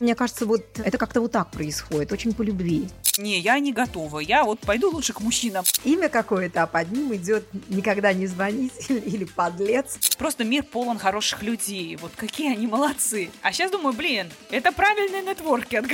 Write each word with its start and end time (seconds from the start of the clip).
Мне 0.00 0.14
кажется, 0.14 0.46
вот 0.46 0.64
это 0.78 0.96
как-то 0.96 1.20
вот 1.20 1.32
так 1.32 1.50
происходит, 1.50 2.10
очень 2.10 2.32
по 2.32 2.40
любви. 2.40 2.88
Не, 3.18 3.38
я 3.38 3.58
не 3.58 3.70
готова. 3.70 4.20
Я 4.20 4.44
вот 4.44 4.58
пойду 4.60 4.90
лучше 4.90 5.12
к 5.12 5.20
мужчинам. 5.20 5.62
Имя 5.84 6.08
какое-то, 6.08 6.62
а 6.62 6.66
под 6.66 6.90
ним 6.90 7.14
идет 7.14 7.46
никогда 7.68 8.14
не 8.14 8.26
звонить 8.26 8.72
или 8.88 9.24
подлец. 9.24 9.98
Просто 10.16 10.44
мир 10.44 10.62
полон 10.62 10.98
хороших 10.98 11.42
людей. 11.42 11.96
Вот 11.96 12.12
какие 12.16 12.50
они 12.50 12.66
молодцы. 12.66 13.30
А 13.42 13.52
сейчас 13.52 13.70
думаю, 13.70 13.92
блин, 13.92 14.30
это 14.50 14.72
правильный 14.72 15.20
нетворкинг. 15.20 15.90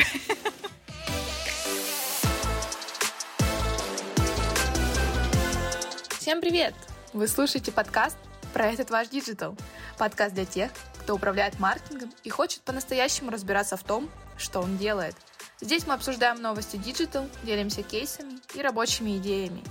Всем 6.21 6.41
привет! 6.41 6.75
Вы 7.13 7.27
слушаете 7.27 7.73
подкаст 7.73 8.17
про 8.53 8.67
этот 8.67 8.91
ваш 8.91 9.09
digital. 9.09 9.57
Подкаст 9.99 10.33
для 10.35 10.45
тех, 10.45 10.71
кто 11.07 11.15
управляет 11.15 11.61
маркетингом 11.61 12.13
и 12.25 12.31
хочет 12.31 12.63
по-настоящему 12.63 13.31
разбираться 13.31 13.77
в 13.77 13.85
том, 13.85 14.11
что 14.37 14.59
он 14.61 14.77
делает. 14.77 15.15
Здесь 15.61 15.87
мы 15.87 15.95
обсуждаем 15.95 16.43
новости 16.43 16.79
digital, 16.79 17.29
делимся 17.45 17.85
кейсами 17.85 18.41
и 18.57 18.61
рабочими 18.61 19.17
идеями. 19.19 19.63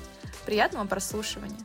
Приятного 0.45 0.87
прослушивания! 0.87 1.59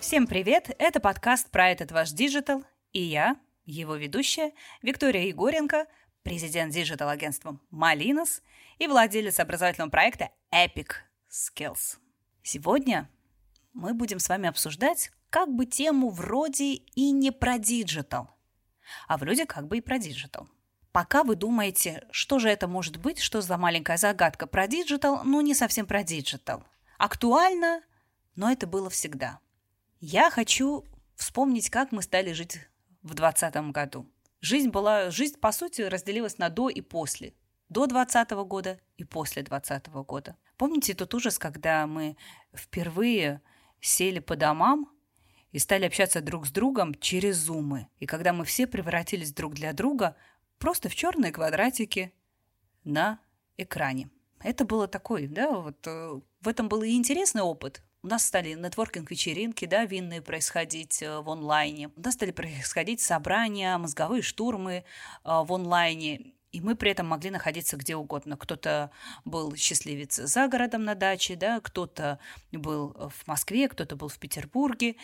Всем 0.00 0.26
привет! 0.26 0.74
Это 0.78 0.98
подкаст 0.98 1.50
про 1.50 1.68
этот 1.68 1.92
ваш 1.92 2.12
digital, 2.12 2.64
и 2.92 3.02
я, 3.02 3.36
его 3.66 3.96
ведущая, 3.96 4.52
Виктория 4.80 5.26
Егоренко, 5.26 5.84
президент 6.22 6.72
digital-агентства 6.72 7.60
Malinas 7.70 8.40
и 8.78 8.86
владелец 8.86 9.38
образовательного 9.38 9.90
проекта 9.90 10.30
Epic 10.50 10.92
Skills. 11.30 11.98
Сегодня 12.42 13.10
мы 13.74 13.92
будем 13.92 14.20
с 14.20 14.30
вами 14.30 14.48
обсуждать 14.48 15.10
как 15.28 15.54
бы 15.54 15.66
тему 15.66 16.08
вроде 16.08 16.72
и 16.72 17.10
не 17.10 17.30
про 17.30 17.58
digital, 17.58 18.30
а 19.08 19.16
вроде 19.16 19.46
как 19.46 19.66
бы 19.66 19.78
и 19.78 19.80
про 19.80 19.98
digital. 19.98 20.48
Пока 20.92 21.24
вы 21.24 21.36
думаете, 21.36 22.06
что 22.10 22.38
же 22.38 22.48
это 22.48 22.68
может 22.68 22.96
быть, 22.96 23.18
что 23.18 23.42
за 23.42 23.58
маленькая 23.58 23.98
загадка 23.98 24.46
про 24.46 24.66
digital, 24.66 25.24
ну 25.24 25.40
не 25.42 25.54
совсем 25.54 25.86
про 25.86 26.02
digital. 26.02 26.64
Актуально, 26.96 27.82
но 28.34 28.50
это 28.50 28.66
было 28.66 28.88
всегда. 28.88 29.40
Я 30.00 30.30
хочу 30.30 30.84
вспомнить, 31.14 31.70
как 31.70 31.92
мы 31.92 32.02
стали 32.02 32.32
жить 32.32 32.58
в 33.02 33.14
2020 33.14 33.72
году. 33.72 34.10
Жизнь 34.40 34.70
была, 34.70 35.10
жизнь 35.10 35.38
по 35.38 35.52
сути 35.52 35.82
разделилась 35.82 36.38
на 36.38 36.48
до 36.48 36.68
и 36.68 36.80
после. 36.80 37.34
До 37.68 37.86
2020 37.86 38.30
года 38.46 38.80
и 38.96 39.04
после 39.04 39.42
2020 39.42 39.88
года. 40.06 40.36
Помните 40.56 40.94
тот 40.94 41.12
ужас, 41.14 41.38
когда 41.38 41.86
мы 41.86 42.16
впервые 42.54 43.42
сели 43.80 44.20
по 44.20 44.36
домам 44.36 44.90
и 45.56 45.58
стали 45.58 45.86
общаться 45.86 46.20
друг 46.20 46.46
с 46.46 46.50
другом 46.50 46.94
через 46.94 47.38
зумы. 47.38 47.88
И 47.98 48.04
когда 48.04 48.34
мы 48.34 48.44
все 48.44 48.66
превратились 48.66 49.32
друг 49.32 49.54
для 49.54 49.72
друга 49.72 50.14
просто 50.58 50.90
в 50.90 50.94
черные 50.94 51.32
квадратики 51.32 52.12
на 52.84 53.20
экране. 53.56 54.10
Это 54.40 54.66
было 54.66 54.86
такой, 54.86 55.26
да, 55.26 55.50
вот 55.52 55.78
э, 55.86 56.20
в 56.42 56.46
этом 56.46 56.68
был 56.68 56.82
и 56.82 56.90
интересный 56.90 57.40
опыт. 57.40 57.80
У 58.02 58.06
нас 58.06 58.26
стали 58.26 58.52
нетворкинг-вечеринки, 58.52 59.64
да, 59.64 59.86
винные 59.86 60.20
происходить 60.20 61.00
э, 61.00 61.20
в 61.20 61.30
онлайне. 61.30 61.88
У 61.96 62.02
нас 62.02 62.12
стали 62.12 62.32
происходить 62.32 63.00
собрания, 63.00 63.78
мозговые 63.78 64.20
штурмы 64.20 64.74
э, 64.74 64.84
в 65.24 65.50
онлайне. 65.50 66.34
И 66.56 66.60
мы 66.62 66.74
при 66.74 66.90
этом 66.90 67.06
могли 67.06 67.28
находиться 67.28 67.76
где 67.76 67.96
угодно. 67.96 68.38
Кто-то 68.38 68.90
был 69.26 69.54
счастливец 69.56 70.16
за 70.16 70.48
городом 70.48 70.84
на 70.84 70.94
даче, 70.94 71.36
да, 71.36 71.60
кто-то 71.60 72.18
был 72.50 72.96
в 73.14 73.26
Москве, 73.26 73.68
кто-то 73.68 73.94
был 73.94 74.08
в 74.08 74.18
Петербурге. 74.18 74.96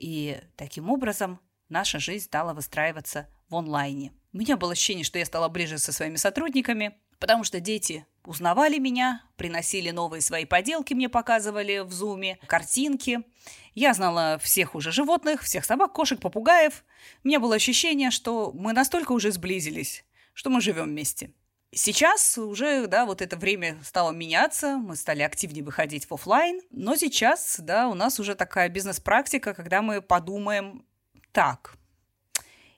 И 0.00 0.40
таким 0.56 0.90
образом 0.90 1.38
наша 1.68 2.00
жизнь 2.00 2.24
стала 2.24 2.54
выстраиваться 2.54 3.28
в 3.48 3.54
онлайне. 3.54 4.12
У 4.32 4.38
меня 4.38 4.56
было 4.56 4.72
ощущение, 4.72 5.04
что 5.04 5.20
я 5.20 5.24
стала 5.24 5.48
ближе 5.48 5.78
со 5.78 5.92
своими 5.92 6.16
сотрудниками, 6.16 6.98
потому 7.20 7.44
что 7.44 7.60
дети 7.60 8.04
узнавали 8.24 8.78
меня, 8.78 9.22
приносили 9.36 9.92
новые 9.92 10.22
свои 10.22 10.44
поделки, 10.44 10.92
мне 10.92 11.08
показывали 11.08 11.84
в 11.84 11.92
зуме, 11.92 12.40
картинки. 12.48 13.22
Я 13.74 13.94
знала 13.94 14.40
всех 14.42 14.74
уже 14.74 14.90
животных, 14.90 15.42
всех 15.42 15.64
собак, 15.64 15.92
кошек, 15.92 16.18
попугаев. 16.18 16.84
У 17.22 17.28
меня 17.28 17.38
было 17.38 17.54
ощущение, 17.54 18.10
что 18.10 18.50
мы 18.52 18.72
настолько 18.72 19.12
уже 19.12 19.30
сблизились, 19.30 20.04
что 20.36 20.50
мы 20.50 20.60
живем 20.60 20.84
вместе. 20.84 21.30
Сейчас 21.72 22.36
уже, 22.36 22.86
да, 22.86 23.06
вот 23.06 23.22
это 23.22 23.36
время 23.36 23.78
стало 23.82 24.12
меняться, 24.12 24.76
мы 24.76 24.94
стали 24.94 25.22
активнее 25.22 25.64
выходить 25.64 26.08
в 26.08 26.12
офлайн, 26.12 26.60
но 26.70 26.94
сейчас, 26.94 27.58
да, 27.58 27.88
у 27.88 27.94
нас 27.94 28.20
уже 28.20 28.34
такая 28.34 28.68
бизнес-практика, 28.68 29.54
когда 29.54 29.80
мы 29.80 30.02
подумаем, 30.02 30.84
так, 31.32 31.76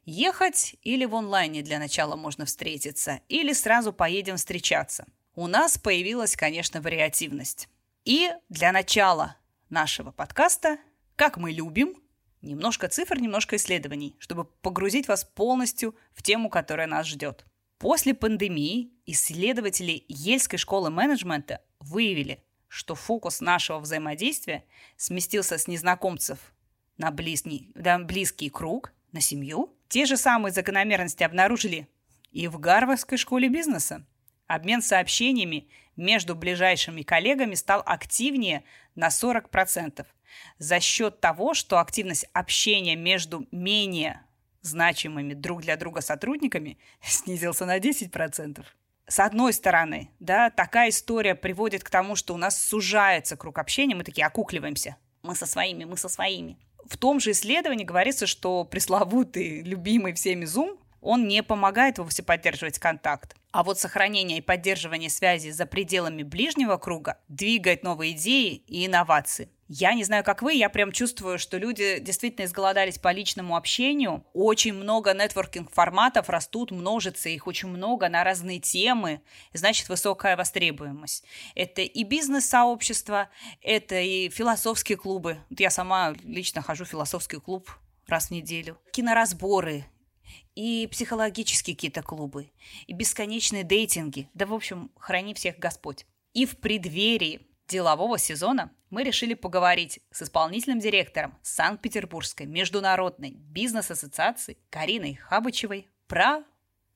ехать 0.05 0.77
или 0.83 1.05
в 1.05 1.17
онлайне 1.17 1.63
для 1.63 1.81
начала 1.81 2.15
можно 2.15 2.45
встретиться, 2.45 3.21
или 3.29 3.53
сразу 3.53 3.93
поедем 3.93 4.37
встречаться. 4.37 5.05
У 5.35 5.49
нас 5.49 5.79
появилась, 5.79 6.37
конечно, 6.37 6.81
вариативность. 6.81 7.69
И 8.05 8.31
для 8.49 8.71
начала 8.71 9.37
нашего 9.69 10.13
подкаста, 10.13 10.79
как 11.17 11.37
мы 11.37 11.51
любим, 11.51 11.97
Немножко 12.43 12.89
цифр, 12.89 13.19
немножко 13.19 13.57
исследований, 13.57 14.15
чтобы 14.19 14.45
погрузить 14.45 15.09
вас 15.09 15.25
полностью 15.25 15.97
в 16.15 16.23
тему, 16.23 16.51
которая 16.51 16.87
нас 16.87 17.07
ждет. 17.07 17.45
После 17.79 18.15
пандемии 18.15 18.93
исследователи 19.07 20.05
Ельской 20.09 20.59
школы 20.59 20.91
менеджмента 20.91 21.63
выявили, 21.81 22.45
что 22.69 22.95
фокус 22.95 23.41
нашего 23.41 23.79
взаимодействия 23.79 24.65
сместился 24.97 25.59
с 25.59 25.67
незнакомцев 25.67 26.39
на 26.97 27.11
близкий, 27.11 27.73
на 27.75 27.99
близкий 27.99 28.51
круг, 28.51 28.93
на 29.13 29.21
семью. 29.21 29.75
Те 29.89 30.05
же 30.05 30.17
самые 30.17 30.53
закономерности 30.53 31.23
обнаружили 31.23 31.89
и 32.31 32.47
в 32.47 32.59
Гарвардской 32.59 33.17
школе 33.17 33.49
бизнеса. 33.49 34.05
Обмен 34.47 34.83
сообщениями 34.83 35.69
между 35.97 36.35
ближайшими 36.35 37.03
коллегами 37.03 37.55
стал 37.55 37.83
активнее 37.85 38.65
на 38.95 39.09
40% 39.09 40.07
за 40.59 40.81
счет 40.81 41.21
того, 41.21 41.55
что 41.55 41.79
активность 41.79 42.27
общения 42.33 42.97
между 42.97 43.47
менее 43.51 44.23
значимыми 44.63 45.35
друг 45.35 45.63
для 45.63 45.77
друга 45.77 46.01
сотрудниками 46.01 46.79
снизился 47.03 47.67
на 47.67 47.79
10%. 47.79 48.65
С 49.07 49.21
одной 49.21 49.55
стороны, 49.55 50.11
да, 50.21 50.51
такая 50.51 50.91
история 50.91 51.35
приводит 51.35 51.83
к 51.83 51.91
тому, 51.91 52.15
что 52.15 52.35
у 52.35 52.37
нас 52.37 52.63
сужается 52.63 53.37
круг 53.37 53.59
общения, 53.59 53.95
мы 53.95 54.05
такие 54.05 54.27
окукливаемся. 54.27 54.97
Мы 55.23 55.35
со 55.35 55.47
своими, 55.47 55.85
мы 55.85 55.97
со 55.97 56.09
своими. 56.09 56.59
В 56.85 56.97
том 56.97 57.19
же 57.19 57.31
исследовании 57.31 57.85
говорится, 57.85 58.27
что 58.27 58.65
пресловутый, 58.65 59.63
любимый 59.63 60.13
всеми 60.13 60.45
Zoom, 60.45 60.79
он 61.01 61.29
не 61.29 61.43
помогает 61.43 61.99
вовсе 61.99 62.23
поддерживать 62.23 62.79
контакт. 62.79 63.35
А 63.51 63.63
вот 63.63 63.79
сохранение 63.79 64.39
и 64.39 64.43
поддерживание 64.43 65.09
связи 65.09 65.51
за 65.51 65.65
пределами 65.65 66.23
ближнего 66.23 66.77
круга 66.77 67.19
двигает 67.29 67.83
новые 67.83 68.13
идеи 68.13 68.63
и 68.67 68.87
инновации. 68.87 69.51
Я 69.71 69.93
не 69.93 70.03
знаю, 70.03 70.25
как 70.25 70.41
вы, 70.41 70.55
я 70.55 70.71
прям 70.71 70.93
чувствую, 70.93 71.39
что 71.39 71.59
люди 71.59 71.99
действительно 71.99 72.47
изголодались 72.47 72.99
по 72.99 73.13
личному 73.13 73.55
общению. 73.55 74.25
Очень 74.33 74.73
много 74.73 75.13
нетворкинг-форматов 75.13 76.31
растут, 76.31 76.71
множится, 76.71 77.29
их 77.29 77.47
очень 77.47 77.69
много 77.69 78.09
на 78.09 78.25
разные 78.25 78.61
темы. 78.61 79.21
Значит, 79.53 79.91
высокая 79.91 80.39
востребуемость. 80.39 81.25
Это 81.55 81.83
и 81.83 82.03
бизнес-сообщество, 82.05 83.29
это 83.63 84.01
и 84.01 84.31
философские 84.31 84.97
клубы. 84.97 85.37
Вот 85.51 85.61
я 85.61 85.69
сама 85.69 86.15
лично 86.25 86.63
хожу 86.63 86.87
в 86.87 86.89
философский 86.89 87.39
клуб 87.39 87.71
раз 88.07 88.29
в 88.29 88.31
неделю. 88.31 88.79
Киноразборы, 88.93 89.85
и 90.55 90.89
психологические 90.91 91.77
какие-то 91.77 92.03
клубы, 92.03 92.51
и 92.87 92.93
бесконечные 92.93 93.65
дейтинги. 93.65 94.29
Да, 94.35 94.47
в 94.47 94.55
общем, 94.55 94.91
храни 94.97 95.35
всех 95.35 95.59
Господь. 95.59 96.07
И 96.35 96.47
в 96.47 96.59
преддверии 96.59 97.47
делового 97.69 98.19
сезона 98.19 98.73
мы 98.91 99.05
решили 99.05 99.35
поговорить 99.35 100.01
с 100.11 100.23
исполнительным 100.23 100.81
директором 100.81 101.37
Санкт-Петербургской 101.43 102.47
международной 102.47 103.31
бизнес-ассоциации 103.31 104.59
Кариной 104.71 105.15
Хабычевой 105.15 105.87
про, 106.07 106.43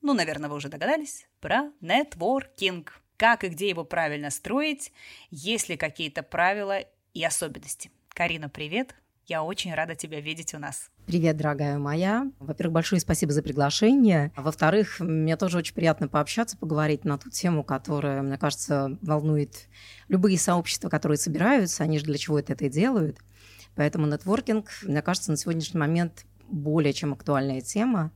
ну, 0.01 0.13
наверное, 0.13 0.49
вы 0.49 0.55
уже 0.55 0.69
догадались, 0.69 1.27
про 1.39 1.71
нетворкинг. 1.81 2.99
Как 3.17 3.43
и 3.43 3.47
где 3.47 3.69
его 3.69 3.85
правильно 3.85 4.31
строить, 4.31 4.91
есть 5.29 5.69
ли 5.69 5.77
какие-то 5.77 6.23
правила 6.23 6.79
и 7.13 7.23
особенности. 7.23 7.91
Карина, 8.09 8.49
привет! 8.49 8.95
Я 9.25 9.41
очень 9.43 9.73
рада 9.73 9.95
тебя 9.95 10.19
видеть 10.19 10.53
у 10.53 10.59
нас. 10.59 10.89
Привет, 11.05 11.37
дорогая 11.37 11.77
моя. 11.77 12.29
Во-первых, 12.39 12.73
большое 12.73 12.99
спасибо 12.99 13.31
за 13.31 13.41
приглашение. 13.41 14.33
Во-вторых, 14.35 14.99
мне 14.99 15.37
тоже 15.37 15.59
очень 15.59 15.73
приятно 15.73 16.09
пообщаться, 16.09 16.57
поговорить 16.57 17.05
на 17.05 17.17
ту 17.17 17.29
тему, 17.29 17.63
которая, 17.63 18.21
мне 18.21 18.37
кажется, 18.37 18.97
волнует 19.01 19.69
любые 20.09 20.37
сообщества, 20.37 20.89
которые 20.89 21.17
собираются. 21.17 21.83
Они 21.83 21.99
же 21.99 22.05
для 22.05 22.17
чего 22.17 22.37
это, 22.37 22.51
это 22.51 22.65
и 22.65 22.69
делают. 22.69 23.17
Поэтому 23.75 24.07
нетворкинг, 24.07 24.69
мне 24.83 25.01
кажется, 25.01 25.31
на 25.31 25.37
сегодняшний 25.37 25.79
момент 25.79 26.25
более 26.49 26.91
чем 26.91 27.13
актуальная 27.13 27.61
тема 27.61 28.11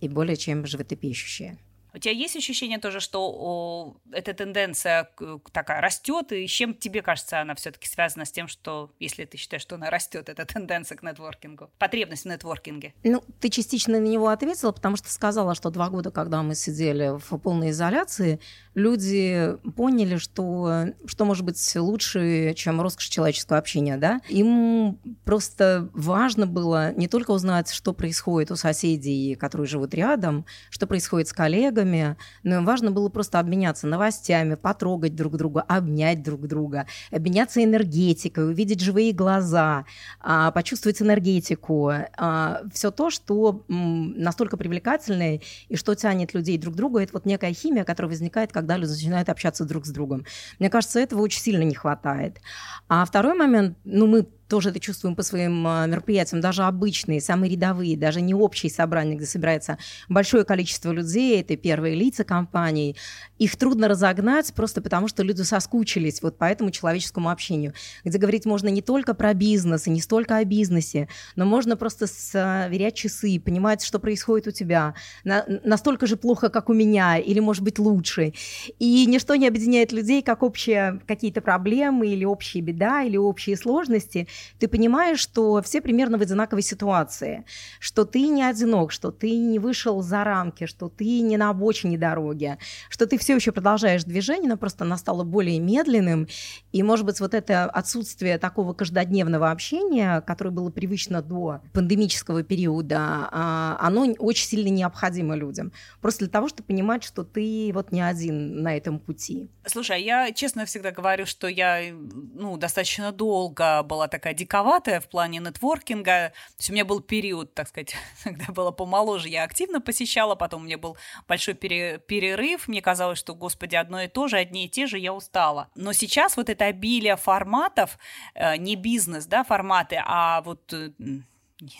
и 0.00 0.10
более 0.10 0.36
чем 0.36 0.66
животрепещущая. 0.66 1.58
У 1.94 1.98
тебя 1.98 2.12
есть 2.12 2.34
ощущение 2.34 2.78
тоже, 2.78 2.98
что 2.98 3.30
о, 3.32 3.96
эта 4.10 4.34
тенденция 4.34 5.08
такая 5.52 5.80
растет, 5.80 6.32
и 6.32 6.46
с 6.46 6.50
чем 6.50 6.74
тебе 6.74 7.02
кажется 7.02 7.40
она 7.40 7.54
все-таки 7.54 7.86
связана 7.86 8.24
с 8.24 8.32
тем, 8.32 8.48
что, 8.48 8.90
если 8.98 9.24
ты 9.24 9.36
считаешь, 9.36 9.62
что 9.62 9.76
она 9.76 9.90
растет, 9.90 10.28
эта 10.28 10.44
тенденция 10.44 10.96
к 10.96 11.02
нетворкингу, 11.04 11.70
потребность 11.78 12.24
в 12.24 12.28
нетворкинге? 12.28 12.94
Ну, 13.04 13.22
ты 13.38 13.48
частично 13.48 14.00
на 14.00 14.04
него 14.04 14.28
ответила, 14.28 14.72
потому 14.72 14.96
что 14.96 15.08
сказала, 15.08 15.54
что 15.54 15.70
два 15.70 15.88
года, 15.88 16.10
когда 16.10 16.42
мы 16.42 16.56
сидели 16.56 17.16
в 17.16 17.38
полной 17.38 17.70
изоляции, 17.70 18.40
люди 18.74 19.56
поняли, 19.76 20.16
что 20.16 20.86
что 21.06 21.24
может 21.24 21.44
быть 21.44 21.76
лучше, 21.76 22.54
чем 22.54 22.80
роскошь 22.80 23.08
человеческого 23.08 23.58
общения, 23.58 23.96
да? 23.96 24.20
Им 24.28 24.98
просто 25.24 25.88
важно 25.92 26.46
было 26.46 26.92
не 26.92 27.06
только 27.06 27.30
узнать, 27.30 27.70
что 27.70 27.92
происходит 27.92 28.50
у 28.50 28.56
соседей, 28.56 29.36
которые 29.36 29.68
живут 29.68 29.94
рядом, 29.94 30.44
что 30.70 30.88
происходит 30.88 31.28
с 31.28 31.32
коллегами, 31.32 31.83
но 31.84 32.56
им 32.56 32.64
важно 32.64 32.90
было 32.90 33.08
просто 33.08 33.38
обменяться 33.38 33.86
новостями, 33.86 34.54
потрогать 34.54 35.14
друг 35.14 35.36
друга, 35.36 35.60
обнять 35.62 36.22
друг 36.22 36.46
друга, 36.46 36.86
обменяться 37.10 37.62
энергетикой, 37.62 38.50
увидеть 38.50 38.80
живые 38.80 39.12
глаза, 39.12 39.84
а, 40.20 40.50
почувствовать 40.50 41.00
энергетику. 41.02 41.90
А, 42.16 42.62
Все 42.72 42.90
то, 42.90 43.10
что 43.10 43.64
настолько 43.68 44.56
привлекательное 44.56 45.40
и 45.68 45.76
что 45.76 45.94
тянет 45.94 46.34
людей 46.34 46.58
друг 46.58 46.74
к 46.74 46.76
другу, 46.76 46.98
это 46.98 47.12
вот 47.12 47.26
некая 47.26 47.52
химия, 47.52 47.84
которая 47.84 48.10
возникает, 48.10 48.52
когда 48.52 48.76
люди 48.76 48.92
начинают 48.92 49.28
общаться 49.28 49.64
друг 49.64 49.86
с 49.86 49.90
другом. 49.90 50.24
Мне 50.58 50.70
кажется, 50.70 51.00
этого 51.00 51.20
очень 51.22 51.40
сильно 51.40 51.62
не 51.62 51.74
хватает. 51.74 52.40
А 52.88 53.04
второй 53.04 53.34
момент, 53.34 53.76
ну, 53.84 54.06
мы 54.06 54.26
тоже 54.48 54.70
это 54.70 54.80
чувствуем 54.80 55.16
по 55.16 55.22
своим 55.22 55.66
а, 55.66 55.86
мероприятиям, 55.86 56.40
даже 56.40 56.64
обычные, 56.64 57.20
самые 57.20 57.52
рядовые, 57.52 57.96
даже 57.96 58.20
не 58.20 58.34
общие 58.34 58.70
собрания, 58.70 59.16
где 59.16 59.26
собирается 59.26 59.78
большое 60.08 60.44
количество 60.44 60.92
людей, 60.92 61.40
это 61.40 61.56
первые 61.56 61.94
лица 61.94 62.24
компаний, 62.24 62.96
их 63.38 63.56
трудно 63.56 63.88
разогнать 63.88 64.52
просто 64.54 64.82
потому, 64.82 65.08
что 65.08 65.22
люди 65.22 65.42
соскучились 65.42 66.22
вот 66.22 66.38
по 66.38 66.44
этому 66.44 66.70
человеческому 66.70 67.30
общению, 67.30 67.72
где 68.04 68.18
говорить 68.18 68.44
можно 68.44 68.68
не 68.68 68.82
только 68.82 69.14
про 69.14 69.34
бизнес 69.34 69.86
и 69.86 69.90
не 69.90 70.00
столько 70.00 70.36
о 70.36 70.44
бизнесе, 70.44 71.08
но 71.36 71.44
можно 71.44 71.76
просто 71.76 72.06
сверять 72.06 72.94
часы, 72.94 73.40
понимать, 73.40 73.82
что 73.82 73.98
происходит 73.98 74.46
у 74.46 74.50
тебя, 74.50 74.94
на, 75.24 75.44
настолько 75.64 76.06
же 76.06 76.16
плохо, 76.16 76.48
как 76.50 76.68
у 76.68 76.74
меня, 76.74 77.18
или, 77.18 77.40
может 77.40 77.62
быть, 77.62 77.78
лучше. 77.78 78.34
И 78.78 79.06
ничто 79.06 79.34
не 79.34 79.48
объединяет 79.48 79.92
людей, 79.92 80.22
как 80.22 80.42
общие 80.42 81.00
какие-то 81.06 81.40
проблемы 81.40 82.08
или 82.08 82.24
общие 82.24 82.62
беда, 82.62 83.02
или 83.02 83.16
общие 83.16 83.56
сложности– 83.56 84.28
ты 84.58 84.68
понимаешь, 84.68 85.18
что 85.18 85.60
все 85.62 85.80
примерно 85.80 86.18
в 86.18 86.22
одинаковой 86.22 86.62
ситуации, 86.62 87.44
что 87.80 88.04
ты 88.04 88.28
не 88.28 88.42
одинок, 88.42 88.92
что 88.92 89.10
ты 89.10 89.36
не 89.36 89.58
вышел 89.58 90.02
за 90.02 90.24
рамки, 90.24 90.66
что 90.66 90.88
ты 90.88 91.20
не 91.20 91.36
на 91.36 91.50
обочине 91.50 91.98
дороги, 91.98 92.58
что 92.88 93.06
ты 93.06 93.18
все 93.18 93.34
еще 93.34 93.52
продолжаешь 93.52 94.04
движение, 94.04 94.48
но 94.48 94.56
просто 94.56 94.84
оно 94.84 94.96
стало 94.96 95.24
более 95.24 95.58
медленным, 95.58 96.28
и, 96.72 96.82
может 96.82 97.04
быть, 97.04 97.20
вот 97.20 97.34
это 97.34 97.64
отсутствие 97.64 98.38
такого 98.38 98.72
каждодневного 98.72 99.50
общения, 99.50 100.20
которое 100.22 100.50
было 100.50 100.70
привычно 100.70 101.22
до 101.22 101.60
пандемического 101.72 102.42
периода, 102.42 103.28
а, 103.30 103.76
оно 103.80 104.06
очень 104.18 104.46
сильно 104.46 104.68
необходимо 104.68 105.34
людям. 105.34 105.72
Просто 106.00 106.20
для 106.20 106.32
того, 106.32 106.48
чтобы 106.48 106.66
понимать, 106.68 107.04
что 107.04 107.24
ты 107.24 107.70
вот 107.74 107.92
не 107.92 108.00
один 108.00 108.62
на 108.62 108.76
этом 108.76 108.98
пути. 108.98 109.50
Слушай, 109.66 109.96
а 109.96 109.98
я 109.98 110.32
честно 110.32 110.64
всегда 110.64 110.90
говорю, 110.90 111.26
что 111.26 111.46
я 111.48 111.82
ну, 111.92 112.56
достаточно 112.56 113.12
долго 113.12 113.82
была 113.82 114.08
такая 114.08 114.23
такая 114.24 114.34
диковатая 114.34 115.00
в 115.00 115.08
плане 115.10 115.38
нетворкинга. 115.38 116.32
То 116.32 116.58
есть 116.58 116.70
у 116.70 116.72
меня 116.72 116.86
был 116.86 117.00
период, 117.00 117.52
так 117.52 117.68
сказать, 117.68 117.94
когда 118.24 118.46
было 118.52 118.70
помоложе, 118.70 119.28
я 119.28 119.44
активно 119.44 119.82
посещала, 119.82 120.34
потом 120.34 120.62
у 120.62 120.64
меня 120.64 120.78
был 120.78 120.96
большой 121.28 121.52
пере 121.52 121.98
перерыв, 121.98 122.66
мне 122.66 122.80
казалось, 122.80 123.18
что, 123.18 123.34
господи, 123.34 123.76
одно 123.76 124.00
и 124.00 124.08
то 124.08 124.26
же, 124.28 124.38
одни 124.38 124.64
и 124.64 124.68
те 124.68 124.86
же, 124.86 124.98
я 124.98 125.12
устала. 125.12 125.68
Но 125.74 125.92
сейчас 125.92 126.38
вот 126.38 126.48
это 126.48 126.64
обилие 126.64 127.16
форматов, 127.16 127.98
э, 128.34 128.56
не 128.56 128.76
бизнес, 128.76 129.26
да, 129.26 129.44
форматы, 129.44 130.00
а 130.02 130.40
вот 130.40 130.72
э, 130.72 130.92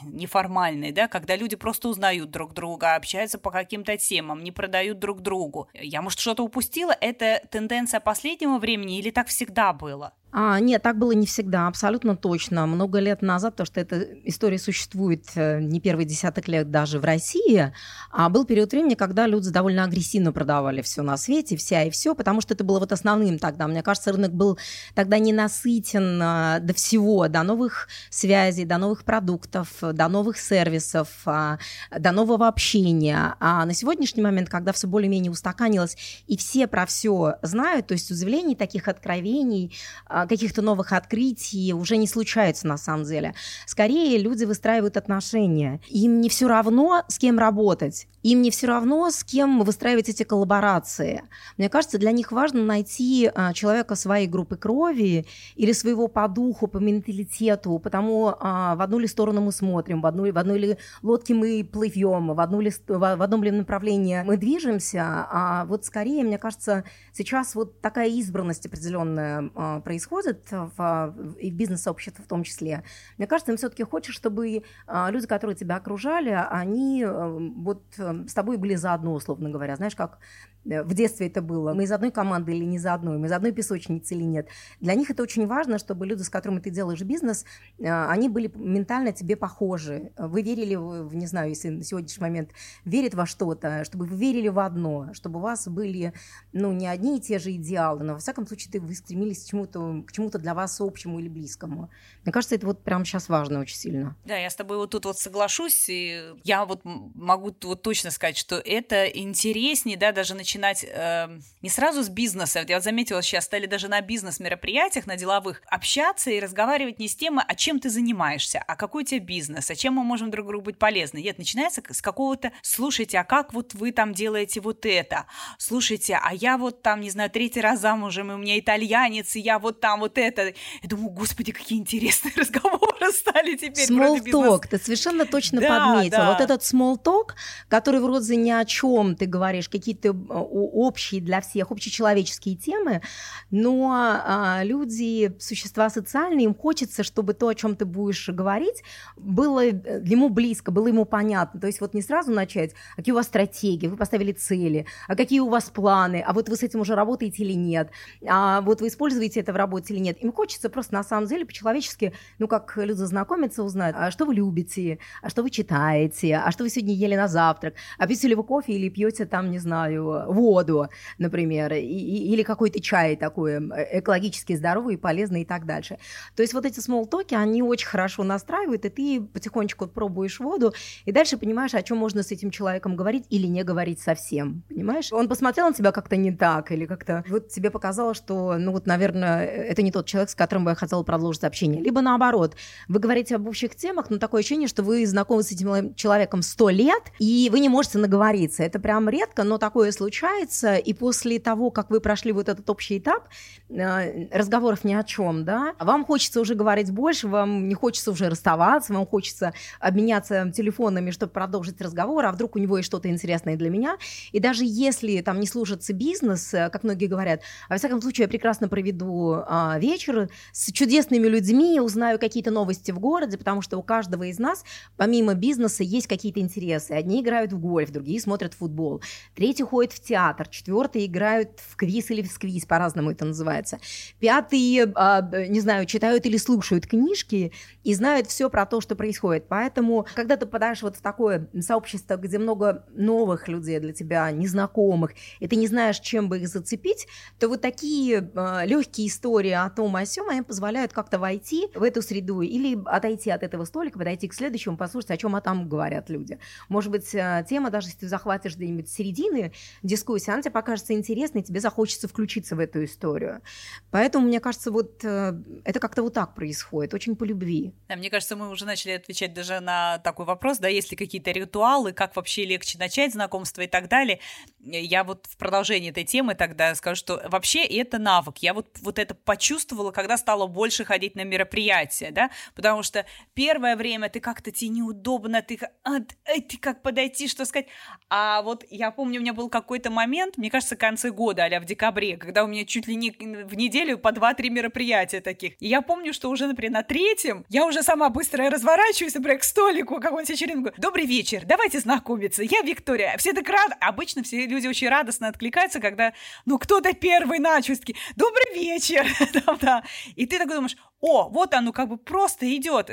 неформальные, 0.02 0.92
да, 0.92 1.08
когда 1.08 1.36
люди 1.36 1.56
просто 1.56 1.88
узнают 1.88 2.30
друг 2.30 2.52
друга, 2.52 2.94
общаются 2.94 3.38
по 3.38 3.50
каким-то 3.50 3.96
темам, 3.96 4.44
не 4.44 4.52
продают 4.52 4.98
друг 4.98 5.20
другу. 5.20 5.68
Я, 5.72 6.02
может, 6.02 6.18
что-то 6.18 6.44
упустила? 6.44 6.94
Это 7.00 7.42
тенденция 7.50 8.00
последнего 8.00 8.58
времени 8.58 8.98
или 8.98 9.10
так 9.10 9.28
всегда 9.28 9.72
было? 9.72 10.12
А, 10.36 10.58
нет, 10.58 10.82
так 10.82 10.98
было 10.98 11.12
не 11.12 11.26
всегда, 11.26 11.68
абсолютно 11.68 12.16
точно. 12.16 12.66
Много 12.66 12.98
лет 12.98 13.22
назад, 13.22 13.54
то 13.54 13.64
что 13.64 13.80
эта 13.80 14.02
история 14.24 14.58
существует 14.58 15.26
э, 15.36 15.60
не 15.60 15.80
первый 15.80 16.06
десяток 16.06 16.48
лет 16.48 16.72
даже 16.72 16.98
в 16.98 17.04
России, 17.04 17.72
а 18.10 18.28
был 18.28 18.44
период 18.44 18.72
времени, 18.72 18.96
когда 18.96 19.28
люди 19.28 19.50
довольно 19.50 19.84
агрессивно 19.84 20.32
продавали 20.32 20.82
все 20.82 21.02
на 21.02 21.16
свете, 21.18 21.56
вся 21.56 21.84
и 21.84 21.90
все, 21.90 22.16
потому 22.16 22.40
что 22.40 22.54
это 22.54 22.64
было 22.64 22.80
вот 22.80 22.90
основным 22.90 23.38
тогда. 23.38 23.68
Мне 23.68 23.84
кажется, 23.84 24.10
рынок 24.10 24.32
был 24.32 24.58
тогда 24.96 25.20
не 25.20 25.32
насытен 25.32 26.20
а, 26.20 26.58
до 26.58 26.74
всего, 26.74 27.28
до 27.28 27.44
новых 27.44 27.86
связей, 28.10 28.64
до 28.64 28.78
новых 28.78 29.04
продуктов, 29.04 29.68
до 29.80 30.08
новых 30.08 30.36
сервисов, 30.36 31.10
а, 31.26 31.58
до 31.96 32.10
нового 32.10 32.48
общения. 32.48 33.36
А 33.38 33.64
на 33.64 33.72
сегодняшний 33.72 34.24
момент, 34.24 34.48
когда 34.48 34.72
все 34.72 34.88
более-менее 34.88 35.30
устаканилось, 35.30 35.96
и 36.26 36.36
все 36.36 36.66
про 36.66 36.86
все 36.86 37.36
знают, 37.42 37.86
то 37.86 37.92
есть 37.92 38.10
удивлений, 38.10 38.56
таких 38.56 38.88
откровений, 38.88 39.72
а, 40.06 40.23
каких-то 40.26 40.62
новых 40.62 40.92
открытий 40.92 41.72
уже 41.72 41.96
не 41.96 42.06
случается 42.06 42.66
на 42.66 42.76
самом 42.76 43.04
деле. 43.04 43.34
Скорее 43.66 44.18
люди 44.18 44.44
выстраивают 44.44 44.96
отношения. 44.96 45.80
Им 45.88 46.20
не 46.20 46.28
все 46.28 46.48
равно, 46.48 47.04
с 47.08 47.18
кем 47.18 47.38
работать. 47.38 48.06
Им 48.24 48.40
не 48.40 48.50
все 48.50 48.68
равно, 48.68 49.10
с 49.10 49.22
кем 49.22 49.62
выстраивать 49.64 50.08
эти 50.08 50.22
коллаборации. 50.22 51.24
Мне 51.58 51.68
кажется, 51.68 51.98
для 51.98 52.10
них 52.10 52.32
важно 52.32 52.64
найти 52.64 53.30
а, 53.34 53.52
человека 53.52 53.96
своей 53.96 54.26
группы 54.26 54.56
крови 54.56 55.26
или 55.56 55.72
своего 55.72 56.08
по 56.08 56.26
духу, 56.26 56.66
по 56.66 56.78
менталитету, 56.78 57.78
потому 57.78 58.34
а, 58.40 58.76
в 58.76 58.80
одну 58.80 58.98
ли 58.98 59.06
сторону 59.06 59.42
мы 59.42 59.52
смотрим, 59.52 60.00
в 60.00 60.06
одну, 60.06 60.32
в 60.32 60.38
одну 60.38 60.56
ли 60.56 60.78
лодке 61.02 61.34
мы 61.34 61.68
плывем, 61.70 62.28
в, 62.28 62.40
одну 62.40 62.62
ли, 62.62 62.72
в 62.88 63.22
одном 63.22 63.44
ли 63.44 63.50
направлении 63.50 64.22
мы 64.24 64.38
движемся. 64.38 65.26
А 65.30 65.66
вот 65.66 65.84
скорее, 65.84 66.24
мне 66.24 66.38
кажется, 66.38 66.84
сейчас 67.12 67.54
вот 67.54 67.82
такая 67.82 68.08
избранность 68.08 68.64
определенная 68.64 69.50
а, 69.54 69.80
происходит 69.80 70.48
в, 70.50 70.68
в 70.78 71.50
бизнес-сообществе 71.50 72.24
в 72.24 72.28
том 72.28 72.42
числе. 72.42 72.84
Мне 73.18 73.26
кажется, 73.26 73.52
им 73.52 73.58
все-таки 73.58 73.82
хочется, 73.82 74.12
чтобы 74.12 74.62
люди, 75.10 75.26
которые 75.26 75.56
тебя 75.56 75.76
окружали, 75.76 76.30
они 76.30 77.04
вот 77.04 77.82
с 78.28 78.34
тобой 78.34 78.56
были 78.56 78.74
заодно, 78.74 79.14
условно 79.14 79.50
говоря. 79.50 79.76
Знаешь, 79.76 79.96
как 79.96 80.18
в 80.64 80.94
детстве 80.94 81.26
это 81.26 81.42
было, 81.42 81.74
мы 81.74 81.84
из 81.84 81.92
одной 81.92 82.10
команды 82.10 82.56
или 82.56 82.64
не 82.64 82.76
из 82.76 82.86
одной, 82.86 83.18
мы 83.18 83.26
из 83.26 83.32
одной 83.32 83.52
песочницы 83.52 84.14
или 84.14 84.22
нет. 84.22 84.48
Для 84.80 84.94
них 84.94 85.10
это 85.10 85.22
очень 85.22 85.46
важно, 85.46 85.78
чтобы 85.78 86.06
люди, 86.06 86.22
с 86.22 86.30
которыми 86.30 86.60
ты 86.60 86.70
делаешь 86.70 87.02
бизнес, 87.02 87.44
э, 87.78 88.06
они 88.08 88.28
были 88.28 88.50
ментально 88.54 89.12
тебе 89.12 89.36
похожи. 89.36 90.12
Вы 90.16 90.42
верили, 90.42 90.74
в, 90.74 91.14
не 91.14 91.26
знаю, 91.26 91.50
если 91.50 91.68
на 91.68 91.84
сегодняшний 91.84 92.22
момент 92.22 92.50
верят 92.84 93.14
во 93.14 93.26
что-то, 93.26 93.84
чтобы 93.84 94.06
вы 94.06 94.16
верили 94.16 94.48
в 94.48 94.58
одно, 94.58 95.10
чтобы 95.12 95.38
у 95.38 95.42
вас 95.42 95.68
были, 95.68 96.14
ну, 96.52 96.72
не 96.72 96.86
одни 96.86 97.18
и 97.18 97.20
те 97.20 97.38
же 97.38 97.52
идеалы, 97.52 98.02
но, 98.02 98.14
во 98.14 98.18
всяком 98.18 98.46
случае, 98.46 98.80
вы 98.80 98.94
стремились 98.94 99.44
к 99.44 99.48
чему-то, 99.48 100.02
к 100.06 100.12
чему-то 100.12 100.38
для 100.38 100.54
вас 100.54 100.80
общему 100.80 101.20
или 101.20 101.28
близкому. 101.28 101.90
Мне 102.24 102.32
кажется, 102.32 102.54
это 102.54 102.66
вот 102.66 102.82
прямо 102.82 103.04
сейчас 103.04 103.28
важно 103.28 103.60
очень 103.60 103.76
сильно. 103.76 104.16
Да, 104.24 104.36
я 104.36 104.48
с 104.48 104.54
тобой 104.54 104.78
вот 104.78 104.90
тут 104.90 105.04
вот 105.04 105.18
соглашусь, 105.18 105.88
и 105.88 106.22
я 106.42 106.64
вот 106.64 106.80
могу 106.84 107.54
вот 107.62 107.82
точно 107.82 108.10
сказать, 108.10 108.36
что 108.38 108.56
это 108.56 109.04
интереснее, 109.06 109.98
да, 109.98 110.12
даже 110.12 110.34
начинать 110.34 110.53
начинать 110.54 110.84
э, 110.88 111.38
не 111.62 111.68
сразу 111.68 112.02
с 112.02 112.08
бизнеса. 112.08 112.64
Я 112.66 112.76
вот 112.76 112.84
заметила, 112.84 113.22
сейчас 113.22 113.44
стали 113.44 113.66
даже 113.66 113.88
на 113.88 114.00
бизнес-мероприятиях, 114.00 115.06
на 115.06 115.16
деловых, 115.16 115.62
общаться 115.66 116.30
и 116.30 116.38
разговаривать 116.38 116.98
не 116.98 117.08
с 117.08 117.16
тем, 117.16 117.40
а 117.40 117.54
чем 117.54 117.80
ты 117.80 117.90
занимаешься, 117.90 118.62
а 118.66 118.76
какой 118.76 119.02
у 119.02 119.06
тебя 119.06 119.20
бизнес, 119.20 119.70
а 119.70 119.74
чем 119.74 119.94
мы 119.94 120.04
можем 120.04 120.30
друг 120.30 120.46
другу 120.46 120.66
быть 120.66 120.78
полезны. 120.78 121.18
Нет, 121.18 121.38
начинается 121.38 121.82
с 121.90 122.00
какого-то, 122.00 122.52
слушайте, 122.62 123.18
а 123.18 123.24
как 123.24 123.52
вот 123.52 123.74
вы 123.74 123.90
там 123.90 124.14
делаете 124.14 124.60
вот 124.60 124.86
это? 124.86 125.26
Слушайте, 125.58 126.18
а 126.22 126.32
я 126.32 126.56
вот 126.56 126.82
там, 126.82 127.00
не 127.00 127.10
знаю, 127.10 127.30
третий 127.30 127.60
раз 127.60 127.80
замужем, 127.80 128.30
и 128.30 128.34
у 128.34 128.38
меня 128.38 128.58
итальянец, 128.58 129.34
и 129.36 129.40
я 129.40 129.58
вот 129.58 129.80
там 129.80 130.00
вот 130.00 130.18
это. 130.18 130.54
Я 130.82 130.88
думаю, 130.88 131.10
господи, 131.10 131.52
какие 131.52 131.78
интересные 131.78 132.32
разговоры 132.36 133.12
стали 133.12 133.56
теперь. 133.56 133.90
Small 133.90 134.22
talk, 134.24 134.68
ты 134.68 134.78
совершенно 134.78 135.26
точно 135.26 135.60
да, 135.60 135.68
подметила. 135.68 136.24
Да. 136.24 136.32
Вот 136.32 136.40
этот 136.40 136.62
small 136.62 136.96
talk, 137.02 137.30
который 137.68 138.00
вроде 138.00 138.36
ни 138.36 138.50
о 138.50 138.64
чем 138.64 139.16
ты 139.16 139.26
говоришь, 139.26 139.68
какие-то 139.68 140.12
общие 140.44 141.20
для 141.20 141.40
всех, 141.40 141.70
общечеловеческие 141.70 142.56
темы, 142.56 143.02
но 143.50 143.90
а, 143.92 144.62
люди, 144.64 145.34
существа 145.38 145.90
социальные, 145.90 146.44
им 146.44 146.54
хочется, 146.54 147.02
чтобы 147.02 147.34
то, 147.34 147.48
о 147.48 147.54
чем 147.54 147.76
ты 147.76 147.84
будешь 147.84 148.28
говорить, 148.28 148.82
было 149.16 149.64
э, 149.64 150.02
ему 150.04 150.28
близко, 150.28 150.70
было 150.70 150.88
ему 150.88 151.04
понятно. 151.04 151.60
То 151.60 151.66
есть 151.66 151.80
вот 151.80 151.94
не 151.94 152.02
сразу 152.02 152.32
начать, 152.32 152.72
а 152.94 152.96
какие 152.96 153.12
у 153.12 153.16
вас 153.16 153.26
стратегии, 153.26 153.86
вы 153.86 153.96
поставили 153.96 154.32
цели, 154.32 154.86
а 155.08 155.16
какие 155.16 155.40
у 155.40 155.48
вас 155.48 155.70
планы, 155.70 156.22
а 156.26 156.32
вот 156.32 156.48
вы 156.48 156.56
с 156.56 156.62
этим 156.62 156.80
уже 156.80 156.94
работаете 156.94 157.42
или 157.42 157.52
нет, 157.52 157.90
а 158.26 158.60
вот 158.60 158.80
вы 158.80 158.88
используете 158.88 159.40
это 159.40 159.52
в 159.52 159.56
работе 159.56 159.94
или 159.94 160.00
нет. 160.00 160.22
Им 160.22 160.32
хочется 160.32 160.68
просто 160.68 160.94
на 160.94 161.04
самом 161.04 161.26
деле 161.26 161.46
по-человечески, 161.46 162.12
ну 162.38 162.48
как 162.48 162.76
люди 162.76 162.98
знакомятся, 162.98 163.62
узнать, 163.62 163.94
а 163.98 164.10
что 164.10 164.24
вы 164.26 164.34
любите, 164.34 164.98
а 165.22 165.30
что 165.30 165.42
вы 165.42 165.50
читаете, 165.50 166.36
а 166.36 166.50
что 166.50 166.64
вы 166.64 166.70
сегодня 166.70 166.94
ели 166.94 167.16
на 167.16 167.28
завтрак, 167.28 167.74
а 167.98 168.06
пьете 168.06 168.28
ли 168.28 168.34
вы 168.34 168.44
кофе 168.44 168.72
или 168.72 168.88
пьете 168.88 169.26
там, 169.26 169.50
не 169.50 169.58
знаю, 169.58 170.24
воду, 170.34 170.88
например, 171.18 171.72
и, 171.72 171.78
или 171.80 172.42
какой-то 172.42 172.80
чай 172.80 173.16
такой 173.16 173.58
экологически 173.92 174.54
здоровый, 174.56 174.98
полезный 174.98 175.42
и 175.42 175.44
так 175.44 175.66
дальше. 175.66 175.98
То 176.36 176.42
есть 176.42 176.54
вот 176.54 176.66
эти 176.66 176.80
смолтоки, 176.80 177.34
они 177.34 177.62
очень 177.62 177.86
хорошо 177.86 178.24
настраивают, 178.24 178.84
и 178.84 178.88
ты 178.88 179.20
потихонечку 179.20 179.86
пробуешь 179.86 180.40
воду, 180.40 180.74
и 181.04 181.12
дальше 181.12 181.36
понимаешь, 181.36 181.74
о 181.74 181.82
чем 181.82 181.98
можно 181.98 182.22
с 182.22 182.30
этим 182.30 182.50
человеком 182.50 182.96
говорить 182.96 183.24
или 183.30 183.46
не 183.46 183.62
говорить 183.62 184.00
совсем, 184.00 184.62
понимаешь? 184.68 185.12
Он 185.12 185.28
посмотрел 185.28 185.68
на 185.68 185.74
тебя 185.74 185.92
как-то 185.92 186.16
не 186.16 186.32
так, 186.32 186.72
или 186.72 186.86
как-то 186.86 187.24
вот 187.28 187.48
тебе 187.48 187.70
показалось, 187.70 188.16
что, 188.16 188.56
ну 188.58 188.72
вот, 188.72 188.86
наверное, 188.86 189.44
это 189.46 189.82
не 189.82 189.92
тот 189.92 190.06
человек, 190.06 190.30
с 190.30 190.34
которым 190.34 190.64
бы 190.64 190.70
я 190.70 190.74
хотела 190.74 191.02
продолжить 191.02 191.44
общение. 191.44 191.82
Либо 191.82 192.00
наоборот, 192.00 192.56
вы 192.88 192.98
говорите 192.98 193.36
об 193.36 193.46
общих 193.46 193.74
темах, 193.76 194.10
но 194.10 194.18
такое 194.18 194.40
ощущение, 194.40 194.68
что 194.68 194.82
вы 194.82 195.06
знакомы 195.06 195.42
с 195.42 195.52
этим 195.52 195.94
человеком 195.94 196.42
сто 196.42 196.68
лет, 196.68 197.02
и 197.18 197.48
вы 197.52 197.60
не 197.60 197.68
можете 197.68 197.98
наговориться. 197.98 198.62
Это 198.62 198.80
прям 198.80 199.08
редко, 199.08 199.44
но 199.44 199.58
такое 199.58 199.92
случается, 199.92 200.13
и 200.22 200.94
после 200.94 201.38
того, 201.38 201.70
как 201.70 201.90
вы 201.90 202.00
прошли 202.00 202.32
вот 202.32 202.48
этот 202.48 202.68
общий 202.70 202.98
этап, 202.98 203.28
э, 203.68 204.28
разговоров 204.36 204.84
ни 204.84 204.94
о 204.94 205.02
чем, 205.02 205.44
да, 205.44 205.74
вам 205.78 206.04
хочется 206.04 206.40
уже 206.40 206.54
говорить 206.54 206.90
больше, 206.90 207.28
вам 207.28 207.68
не 207.68 207.74
хочется 207.74 208.10
уже 208.10 208.28
расставаться, 208.28 208.92
вам 208.92 209.06
хочется 209.06 209.52
обменяться 209.80 210.50
телефонами, 210.54 211.10
чтобы 211.10 211.32
продолжить 211.32 211.80
разговор, 211.80 212.24
а 212.26 212.32
вдруг 212.32 212.56
у 212.56 212.58
него 212.58 212.76
есть 212.76 212.86
что-то 212.86 213.08
интересное 213.08 213.56
для 213.56 213.70
меня. 213.70 213.96
И 214.32 214.40
даже 214.40 214.64
если 214.64 215.20
там 215.20 215.40
не 215.40 215.46
служится 215.46 215.92
бизнес, 215.92 216.54
э, 216.54 216.70
как 216.70 216.84
многие 216.84 217.06
говорят, 217.06 217.40
а 217.68 217.74
во 217.74 217.78
всяком 217.78 218.00
случае 218.00 218.24
я 218.24 218.28
прекрасно 218.28 218.68
проведу 218.68 219.42
а, 219.46 219.78
вечер 219.78 220.28
с 220.52 220.72
чудесными 220.72 221.26
людьми, 221.26 221.80
узнаю 221.80 222.18
какие-то 222.18 222.50
новости 222.50 222.90
в 222.90 222.98
городе, 222.98 223.38
потому 223.38 223.62
что 223.62 223.78
у 223.78 223.82
каждого 223.82 224.24
из 224.24 224.38
нас, 224.38 224.64
помимо 224.96 225.34
бизнеса, 225.34 225.82
есть 225.82 226.06
какие-то 226.06 226.40
интересы. 226.40 226.92
Одни 226.92 227.20
играют 227.22 227.52
в 227.52 227.58
гольф, 227.58 227.90
другие 227.90 228.20
смотрят 228.20 228.54
футбол, 228.54 229.02
третьи 229.34 229.62
ходят 229.62 229.92
в 229.92 230.00
театр, 230.04 230.48
четвертые 230.48 231.06
играют 231.06 231.60
в 231.60 231.76
квиз 231.76 232.10
или 232.10 232.22
в 232.22 232.26
сквиз, 232.26 232.66
по-разному 232.66 233.10
это 233.10 233.24
называется. 233.24 233.78
Пятые, 234.18 234.92
а, 234.94 235.22
не 235.48 235.60
знаю, 235.60 235.86
читают 235.86 236.26
или 236.26 236.36
слушают 236.36 236.86
книжки 236.86 237.52
и 237.82 237.94
знают 237.94 238.26
все 238.28 238.50
про 238.50 238.66
то, 238.66 238.80
что 238.80 238.96
происходит. 238.96 239.46
Поэтому, 239.48 240.06
когда 240.14 240.36
ты 240.36 240.46
попадаешь 240.46 240.82
вот 240.82 240.96
в 240.96 241.00
такое 241.00 241.48
сообщество, 241.60 242.16
где 242.16 242.38
много 242.38 242.86
новых 242.94 243.48
людей 243.48 243.78
для 243.80 243.92
тебя, 243.92 244.30
незнакомых, 244.30 245.12
и 245.40 245.48
ты 245.48 245.56
не 245.56 245.66
знаешь, 245.66 245.98
чем 246.00 246.28
бы 246.28 246.38
их 246.38 246.48
зацепить, 246.48 247.06
то 247.38 247.48
вот 247.48 247.60
такие 247.60 248.30
а, 248.34 248.64
легкие 248.64 249.08
истории 249.08 249.52
о 249.52 249.68
том, 249.70 249.96
о 249.96 250.06
сём, 250.06 250.28
они 250.28 250.42
позволяют 250.42 250.92
как-то 250.92 251.18
войти 251.18 251.68
в 251.74 251.82
эту 251.82 252.02
среду 252.02 252.40
или 252.40 252.78
отойти 252.86 253.30
от 253.30 253.42
этого 253.42 253.64
столика, 253.64 253.98
подойти 253.98 254.28
к 254.28 254.34
следующему, 254.34 254.76
послушать, 254.76 255.10
о 255.10 255.16
чем 255.16 255.34
там 255.40 255.68
говорят 255.68 256.10
люди. 256.10 256.38
Может 256.68 256.90
быть, 256.90 257.14
э, 257.14 257.44
тема, 257.48 257.70
даже 257.70 257.88
если 257.88 258.00
ты 258.00 258.08
захватишь 258.08 258.56
где-нибудь 258.56 258.88
середины 258.88 259.52
дискуссии, 259.94 260.30
она 260.30 260.42
тебе 260.42 260.52
покажется 260.52 260.92
интересной, 260.92 261.42
тебе 261.42 261.60
захочется 261.60 262.08
включиться 262.08 262.56
в 262.56 262.58
эту 262.58 262.84
историю. 262.84 263.42
Поэтому, 263.90 264.26
мне 264.26 264.40
кажется, 264.40 264.70
вот 264.70 265.04
э, 265.04 265.34
это 265.64 265.80
как-то 265.80 266.02
вот 266.02 266.14
так 266.14 266.34
происходит, 266.34 266.94
очень 266.94 267.16
по 267.16 267.24
любви. 267.24 267.72
Да, 267.88 267.96
мне 267.96 268.10
кажется, 268.10 268.36
мы 268.36 268.50
уже 268.50 268.64
начали 268.64 268.92
отвечать 268.92 269.34
даже 269.34 269.60
на 269.60 269.98
такой 269.98 270.26
вопрос, 270.26 270.58
да, 270.58 270.68
есть 270.68 270.90
ли 270.90 270.96
какие-то 270.96 271.30
ритуалы, 271.30 271.92
как 271.92 272.16
вообще 272.16 272.44
легче 272.44 272.78
начать 272.78 273.12
знакомство 273.12 273.62
и 273.62 273.66
так 273.66 273.88
далее. 273.88 274.20
Я 274.60 275.04
вот 275.04 275.26
в 275.30 275.36
продолжении 275.36 275.90
этой 275.90 276.04
темы 276.04 276.34
тогда 276.34 276.74
скажу, 276.74 276.96
что 276.96 277.22
вообще 277.28 277.64
это 277.64 277.98
навык. 277.98 278.38
Я 278.38 278.54
вот, 278.54 278.66
вот 278.82 278.98
это 278.98 279.14
почувствовала, 279.14 279.92
когда 279.92 280.16
стала 280.16 280.46
больше 280.46 280.84
ходить 280.84 281.14
на 281.14 281.24
мероприятия, 281.24 282.10
да, 282.10 282.30
потому 282.54 282.82
что 282.82 283.06
первое 283.34 283.76
время 283.76 284.08
ты 284.08 284.20
как-то 284.20 284.50
тебе 284.50 284.70
неудобно, 284.70 285.42
ты, 285.42 285.58
а, 285.84 286.00
ты 286.00 286.58
как 286.58 286.82
подойти, 286.82 287.28
что 287.28 287.44
сказать. 287.44 287.66
А 288.08 288.42
вот 288.42 288.64
я 288.70 288.90
помню, 288.90 289.20
у 289.20 289.22
меня 289.22 289.32
был 289.32 289.48
какой-то 289.48 289.83
момент, 289.90 290.36
мне 290.36 290.50
кажется, 290.50 290.76
в 290.76 290.78
конце 290.78 291.10
года, 291.10 291.44
а 291.44 291.60
в 291.60 291.64
декабре, 291.64 292.16
когда 292.16 292.44
у 292.44 292.46
меня 292.46 292.64
чуть 292.64 292.86
ли 292.86 292.94
не 292.96 293.10
в 293.10 293.54
неделю 293.54 293.98
по 293.98 294.08
2-3 294.08 294.50
мероприятия 294.50 295.20
таких. 295.20 295.60
И 295.60 295.68
я 295.68 295.82
помню, 295.82 296.12
что 296.12 296.30
уже, 296.30 296.46
например, 296.46 296.72
на 296.72 296.82
третьем 296.82 297.44
я 297.48 297.64
уже 297.66 297.82
сама 297.82 298.08
быстро 298.08 298.48
разворачиваюсь, 298.50 299.14
например, 299.14 299.38
к 299.38 299.44
столику 299.44 300.00
какой-нибудь 300.00 300.30
вечеринку. 300.30 300.70
Добрый 300.76 301.06
вечер, 301.06 301.42
давайте 301.44 301.78
знакомиться. 301.80 302.42
Я 302.42 302.62
Виктория. 302.62 303.16
Все 303.18 303.32
так 303.32 303.48
рады. 303.48 303.74
Обычно 303.80 304.22
все 304.22 304.46
люди 304.46 304.66
очень 304.66 304.88
радостно 304.88 305.28
откликаются, 305.28 305.80
когда, 305.80 306.12
ну, 306.44 306.58
кто-то 306.58 306.92
первый 306.94 307.38
начал. 307.38 307.74
Добрый 308.16 308.54
вечер. 308.54 309.06
И 310.16 310.26
ты 310.26 310.38
такой 310.38 310.54
думаешь, 310.54 310.76
о, 311.00 311.28
вот 311.28 311.54
оно 311.54 311.72
как 311.72 311.88
бы 311.88 311.96
просто 311.96 312.54
идет. 312.56 312.90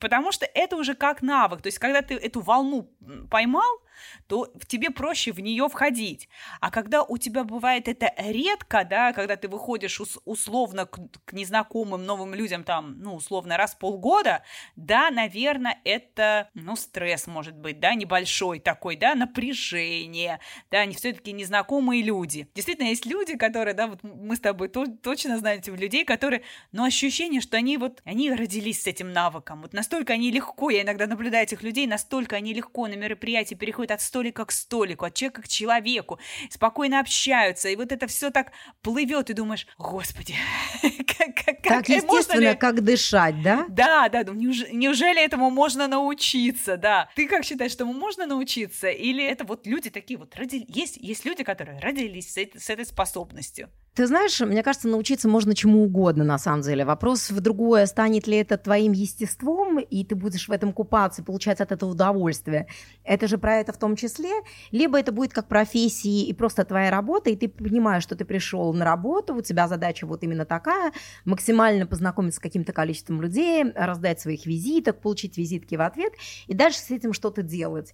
Потому 0.00 0.32
что 0.32 0.46
это 0.54 0.76
уже 0.76 0.94
как 0.94 1.22
навык. 1.22 1.62
То 1.62 1.68
есть, 1.68 1.78
когда 1.78 2.02
ты 2.02 2.14
эту 2.14 2.40
волну 2.40 2.90
поймал, 3.30 3.80
то 4.26 4.52
тебе 4.66 4.90
проще 4.90 5.32
в 5.32 5.40
нее 5.40 5.68
входить. 5.68 6.28
А 6.60 6.70
когда 6.70 7.02
у 7.02 7.18
тебя 7.18 7.44
бывает 7.44 7.88
это 7.88 8.12
редко, 8.18 8.84
да, 8.84 9.12
когда 9.12 9.36
ты 9.36 9.48
выходишь 9.48 10.00
ус- 10.00 10.18
условно 10.24 10.86
к, 10.86 10.98
к 11.24 11.32
незнакомым 11.32 12.04
новым 12.04 12.34
людям 12.34 12.64
там, 12.64 12.98
ну, 12.98 13.14
условно, 13.14 13.56
раз 13.56 13.74
в 13.74 13.78
полгода, 13.78 14.42
да, 14.76 15.10
наверное, 15.10 15.80
это, 15.84 16.50
ну, 16.54 16.76
стресс 16.76 17.26
может 17.26 17.56
быть, 17.56 17.80
да, 17.80 17.94
небольшой 17.94 18.58
такой, 18.60 18.96
да, 18.96 19.14
напряжение, 19.14 20.40
да, 20.70 20.84
не 20.84 20.94
все-таки 20.94 21.32
незнакомые 21.32 22.02
люди. 22.02 22.48
Действительно, 22.54 22.88
есть 22.88 23.06
люди, 23.06 23.36
которые, 23.36 23.74
да, 23.74 23.86
вот 23.86 24.02
мы 24.02 24.36
с 24.36 24.40
тобой 24.40 24.68
то- 24.68 24.86
точно 24.86 25.38
знаем 25.38 25.58
людей, 25.76 26.04
которые, 26.04 26.42
ну, 26.72 26.84
ощущение, 26.84 27.40
что 27.40 27.56
они 27.56 27.76
вот, 27.76 28.00
они 28.04 28.30
родились 28.30 28.82
с 28.82 28.86
этим 28.86 29.12
навыком, 29.12 29.62
вот 29.62 29.72
настолько 29.72 30.12
они 30.12 30.30
легко, 30.30 30.70
я 30.70 30.82
иногда 30.82 31.06
наблюдаю 31.06 31.44
этих 31.44 31.62
людей, 31.62 31.86
настолько 31.86 32.36
они 32.36 32.54
легко 32.54 32.86
на 32.86 32.94
мероприятии 32.94 33.54
переходят 33.54 33.87
от 33.90 34.00
столика 34.00 34.44
к 34.44 34.52
столику, 34.52 35.04
от 35.04 35.14
человека 35.14 35.42
к 35.42 35.48
человеку, 35.48 36.18
спокойно 36.50 37.00
общаются, 37.00 37.68
и 37.68 37.76
вот 37.76 37.92
это 37.92 38.06
все 38.06 38.30
так 38.30 38.52
плывет, 38.82 39.30
и 39.30 39.34
думаешь, 39.34 39.66
господи, 39.78 40.34
как, 40.82 41.34
как, 41.34 41.62
так 41.62 41.88
естественно, 41.88 42.50
ли... 42.50 42.56
как 42.56 42.82
дышать, 42.82 43.42
да? 43.42 43.66
Да, 43.68 44.08
да, 44.08 44.22
неужели, 44.24 44.72
неужели 44.72 45.24
этому 45.24 45.50
можно 45.50 45.88
научиться, 45.88 46.76
да? 46.76 47.08
Ты 47.14 47.26
как 47.28 47.44
считаешь, 47.44 47.72
что 47.72 47.84
ему 47.84 47.92
можно 47.92 48.26
научиться, 48.26 48.88
или 48.88 49.24
это 49.24 49.44
вот 49.44 49.66
люди 49.66 49.90
такие 49.90 50.18
вот 50.18 50.34
родились, 50.36 50.66
есть, 50.68 50.96
есть 50.96 51.24
люди, 51.24 51.44
которые 51.44 51.80
родились 51.80 52.32
с, 52.32 52.36
этой, 52.36 52.60
с 52.60 52.70
этой 52.70 52.84
способностью? 52.84 53.70
Ты 53.98 54.06
знаешь, 54.06 54.40
мне 54.40 54.62
кажется, 54.62 54.86
научиться 54.86 55.28
можно 55.28 55.56
чему 55.56 55.82
угодно, 55.82 56.22
на 56.22 56.38
самом 56.38 56.60
деле. 56.60 56.84
Вопрос 56.84 57.30
в 57.30 57.40
другое, 57.40 57.84
станет 57.86 58.28
ли 58.28 58.36
это 58.36 58.56
твоим 58.56 58.92
естеством, 58.92 59.80
и 59.80 60.04
ты 60.04 60.14
будешь 60.14 60.46
в 60.46 60.52
этом 60.52 60.72
купаться, 60.72 61.24
получать 61.24 61.60
от 61.60 61.72
этого 61.72 61.90
удовольствие. 61.90 62.68
Это 63.02 63.26
же 63.26 63.38
про 63.38 63.56
это 63.56 63.72
в 63.72 63.76
том 63.76 63.96
числе. 63.96 64.30
Либо 64.70 65.00
это 65.00 65.10
будет 65.10 65.32
как 65.32 65.48
профессии 65.48 66.24
и 66.28 66.32
просто 66.32 66.64
твоя 66.64 66.92
работа, 66.92 67.30
и 67.30 67.34
ты 67.34 67.48
понимаешь, 67.48 68.04
что 68.04 68.14
ты 68.14 68.24
пришел 68.24 68.72
на 68.72 68.84
работу, 68.84 69.34
у 69.34 69.42
тебя 69.42 69.66
задача 69.66 70.06
вот 70.06 70.22
именно 70.22 70.44
такая, 70.44 70.92
максимально 71.24 71.84
познакомиться 71.84 72.36
с 72.36 72.40
каким-то 72.40 72.72
количеством 72.72 73.20
людей, 73.20 73.64
раздать 73.74 74.20
своих 74.20 74.46
визиток, 74.46 75.00
получить 75.00 75.36
визитки 75.36 75.74
в 75.74 75.80
ответ, 75.80 76.12
и 76.46 76.54
дальше 76.54 76.78
с 76.78 76.92
этим 76.92 77.12
что-то 77.12 77.42
делать. 77.42 77.92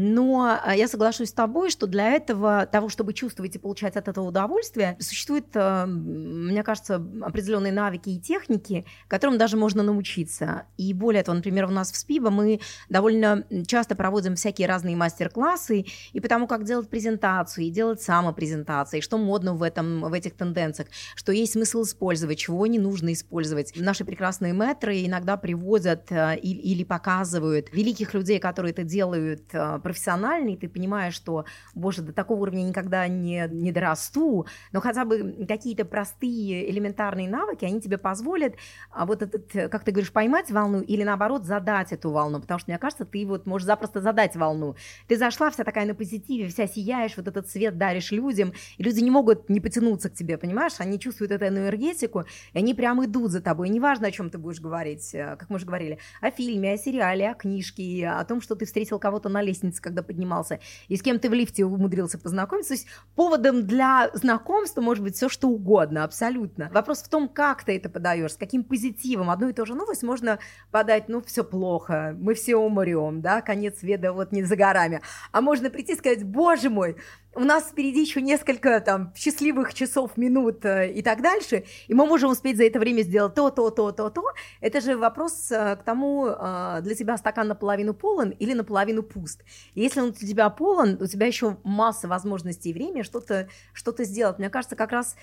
Но 0.00 0.60
а, 0.62 0.76
я 0.76 0.86
соглашусь 0.86 1.30
с 1.30 1.32
тобой, 1.32 1.70
что 1.70 1.88
для 1.88 2.10
этого, 2.10 2.66
того, 2.66 2.88
чтобы 2.88 3.12
чувствовать 3.12 3.56
и 3.56 3.58
получать 3.58 3.96
от 3.96 4.06
этого 4.06 4.26
удовольствие, 4.26 4.96
существуют, 5.00 5.46
а, 5.56 5.86
мне 5.86 6.62
кажется, 6.62 7.04
определенные 7.20 7.72
навыки 7.72 8.10
и 8.10 8.20
техники, 8.20 8.86
которым 9.08 9.38
даже 9.38 9.56
можно 9.56 9.82
научиться. 9.82 10.66
И 10.76 10.94
более 10.94 11.24
того, 11.24 11.34
например, 11.34 11.64
у 11.64 11.72
нас 11.72 11.90
в 11.90 11.96
СПИБа 11.96 12.30
мы 12.30 12.60
довольно 12.88 13.44
часто 13.66 13.96
проводим 13.96 14.36
всякие 14.36 14.68
разные 14.68 14.94
мастер-классы, 14.94 15.86
и 16.12 16.20
потому 16.20 16.46
как 16.46 16.62
делать 16.62 16.88
презентацию, 16.88 17.64
и 17.64 17.70
делать 17.70 18.00
самопрезентации, 18.00 19.00
что 19.00 19.18
модно 19.18 19.54
в, 19.54 19.64
этом, 19.64 20.02
в 20.02 20.12
этих 20.12 20.34
тенденциях, 20.34 20.90
что 21.16 21.32
есть 21.32 21.54
смысл 21.54 21.82
использовать, 21.82 22.38
чего 22.38 22.68
не 22.68 22.78
нужно 22.78 23.12
использовать. 23.12 23.72
Наши 23.74 24.04
прекрасные 24.04 24.52
метры 24.52 25.04
иногда 25.04 25.36
приводят 25.36 26.12
а, 26.12 26.34
или 26.34 26.84
показывают 26.84 27.72
великих 27.72 28.14
людей, 28.14 28.38
которые 28.38 28.70
это 28.70 28.84
делают 28.84 29.42
профессиональный, 29.88 30.54
ты 30.56 30.68
понимаешь, 30.68 31.14
что, 31.14 31.46
боже, 31.74 32.02
до 32.02 32.12
такого 32.12 32.42
уровня 32.42 32.62
никогда 32.62 33.08
не, 33.08 33.48
не 33.50 33.72
дорасту, 33.72 34.46
но 34.72 34.82
хотя 34.82 35.06
бы 35.06 35.46
какие-то 35.48 35.86
простые 35.86 36.70
элементарные 36.70 37.26
навыки, 37.26 37.64
они 37.64 37.80
тебе 37.80 37.96
позволят 37.96 38.54
а 38.90 39.06
вот 39.06 39.22
этот, 39.22 39.70
как 39.70 39.84
ты 39.84 39.92
говоришь, 39.92 40.12
поймать 40.12 40.50
волну 40.50 40.80
или 40.80 41.04
наоборот 41.04 41.44
задать 41.44 41.92
эту 41.92 42.10
волну, 42.10 42.40
потому 42.40 42.58
что, 42.58 42.70
мне 42.70 42.78
кажется, 42.78 43.06
ты 43.06 43.24
вот 43.26 43.46
можешь 43.46 43.64
запросто 43.66 44.00
задать 44.00 44.36
волну. 44.36 44.76
Ты 45.06 45.16
зашла 45.16 45.50
вся 45.50 45.64
такая 45.64 45.86
на 45.86 45.94
позитиве, 45.94 46.48
вся 46.48 46.66
сияешь, 46.66 47.16
вот 47.16 47.28
этот 47.28 47.48
свет 47.48 47.78
даришь 47.78 48.10
людям, 48.10 48.52
и 48.76 48.82
люди 48.82 49.00
не 49.00 49.10
могут 49.10 49.48
не 49.48 49.60
потянуться 49.60 50.10
к 50.10 50.14
тебе, 50.14 50.36
понимаешь? 50.36 50.74
Они 50.78 50.98
чувствуют 50.98 51.32
эту 51.32 51.46
энергетику, 51.46 52.24
и 52.52 52.58
они 52.58 52.74
прям 52.74 53.04
идут 53.04 53.30
за 53.30 53.40
тобой. 53.40 53.68
неважно, 53.68 54.08
о 54.08 54.10
чем 54.10 54.30
ты 54.30 54.38
будешь 54.38 54.60
говорить, 54.60 55.14
э, 55.14 55.36
как 55.36 55.48
мы 55.48 55.56
уже 55.56 55.66
говорили, 55.66 55.98
о 56.20 56.30
фильме, 56.30 56.72
о 56.72 56.76
сериале, 56.76 57.30
о 57.30 57.34
книжке, 57.34 58.08
о 58.08 58.24
том, 58.24 58.40
что 58.40 58.54
ты 58.54 58.66
встретил 58.66 58.98
кого-то 58.98 59.28
на 59.28 59.42
лестнице 59.42 59.77
лестнице, 59.78 59.82
когда 59.82 60.02
поднимался, 60.02 60.60
и 60.88 60.96
с 60.96 61.02
кем 61.02 61.18
ты 61.18 61.28
в 61.30 61.32
лифте 61.32 61.64
умудрился 61.64 62.18
познакомиться. 62.18 62.68
То 62.68 62.74
есть 62.74 62.86
поводом 63.14 63.66
для 63.66 64.10
знакомства 64.14 64.80
может 64.80 65.02
быть 65.02 65.16
все 65.16 65.28
что 65.28 65.48
угодно, 65.48 66.04
абсолютно. 66.04 66.70
Вопрос 66.72 67.02
в 67.02 67.08
том, 67.08 67.28
как 67.28 67.64
ты 67.64 67.76
это 67.76 67.88
подаешь, 67.88 68.32
с 68.32 68.36
каким 68.36 68.64
позитивом. 68.64 69.30
Одну 69.30 69.48
и 69.48 69.52
ту 69.52 69.66
же 69.66 69.74
новость 69.74 70.02
можно 70.02 70.38
подать, 70.70 71.08
ну, 71.08 71.20
все 71.22 71.44
плохо, 71.44 72.16
мы 72.18 72.34
все 72.34 72.56
умрем, 72.56 73.20
да, 73.20 73.40
конец 73.40 73.78
света 73.78 74.12
вот 74.12 74.32
не 74.32 74.44
за 74.44 74.56
горами. 74.56 75.00
А 75.32 75.40
можно 75.40 75.70
прийти 75.70 75.92
и 75.92 75.96
сказать, 75.96 76.24
боже 76.24 76.70
мой, 76.70 76.96
у 77.34 77.40
нас 77.40 77.64
впереди 77.64 78.00
еще 78.00 78.20
несколько 78.20 78.80
там 78.80 79.12
счастливых 79.14 79.74
часов, 79.74 80.16
минут 80.16 80.64
э, 80.64 80.92
и 80.92 81.02
так 81.02 81.22
дальше, 81.22 81.64
и 81.86 81.94
мы 81.94 82.06
можем 82.06 82.30
успеть 82.30 82.56
за 82.56 82.64
это 82.64 82.78
время 82.78 83.02
сделать 83.02 83.34
то, 83.34 83.50
то, 83.50 83.70
то, 83.70 83.92
то, 83.92 84.10
то. 84.10 84.22
Это 84.60 84.80
же 84.80 84.96
вопрос 84.96 85.50
э, 85.50 85.76
к 85.76 85.82
тому, 85.84 86.26
э, 86.26 86.80
для 86.82 86.94
тебя 86.94 87.16
стакан 87.16 87.48
наполовину 87.48 87.94
полон 87.94 88.30
или 88.30 88.54
наполовину 88.54 89.02
пуст. 89.02 89.44
И 89.74 89.80
если 89.80 90.00
он 90.00 90.08
у 90.08 90.12
тебя 90.12 90.50
полон, 90.50 90.98
у 91.00 91.06
тебя 91.06 91.26
еще 91.26 91.58
масса 91.64 92.08
возможностей 92.08 92.70
и 92.70 92.72
времени 92.72 93.02
что-то 93.02 93.48
что 93.72 93.92
сделать. 94.04 94.38
Мне 94.38 94.50
кажется, 94.50 94.76
как 94.76 94.92
раз 94.92 95.16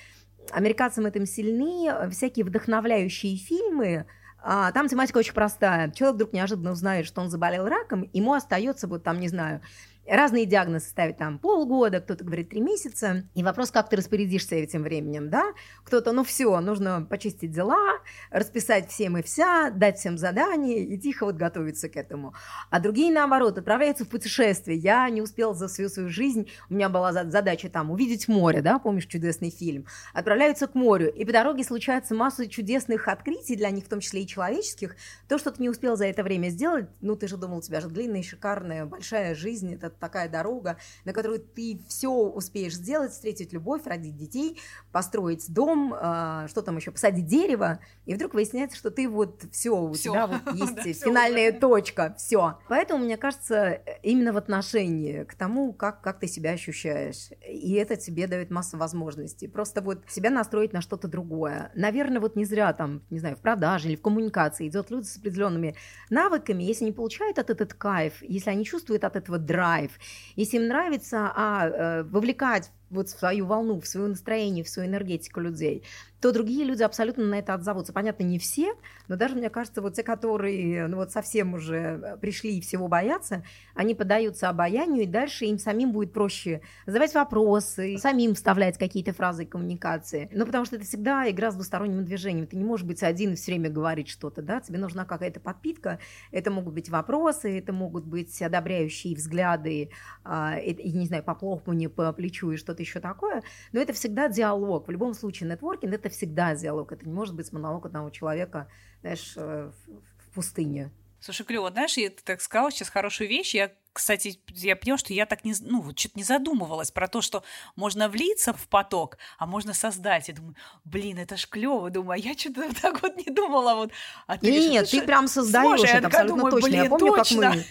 американцам 0.51 1.05
этим 1.05 1.25
сильны 1.25 2.09
всякие 2.11 2.45
вдохновляющие 2.45 3.37
фильмы, 3.37 4.05
а, 4.47 4.71
там 4.71 4.87
тематика 4.87 5.17
очень 5.17 5.33
простая. 5.33 5.89
Человек 5.89 6.15
вдруг 6.15 6.33
неожиданно 6.33 6.71
узнает, 6.71 7.07
что 7.07 7.21
он 7.21 7.31
заболел 7.31 7.65
раком, 7.67 8.07
ему 8.13 8.33
остается 8.33 8.87
вот 8.87 9.03
там, 9.03 9.19
не 9.19 9.27
знаю, 9.27 9.61
Разные 10.07 10.45
диагнозы 10.45 10.85
ставят 10.85 11.17
там 11.17 11.39
полгода, 11.39 11.99
кто-то 11.99 12.23
говорит 12.23 12.49
три 12.49 12.61
месяца. 12.61 13.23
И 13.33 13.43
вопрос, 13.43 13.71
как 13.71 13.89
ты 13.89 13.95
распорядишься 13.95 14.55
этим 14.55 14.83
временем, 14.83 15.31
да? 15.31 15.53
Кто-то, 15.83 16.11
ну 16.11 16.23
все, 16.23 16.59
нужно 16.59 17.01
почистить 17.09 17.51
дела, 17.51 17.99
расписать 18.29 18.89
всем 18.89 19.17
и 19.17 19.23
вся, 19.23 19.71
дать 19.71 19.97
всем 19.97 20.19
задания 20.19 20.77
и 20.77 20.97
тихо 20.99 21.25
вот 21.25 21.35
готовиться 21.35 21.89
к 21.89 21.95
этому. 21.95 22.35
А 22.69 22.79
другие, 22.79 23.11
наоборот, 23.11 23.57
отправляются 23.57 24.05
в 24.05 24.09
путешествие. 24.09 24.77
Я 24.77 25.09
не 25.09 25.23
успел 25.23 25.55
за 25.55 25.67
всю 25.67 25.89
свою 25.89 26.09
жизнь, 26.09 26.49
у 26.69 26.75
меня 26.75 26.89
была 26.89 27.11
задача 27.11 27.69
там 27.69 27.89
увидеть 27.89 28.27
море, 28.27 28.61
да, 28.61 28.77
помнишь 28.77 29.07
чудесный 29.07 29.49
фильм? 29.49 29.87
Отправляются 30.13 30.67
к 30.67 30.75
морю, 30.75 31.11
и 31.11 31.25
по 31.25 31.31
дороге 31.31 31.63
случается 31.63 32.13
масса 32.13 32.47
чудесных 32.47 33.07
открытий 33.07 33.55
для 33.55 33.71
них, 33.71 33.85
в 33.85 33.89
том 33.89 34.01
числе 34.01 34.21
и 34.21 34.27
человеческих. 34.27 34.95
То, 35.27 35.39
что 35.39 35.51
ты 35.51 35.63
не 35.63 35.69
успел 35.69 35.97
за 35.97 36.05
это 36.05 36.21
время 36.21 36.49
сделать, 36.49 36.87
ну 37.01 37.15
ты 37.15 37.27
же 37.27 37.37
думал, 37.37 37.57
у 37.57 37.61
тебя 37.61 37.81
же 37.81 37.87
длинная, 37.87 38.21
шикарная, 38.21 38.85
большая 38.85 39.33
жизнь, 39.33 39.73
это 39.73 39.94
такая 39.99 40.29
дорога, 40.29 40.77
на 41.03 41.13
которую 41.13 41.39
ты 41.39 41.79
все 41.87 42.09
успеешь 42.09 42.75
сделать, 42.75 43.11
встретить 43.11 43.53
любовь, 43.53 43.85
родить 43.85 44.15
детей, 44.15 44.59
построить 44.91 45.51
дом, 45.51 45.93
э, 45.93 46.47
что 46.49 46.61
там 46.61 46.77
еще, 46.77 46.91
посадить 46.91 47.25
дерево, 47.25 47.79
и 48.05 48.13
вдруг 48.13 48.33
выясняется, 48.33 48.77
что 48.77 48.91
ты 48.91 49.07
вот 49.09 49.43
все, 49.51 49.77
у 49.77 49.93
всё. 49.93 50.13
тебя 50.13 50.27
вот 50.27 50.55
есть 50.85 51.03
финальная 51.03 51.51
точка, 51.51 52.15
все. 52.17 52.59
Поэтому, 52.67 53.03
мне 53.03 53.17
кажется, 53.17 53.81
именно 54.03 54.33
в 54.33 54.37
отношении 54.37 55.23
к 55.23 55.35
тому, 55.35 55.73
как, 55.73 56.01
как 56.01 56.19
ты 56.19 56.27
себя 56.27 56.51
ощущаешь, 56.51 57.29
и 57.47 57.73
это 57.73 57.95
тебе 57.95 58.27
дает 58.27 58.51
массу 58.51 58.77
возможностей. 58.77 59.47
Просто 59.47 59.81
вот 59.81 60.03
себя 60.07 60.29
настроить 60.29 60.73
на 60.73 60.81
что-то 60.81 61.07
другое. 61.07 61.71
Наверное, 61.75 62.19
вот 62.19 62.35
не 62.35 62.45
зря 62.45 62.73
там, 62.73 63.01
не 63.09 63.19
знаю, 63.19 63.35
в 63.35 63.39
продаже 63.39 63.89
или 63.89 63.95
в 63.95 64.01
коммуникации 64.01 64.67
идет 64.67 64.91
люди 64.91 65.05
с 65.05 65.17
определенными 65.17 65.75
навыками, 66.09 66.63
если 66.63 66.85
они 66.85 66.93
получают 66.93 67.39
от 67.39 67.49
этот 67.49 67.73
кайф, 67.73 68.21
если 68.21 68.49
они 68.49 68.65
чувствуют 68.65 69.03
от 69.03 69.15
этого 69.15 69.37
драйв, 69.37 69.84
драйв. 69.85 69.99
Если 70.35 70.57
им 70.57 70.67
нравится 70.67 71.31
а, 71.35 71.67
э, 71.67 72.03
вовлекать 72.03 72.71
вот 72.89 73.09
в 73.09 73.17
свою 73.17 73.45
волну, 73.45 73.79
в 73.79 73.87
свое 73.87 74.07
настроение, 74.07 74.63
в 74.63 74.69
свою 74.69 74.89
энергетику 74.89 75.39
людей, 75.39 75.83
то 76.25 76.31
другие 76.31 76.65
люди 76.65 76.81
абсолютно 76.81 77.23
на 77.23 77.35
это 77.35 77.53
отзовутся. 77.53 77.93
Понятно, 77.93 78.23
не 78.23 78.39
все, 78.39 78.73
но 79.07 79.15
даже, 79.15 79.35
мне 79.35 79.51
кажется, 79.51 79.81
вот 79.83 79.93
те, 79.93 80.01
которые 80.01 80.87
ну, 80.87 80.97
вот 80.97 81.11
совсем 81.11 81.53
уже 81.53 82.17
пришли 82.19 82.57
и 82.57 82.61
всего 82.61 82.87
боятся, 82.87 83.43
они 83.75 83.93
поддаются 83.93 84.49
обаянию, 84.49 85.03
и 85.03 85.05
дальше 85.05 85.45
им 85.45 85.59
самим 85.59 85.91
будет 85.91 86.13
проще 86.13 86.61
задавать 86.87 87.13
вопросы, 87.13 87.99
самим 87.99 88.33
вставлять 88.33 88.77
какие-то 88.79 89.13
фразы 89.13 89.45
коммуникации. 89.45 90.27
Ну, 90.33 90.47
потому 90.47 90.65
что 90.65 90.77
это 90.77 90.85
всегда 90.85 91.29
игра 91.29 91.51
с 91.51 91.55
двусторонним 91.55 92.03
движением. 92.03 92.47
Ты 92.47 92.57
не 92.57 92.63
можешь 92.63 92.87
быть 92.87 93.03
один 93.03 93.33
и 93.33 93.35
все 93.35 93.51
время 93.51 93.69
говорить 93.69 94.07
что-то, 94.07 94.41
да, 94.41 94.61
тебе 94.61 94.79
нужна 94.79 95.05
какая-то 95.05 95.39
подпитка. 95.39 95.99
Это 96.31 96.49
могут 96.49 96.73
быть 96.73 96.89
вопросы, 96.89 97.59
это 97.59 97.71
могут 97.71 98.05
быть 98.05 98.41
одобряющие 98.41 99.15
взгляды, 99.15 99.91
э, 100.23 100.61
и, 100.63 100.91
не 100.91 101.05
знаю, 101.05 101.23
поплохмание 101.23 101.89
по 101.89 102.11
плечу 102.13 102.51
и 102.51 102.57
что-то 102.75 102.83
еще 102.83 102.99
такое. 102.99 103.43
Но 103.71 103.79
это 103.79 103.93
всегда 103.93 104.27
диалог. 104.27 104.87
В 104.87 104.91
любом 104.91 105.13
случае, 105.13 105.49
нетворкинг– 105.49 105.93
это 105.95 106.09
всегда 106.09 106.55
диалог. 106.55 106.91
Это 106.91 107.05
не 107.05 107.13
может 107.13 107.35
быть 107.35 107.51
монолог 107.51 107.85
одного 107.85 108.09
человека, 108.09 108.67
знаешь, 109.01 109.33
э, 109.37 109.71
в 110.17 110.33
пустыне. 110.33 110.91
Слушай, 111.19 111.45
клево, 111.45 111.71
знаешь, 111.71 111.97
я 111.97 112.09
так 112.09 112.41
сказала 112.41 112.71
сейчас 112.71 112.89
хорошую 112.89 113.29
вещь. 113.29 113.55
Я, 113.55 113.71
кстати, 113.93 114.39
я 114.49 114.75
поняла, 114.75 114.97
что 114.97 115.13
я 115.13 115.25
так 115.25 115.43
не, 115.43 115.55
ну, 115.61 115.81
вот 115.81 115.97
что-то 115.97 116.17
не 116.17 116.23
задумывалась 116.23 116.91
про 116.91 117.07
то, 117.07 117.21
что 117.21 117.43
можно 117.75 118.09
влиться 118.09 118.53
в 118.53 118.67
поток, 118.67 119.17
а 119.39 119.47
можно 119.47 119.73
создать. 119.73 120.27
Я 120.27 120.35
думаю, 120.35 120.55
блин, 120.83 121.17
это 121.17 121.37
ж 121.37 121.47
клево. 121.47 121.89
Думаю, 121.89 122.11
а 122.11 122.17
я 122.17 122.37
что-то 122.37 122.69
так 122.81 123.01
вот 123.01 123.15
не 123.17 123.33
думала. 123.33 123.75
Вот. 123.75 123.91
А 124.27 124.37
ты 124.37 124.51
Нет, 124.51 124.71
говоришь, 124.71 124.89
ты 124.89 125.01
прям 125.01 125.27
создаешь 125.27 125.81
это 125.83 126.07
абсолютно 126.07 126.35
думаю, 126.35 126.51
точно. 126.51 126.69
Блин, 126.69 126.83
я 126.83 126.89
помню, 126.89 127.13
точно. 127.13 127.41
как 127.41 127.55
мы 127.55 127.65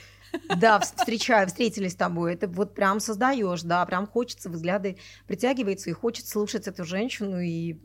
да, 0.56 0.80
встречаю, 0.80 1.46
встретились 1.46 1.92
с 1.92 1.96
тобой. 1.96 2.34
Это 2.34 2.48
вот 2.48 2.74
прям 2.74 3.00
создаешь, 3.00 3.62
да, 3.62 3.84
прям 3.86 4.06
хочется, 4.06 4.50
взгляды 4.50 4.98
притягиваются, 5.26 5.90
и 5.90 5.92
хочется 5.92 6.32
слушать 6.32 6.66
эту 6.66 6.84
женщину 6.84 7.40
и 7.40 7.76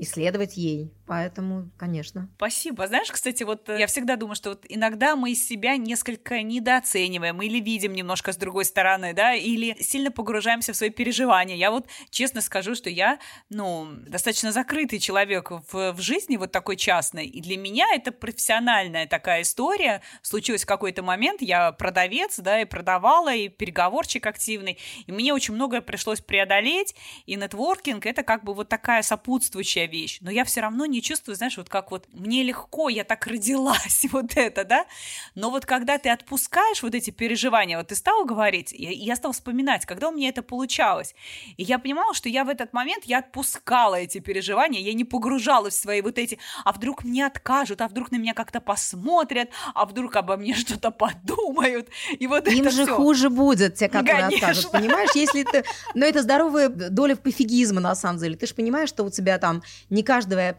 исследовать 0.00 0.56
ей. 0.56 0.90
Поэтому, 1.06 1.70
конечно. 1.76 2.28
Спасибо. 2.36 2.86
Знаешь, 2.86 3.10
кстати, 3.10 3.42
вот 3.42 3.68
э, 3.68 3.78
я 3.78 3.86
всегда 3.86 4.16
думаю, 4.16 4.36
что 4.36 4.50
вот 4.50 4.64
иногда 4.68 5.16
мы 5.16 5.34
себя 5.34 5.76
несколько 5.76 6.40
недооцениваем 6.42 7.42
или 7.42 7.60
видим 7.60 7.92
немножко 7.92 8.32
с 8.32 8.36
другой 8.36 8.64
стороны, 8.64 9.12
да, 9.12 9.34
или 9.34 9.76
сильно 9.80 10.10
погружаемся 10.10 10.72
в 10.72 10.76
свои 10.76 10.90
переживания. 10.90 11.56
Я 11.56 11.70
вот 11.70 11.88
честно 12.10 12.40
скажу, 12.40 12.74
что 12.74 12.88
я, 12.88 13.18
ну, 13.50 13.88
достаточно 14.06 14.52
закрытый 14.52 15.00
человек 15.00 15.50
в, 15.50 15.92
в 15.92 16.00
жизни, 16.00 16.36
вот 16.36 16.52
такой 16.52 16.76
частной, 16.76 17.26
и 17.26 17.40
для 17.40 17.58
меня 17.58 17.86
это 17.92 18.12
профессиональная 18.12 19.06
такая 19.06 19.42
история. 19.42 20.00
Случилось 20.22 20.62
в 20.62 20.66
какой-то 20.66 21.02
момент, 21.02 21.42
я 21.42 21.72
продавец, 21.72 22.38
да, 22.38 22.62
и 22.62 22.64
продавала, 22.64 23.34
и 23.34 23.48
переговорчик 23.48 24.24
активный, 24.26 24.78
и 25.06 25.12
мне 25.12 25.34
очень 25.34 25.54
многое 25.54 25.82
пришлось 25.82 26.20
преодолеть, 26.20 26.94
и 27.26 27.34
нетворкинг— 27.34 28.06
это 28.06 28.22
как 28.22 28.44
бы 28.44 28.54
вот 28.54 28.68
такая 28.68 29.02
сопутствующая 29.02 29.89
вещь. 29.90 30.18
Но 30.22 30.30
я 30.30 30.44
все 30.44 30.60
равно 30.62 30.86
не 30.86 31.02
чувствую, 31.02 31.36
знаешь, 31.36 31.56
вот 31.58 31.68
как 31.68 31.90
вот 31.90 32.06
мне 32.12 32.42
легко, 32.42 32.88
я 32.88 33.04
так 33.04 33.26
родилась, 33.26 34.06
вот 34.12 34.36
это, 34.36 34.64
да, 34.64 34.86
но 35.34 35.50
вот 35.50 35.66
когда 35.66 35.98
ты 35.98 36.08
отпускаешь 36.08 36.82
вот 36.82 36.94
эти 36.94 37.10
переживания, 37.10 37.76
вот 37.76 37.88
ты 37.88 37.94
стал 37.94 38.24
говорить, 38.24 38.72
я, 38.72 38.90
я 38.90 39.16
стал 39.16 39.32
вспоминать, 39.32 39.84
когда 39.84 40.08
у 40.08 40.12
меня 40.12 40.28
это 40.30 40.42
получалось, 40.42 41.14
и 41.56 41.62
я 41.62 41.78
понимала, 41.78 42.14
что 42.14 42.28
я 42.28 42.44
в 42.44 42.48
этот 42.48 42.72
момент, 42.72 43.04
я 43.04 43.18
отпускала 43.18 43.96
эти 43.96 44.18
переживания, 44.18 44.80
я 44.80 44.94
не 44.94 45.04
погружалась 45.04 45.74
в 45.74 45.80
свои 45.80 46.00
вот 46.00 46.18
эти, 46.18 46.38
а 46.64 46.72
вдруг 46.72 47.04
мне 47.04 47.26
откажут, 47.26 47.80
а 47.80 47.88
вдруг 47.88 48.10
на 48.12 48.16
меня 48.16 48.32
как-то 48.34 48.60
посмотрят, 48.60 49.50
а 49.74 49.84
вдруг 49.84 50.16
обо 50.16 50.36
мне 50.36 50.54
что-то 50.54 50.90
подумают, 50.90 51.88
и 52.18 52.26
вот 52.26 52.48
Им 52.48 52.62
это 52.62 52.70
же 52.70 52.84
всё. 52.84 52.96
хуже 52.96 53.30
будет, 53.30 53.74
те, 53.74 53.88
которые 53.88 54.24
Конечно. 54.24 54.48
откажут, 54.48 54.70
понимаешь, 54.70 55.10
если 55.14 55.42
ты, 55.42 55.64
но 55.94 56.06
это 56.06 56.22
здоровая 56.22 56.68
доля 56.68 57.16
пофигизма, 57.16 57.80
на 57.80 57.94
самом 57.94 58.18
деле, 58.18 58.36
ты 58.36 58.46
же 58.46 58.54
понимаешь, 58.54 58.88
что 58.88 59.04
у 59.04 59.10
тебя 59.10 59.38
там 59.38 59.62
не 59.88 60.02
каждая 60.02 60.52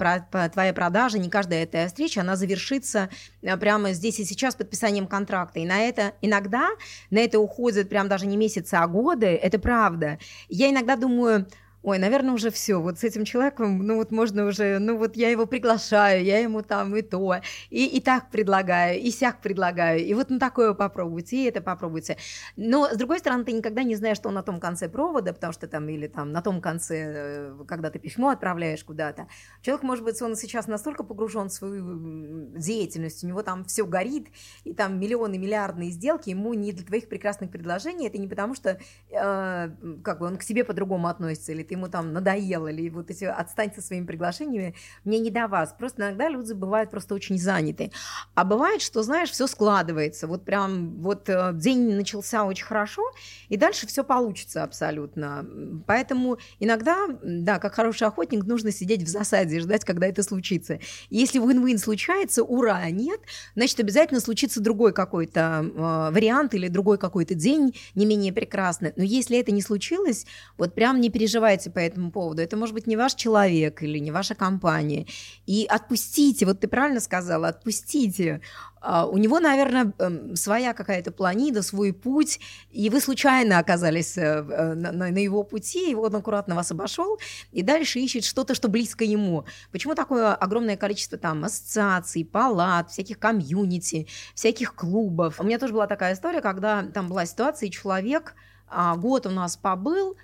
твоя 0.52 0.74
продажа, 0.74 1.20
не 1.20 1.30
каждая 1.30 1.64
эта 1.64 1.88
встреча, 1.88 2.22
она 2.22 2.36
завершится 2.36 3.10
э, 3.42 3.58
прямо 3.58 3.94
здесь 3.94 4.20
и 4.20 4.26
сейчас 4.26 4.56
подписанием 4.56 5.08
контракта. 5.08 5.60
И 5.60 5.66
на 5.66 5.82
это 5.82 6.14
иногда 6.22 6.70
на 7.10 7.20
это 7.20 7.40
уходят 7.40 7.90
прям 7.90 8.08
даже 8.08 8.26
не 8.26 8.38
месяцы, 8.38 8.76
а 8.76 8.88
годы. 8.88 9.28
Это 9.28 9.60
правда. 9.60 10.18
Я 10.50 10.70
иногда 10.70 10.96
думаю, 10.96 11.48
ой, 11.84 11.98
наверное, 11.98 12.34
уже 12.34 12.52
все, 12.52 12.80
вот 12.80 13.00
с 13.00 13.04
этим 13.04 13.26
человеком, 13.26 13.80
ну 13.86 13.96
вот 13.96 14.12
можно 14.12 14.46
уже, 14.46 14.78
ну 14.80 14.98
вот 14.98 15.16
я 15.16 15.30
его 15.30 15.46
приглашаю, 15.46 16.24
я 16.24 16.40
ему 16.40 16.62
там 16.62 16.96
и 16.96 17.02
то, 17.02 17.38
и, 17.70 17.86
и 17.86 18.00
так 18.00 18.30
предлагаю, 18.30 19.00
и 19.00 19.10
сяк 19.10 19.42
предлагаю, 19.42 20.00
и 20.00 20.14
вот 20.14 20.30
на 20.30 20.40
такое 20.40 20.74
попробуйте, 20.74 21.38
и 21.38 21.46
это 21.46 21.62
попробуйте. 21.62 22.18
Но, 22.56 22.88
с 22.88 22.98
другой 22.98 23.20
стороны, 23.20 23.46
ты 23.46 23.52
никогда 23.52 23.84
не 23.84 23.96
знаешь, 23.96 24.18
что 24.18 24.30
на 24.30 24.44
том 24.44 24.60
конце 24.60 24.90
провода, 24.90 25.34
потому 25.34 25.54
что 25.54 25.68
там, 25.68 25.90
или 25.90 26.08
там 26.08 26.32
на 26.32 26.42
том 26.42 26.62
конце, 26.62 26.96
э, 26.98 27.64
когда 27.68 27.90
ты 27.90 27.98
письмо 27.98 28.30
отправляешь 28.30 28.84
куда-то, 28.84 29.28
человек, 29.62 29.84
может 29.84 30.04
быть, 30.04 30.22
он 30.22 30.36
сейчас 30.36 30.68
настолько 30.68 31.04
погружен 31.04 31.50
в 31.50 31.54
свою 31.54 32.52
деятельность, 32.58 33.24
у 33.24 33.28
него 33.28 33.42
там 33.42 33.66
все 33.66 33.86
горит, 33.86 34.28
и 34.64 34.74
там 34.74 35.00
миллионы, 35.00 35.38
миллиардные 35.38 35.90
сделки, 35.90 36.30
ему 36.30 36.54
не 36.54 36.74
для 36.74 36.86
твоих 36.86 37.10
прекрасных 37.10 37.50
предложений, 37.50 38.08
это 38.08 38.20
не 38.20 38.28
потому, 38.28 38.54
что 38.54 38.80
э, 39.10 39.72
как 40.04 40.20
бы 40.20 40.28
он 40.28 40.38
к 40.38 40.44
себе 40.44 40.64
по-другому 40.64 41.08
относится, 41.08 41.52
или 41.52 41.64
ты 41.72 41.76
ему 41.76 41.88
там 41.88 42.12
надоел, 42.12 42.68
или 42.68 42.90
вот 42.90 43.10
эти 43.12 43.24
отстаньте 43.24 43.80
своими 43.80 44.06
приглашениями, 44.06 44.76
мне 45.06 45.20
не 45.20 45.32
до 45.32 45.48
вас. 45.48 45.74
Просто 45.80 46.02
иногда 46.02 46.28
люди 46.28 46.52
бывают 46.52 46.92
просто 46.92 47.16
очень 47.16 47.40
заняты. 47.40 47.92
А 48.36 48.44
бывает, 48.44 48.82
что, 48.82 49.04
знаешь, 49.04 49.32
все 49.32 49.48
складывается. 49.48 50.28
Вот 50.28 50.44
прям 50.44 51.02
вот 51.02 51.30
э, 51.30 51.52
день 51.54 51.96
начался 51.96 52.44
очень 52.44 52.66
хорошо, 52.66 53.04
и 53.48 53.56
дальше 53.56 53.88
все 53.88 54.04
получится 54.04 54.64
абсолютно. 54.64 55.48
Поэтому 55.88 56.40
иногда, 56.60 57.08
да, 57.24 57.58
как 57.58 57.76
хороший 57.76 58.06
охотник, 58.06 58.44
нужно 58.44 58.72
сидеть 58.72 59.04
в 59.04 59.08
засаде 59.08 59.56
и 59.56 59.60
ждать, 59.62 59.86
когда 59.86 60.08
это 60.08 60.24
случится. 60.24 60.80
Если 61.10 61.42
win-win 61.42 61.78
случается, 61.78 62.44
ура, 62.44 62.90
нет, 62.90 63.22
значит, 63.56 63.80
обязательно 63.80 64.20
случится 64.20 64.60
другой 64.60 64.92
какой-то 64.92 65.64
э, 65.64 66.12
вариант 66.12 66.54
или 66.54 66.68
другой 66.68 66.98
какой-то 66.98 67.34
день 67.34 67.74
не 67.96 68.06
менее 68.06 68.34
прекрасный. 68.34 68.92
Но 68.98 69.04
если 69.04 69.40
это 69.40 69.54
не 69.54 69.62
случилось, 69.62 70.26
вот 70.58 70.76
прям 70.76 71.00
не 71.00 71.10
переживайте 71.10 71.61
по 71.70 71.80
этому 71.80 72.12
поводу. 72.12 72.42
Это 72.42 72.58
может 72.58 72.74
быть 72.74 72.88
не 72.88 72.98
ваш 72.98 73.14
человек 73.16 73.84
или 73.84 74.00
не 74.00 74.12
ваша 74.12 74.36
компания. 74.36 75.06
И 75.46 75.66
отпустите, 75.70 76.46
вот 76.46 76.60
ты 76.60 76.68
правильно 76.68 77.00
сказала, 77.00 77.50
отпустите. 77.50 78.42
А, 78.82 79.06
у 79.06 79.18
него, 79.18 79.40
наверное, 79.40 79.94
эм, 80.00 80.36
своя 80.36 80.74
какая-то 80.74 81.12
планида, 81.12 81.62
свой 81.62 81.94
путь, 81.94 82.40
и 82.72 82.90
вы 82.90 83.00
случайно 83.00 83.60
оказались 83.60 84.18
э, 84.18 84.22
э, 84.22 84.74
на, 84.74 85.08
его 85.10 85.44
пути, 85.44 85.92
и 85.92 85.96
он 85.96 86.16
аккуратно 86.16 86.56
вас 86.56 86.72
обошел, 86.72 87.20
и 87.52 87.62
дальше 87.62 88.00
ищет 88.00 88.24
что-то, 88.24 88.56
что 88.56 88.70
близко 88.70 89.04
ему. 89.04 89.46
Почему 89.72 89.94
такое 89.94 90.34
огромное 90.34 90.78
количество 90.78 91.20
там 91.20 91.44
ассоциаций, 91.44 92.26
палат, 92.26 92.90
всяких 92.90 93.20
комьюнити, 93.20 94.08
всяких 94.34 94.74
клубов? 94.74 95.40
У 95.40 95.44
меня 95.44 95.60
тоже 95.60 95.74
была 95.74 95.86
такая 95.86 96.16
история, 96.16 96.42
когда 96.42 96.82
там 96.82 97.08
была 97.08 97.28
ситуация, 97.28 97.68
и 97.68 97.72
человек 97.72 98.34
а, 98.68 98.96
год 98.96 99.28
у 99.28 99.30
нас 99.30 99.58
побыл, 99.58 100.18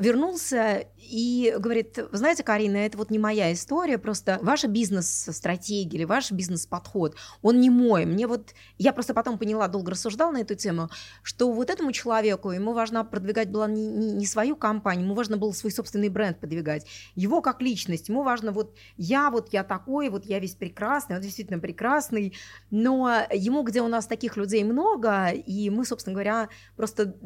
вернулся 0.00 0.86
и 0.96 1.54
говорит, 1.58 1.98
вы 2.10 2.18
знаете, 2.18 2.42
Карина, 2.42 2.78
это 2.78 2.98
вот 2.98 3.10
не 3.10 3.18
моя 3.18 3.52
история, 3.52 3.96
просто 3.96 4.38
ваша 4.42 4.66
бизнес-стратегия 4.66 5.98
или 5.98 6.04
ваш 6.04 6.32
бизнес-подход, 6.32 7.16
он 7.42 7.60
не 7.60 7.70
мой. 7.70 8.04
Мне 8.04 8.26
вот, 8.26 8.54
я 8.76 8.92
просто 8.92 9.14
потом 9.14 9.38
поняла, 9.38 9.68
долго 9.68 9.92
рассуждала 9.92 10.32
на 10.32 10.38
эту 10.38 10.56
тему, 10.56 10.90
что 11.22 11.50
вот 11.52 11.70
этому 11.70 11.92
человеку, 11.92 12.50
ему 12.50 12.72
важно 12.72 13.04
продвигать 13.04 13.50
была 13.50 13.68
не, 13.68 13.86
не, 13.86 14.12
не 14.12 14.26
свою 14.26 14.56
компанию, 14.56 15.04
ему 15.04 15.14
важно 15.14 15.36
было 15.36 15.52
свой 15.52 15.70
собственный 15.70 16.08
бренд 16.08 16.40
продвигать, 16.40 16.86
его 17.14 17.40
как 17.40 17.62
личность, 17.62 18.08
ему 18.08 18.22
важно 18.22 18.50
вот 18.50 18.76
я, 18.96 19.30
вот 19.30 19.52
я 19.52 19.62
такой, 19.62 20.08
вот 20.08 20.26
я 20.26 20.40
весь 20.40 20.54
прекрасный, 20.54 21.16
он 21.16 21.22
действительно 21.22 21.60
прекрасный, 21.60 22.34
но 22.70 23.26
ему, 23.32 23.62
где 23.62 23.80
у 23.80 23.88
нас 23.88 24.06
таких 24.06 24.36
людей 24.36 24.64
много, 24.64 25.28
и 25.28 25.70
мы, 25.70 25.84
собственно 25.84 26.14
говоря, 26.14 26.48
просто 26.76 27.16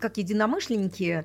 как 0.00 0.18
единомышленники, 0.18 1.24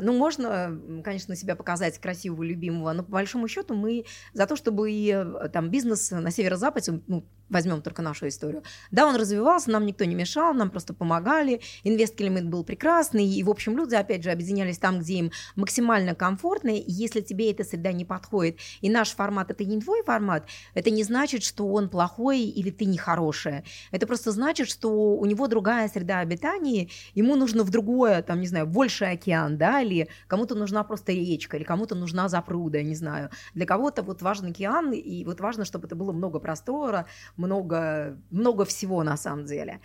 ну, 0.00 0.16
можно, 0.16 0.78
конечно, 1.04 1.36
себя 1.36 1.54
показать 1.56 1.98
красивого, 1.98 2.42
любимого, 2.42 2.92
но 2.92 3.02
по 3.02 3.12
большому 3.12 3.48
счету 3.48 3.74
мы 3.74 4.04
за 4.32 4.46
то, 4.46 4.56
чтобы 4.56 4.90
и, 4.90 5.10
э, 5.10 5.48
там 5.52 5.70
бизнес 5.70 6.10
на 6.10 6.30
северо-западе, 6.30 7.00
ну, 7.06 7.24
возьмем 7.48 7.82
только 7.82 8.02
нашу 8.02 8.28
историю. 8.28 8.62
Да, 8.90 9.06
он 9.06 9.16
развивался, 9.16 9.70
нам 9.70 9.86
никто 9.86 10.04
не 10.04 10.14
мешал, 10.14 10.52
нам 10.54 10.70
просто 10.70 10.94
помогали, 10.94 11.60
инвест-климат 11.84 12.46
был 12.46 12.64
прекрасный, 12.64 13.26
и, 13.26 13.42
в 13.42 13.50
общем, 13.50 13.76
люди, 13.76 13.94
опять 13.94 14.22
же, 14.22 14.30
объединялись 14.30 14.78
там, 14.78 14.98
где 15.00 15.14
им 15.14 15.32
максимально 15.56 16.14
комфортно, 16.14 16.70
и 16.70 16.84
если 16.86 17.20
тебе 17.20 17.50
эта 17.50 17.64
среда 17.64 17.92
не 17.92 18.04
подходит, 18.04 18.58
и 18.80 18.90
наш 18.90 19.10
формат– 19.10 19.50
это 19.50 19.64
не 19.64 19.80
твой 19.80 20.02
формат, 20.04 20.46
это 20.74 20.90
не 20.90 21.04
значит, 21.04 21.42
что 21.42 21.66
он 21.68 21.88
плохой 21.88 22.40
или 22.40 22.70
ты 22.70 22.84
нехорошая. 22.84 23.64
Это 23.92 24.06
просто 24.06 24.32
значит, 24.32 24.68
что 24.68 24.90
у 24.90 25.24
него 25.24 25.46
другая 25.46 25.88
среда 25.88 26.18
обитания, 26.18 26.88
ему 27.14 27.36
нужно 27.36 27.62
в 27.62 27.70
другое, 27.70 28.22
там, 28.22 28.40
не 28.40 28.46
знаю, 28.46 28.66
больше 28.66 29.04
океан, 29.04 29.56
да, 29.56 29.67
или 29.82 30.08
кому-то 30.26 30.54
нужна 30.54 30.84
просто 30.84 31.12
речка, 31.12 31.56
или 31.56 31.64
кому-то 31.64 31.94
нужна 31.94 32.28
запруда, 32.28 32.78
я 32.78 32.84
не 32.84 32.94
знаю. 32.94 33.30
Для 33.54 33.66
кого-то 33.66 34.02
вот 34.02 34.22
важен 34.22 34.46
океан, 34.46 34.92
и 34.92 35.24
вот 35.24 35.40
важно, 35.40 35.64
чтобы 35.64 35.86
это 35.86 35.96
было 35.96 36.12
много 36.12 36.40
простора, 36.40 37.06
много, 37.36 38.18
много 38.30 38.64
всего 38.64 39.02
на 39.02 39.16
самом 39.16 39.44
деле. 39.44 39.80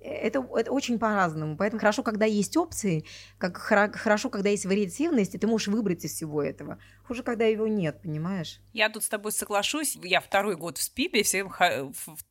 Это, 0.00 0.46
это 0.56 0.70
очень 0.72 0.98
по-разному. 0.98 1.56
Поэтому 1.56 1.80
хорошо, 1.80 2.02
когда 2.02 2.26
есть 2.26 2.56
опции, 2.56 3.04
как 3.38 3.56
хорошо, 3.56 4.30
когда 4.30 4.50
есть 4.50 4.66
вариативность, 4.66 5.34
и 5.34 5.38
ты 5.38 5.46
можешь 5.46 5.68
выбрать 5.68 6.04
из 6.04 6.12
всего 6.12 6.42
этого. 6.42 6.78
Хуже, 7.06 7.22
когда 7.22 7.44
его 7.44 7.68
нет, 7.68 8.02
понимаешь? 8.02 8.58
Я 8.72 8.88
тут 8.88 9.04
с 9.04 9.08
тобой 9.08 9.30
соглашусь. 9.30 9.96
Я 10.02 10.20
второй 10.20 10.56
год 10.56 10.76
в 10.76 10.82
СПИБе, 10.82 11.22
всем 11.22 11.48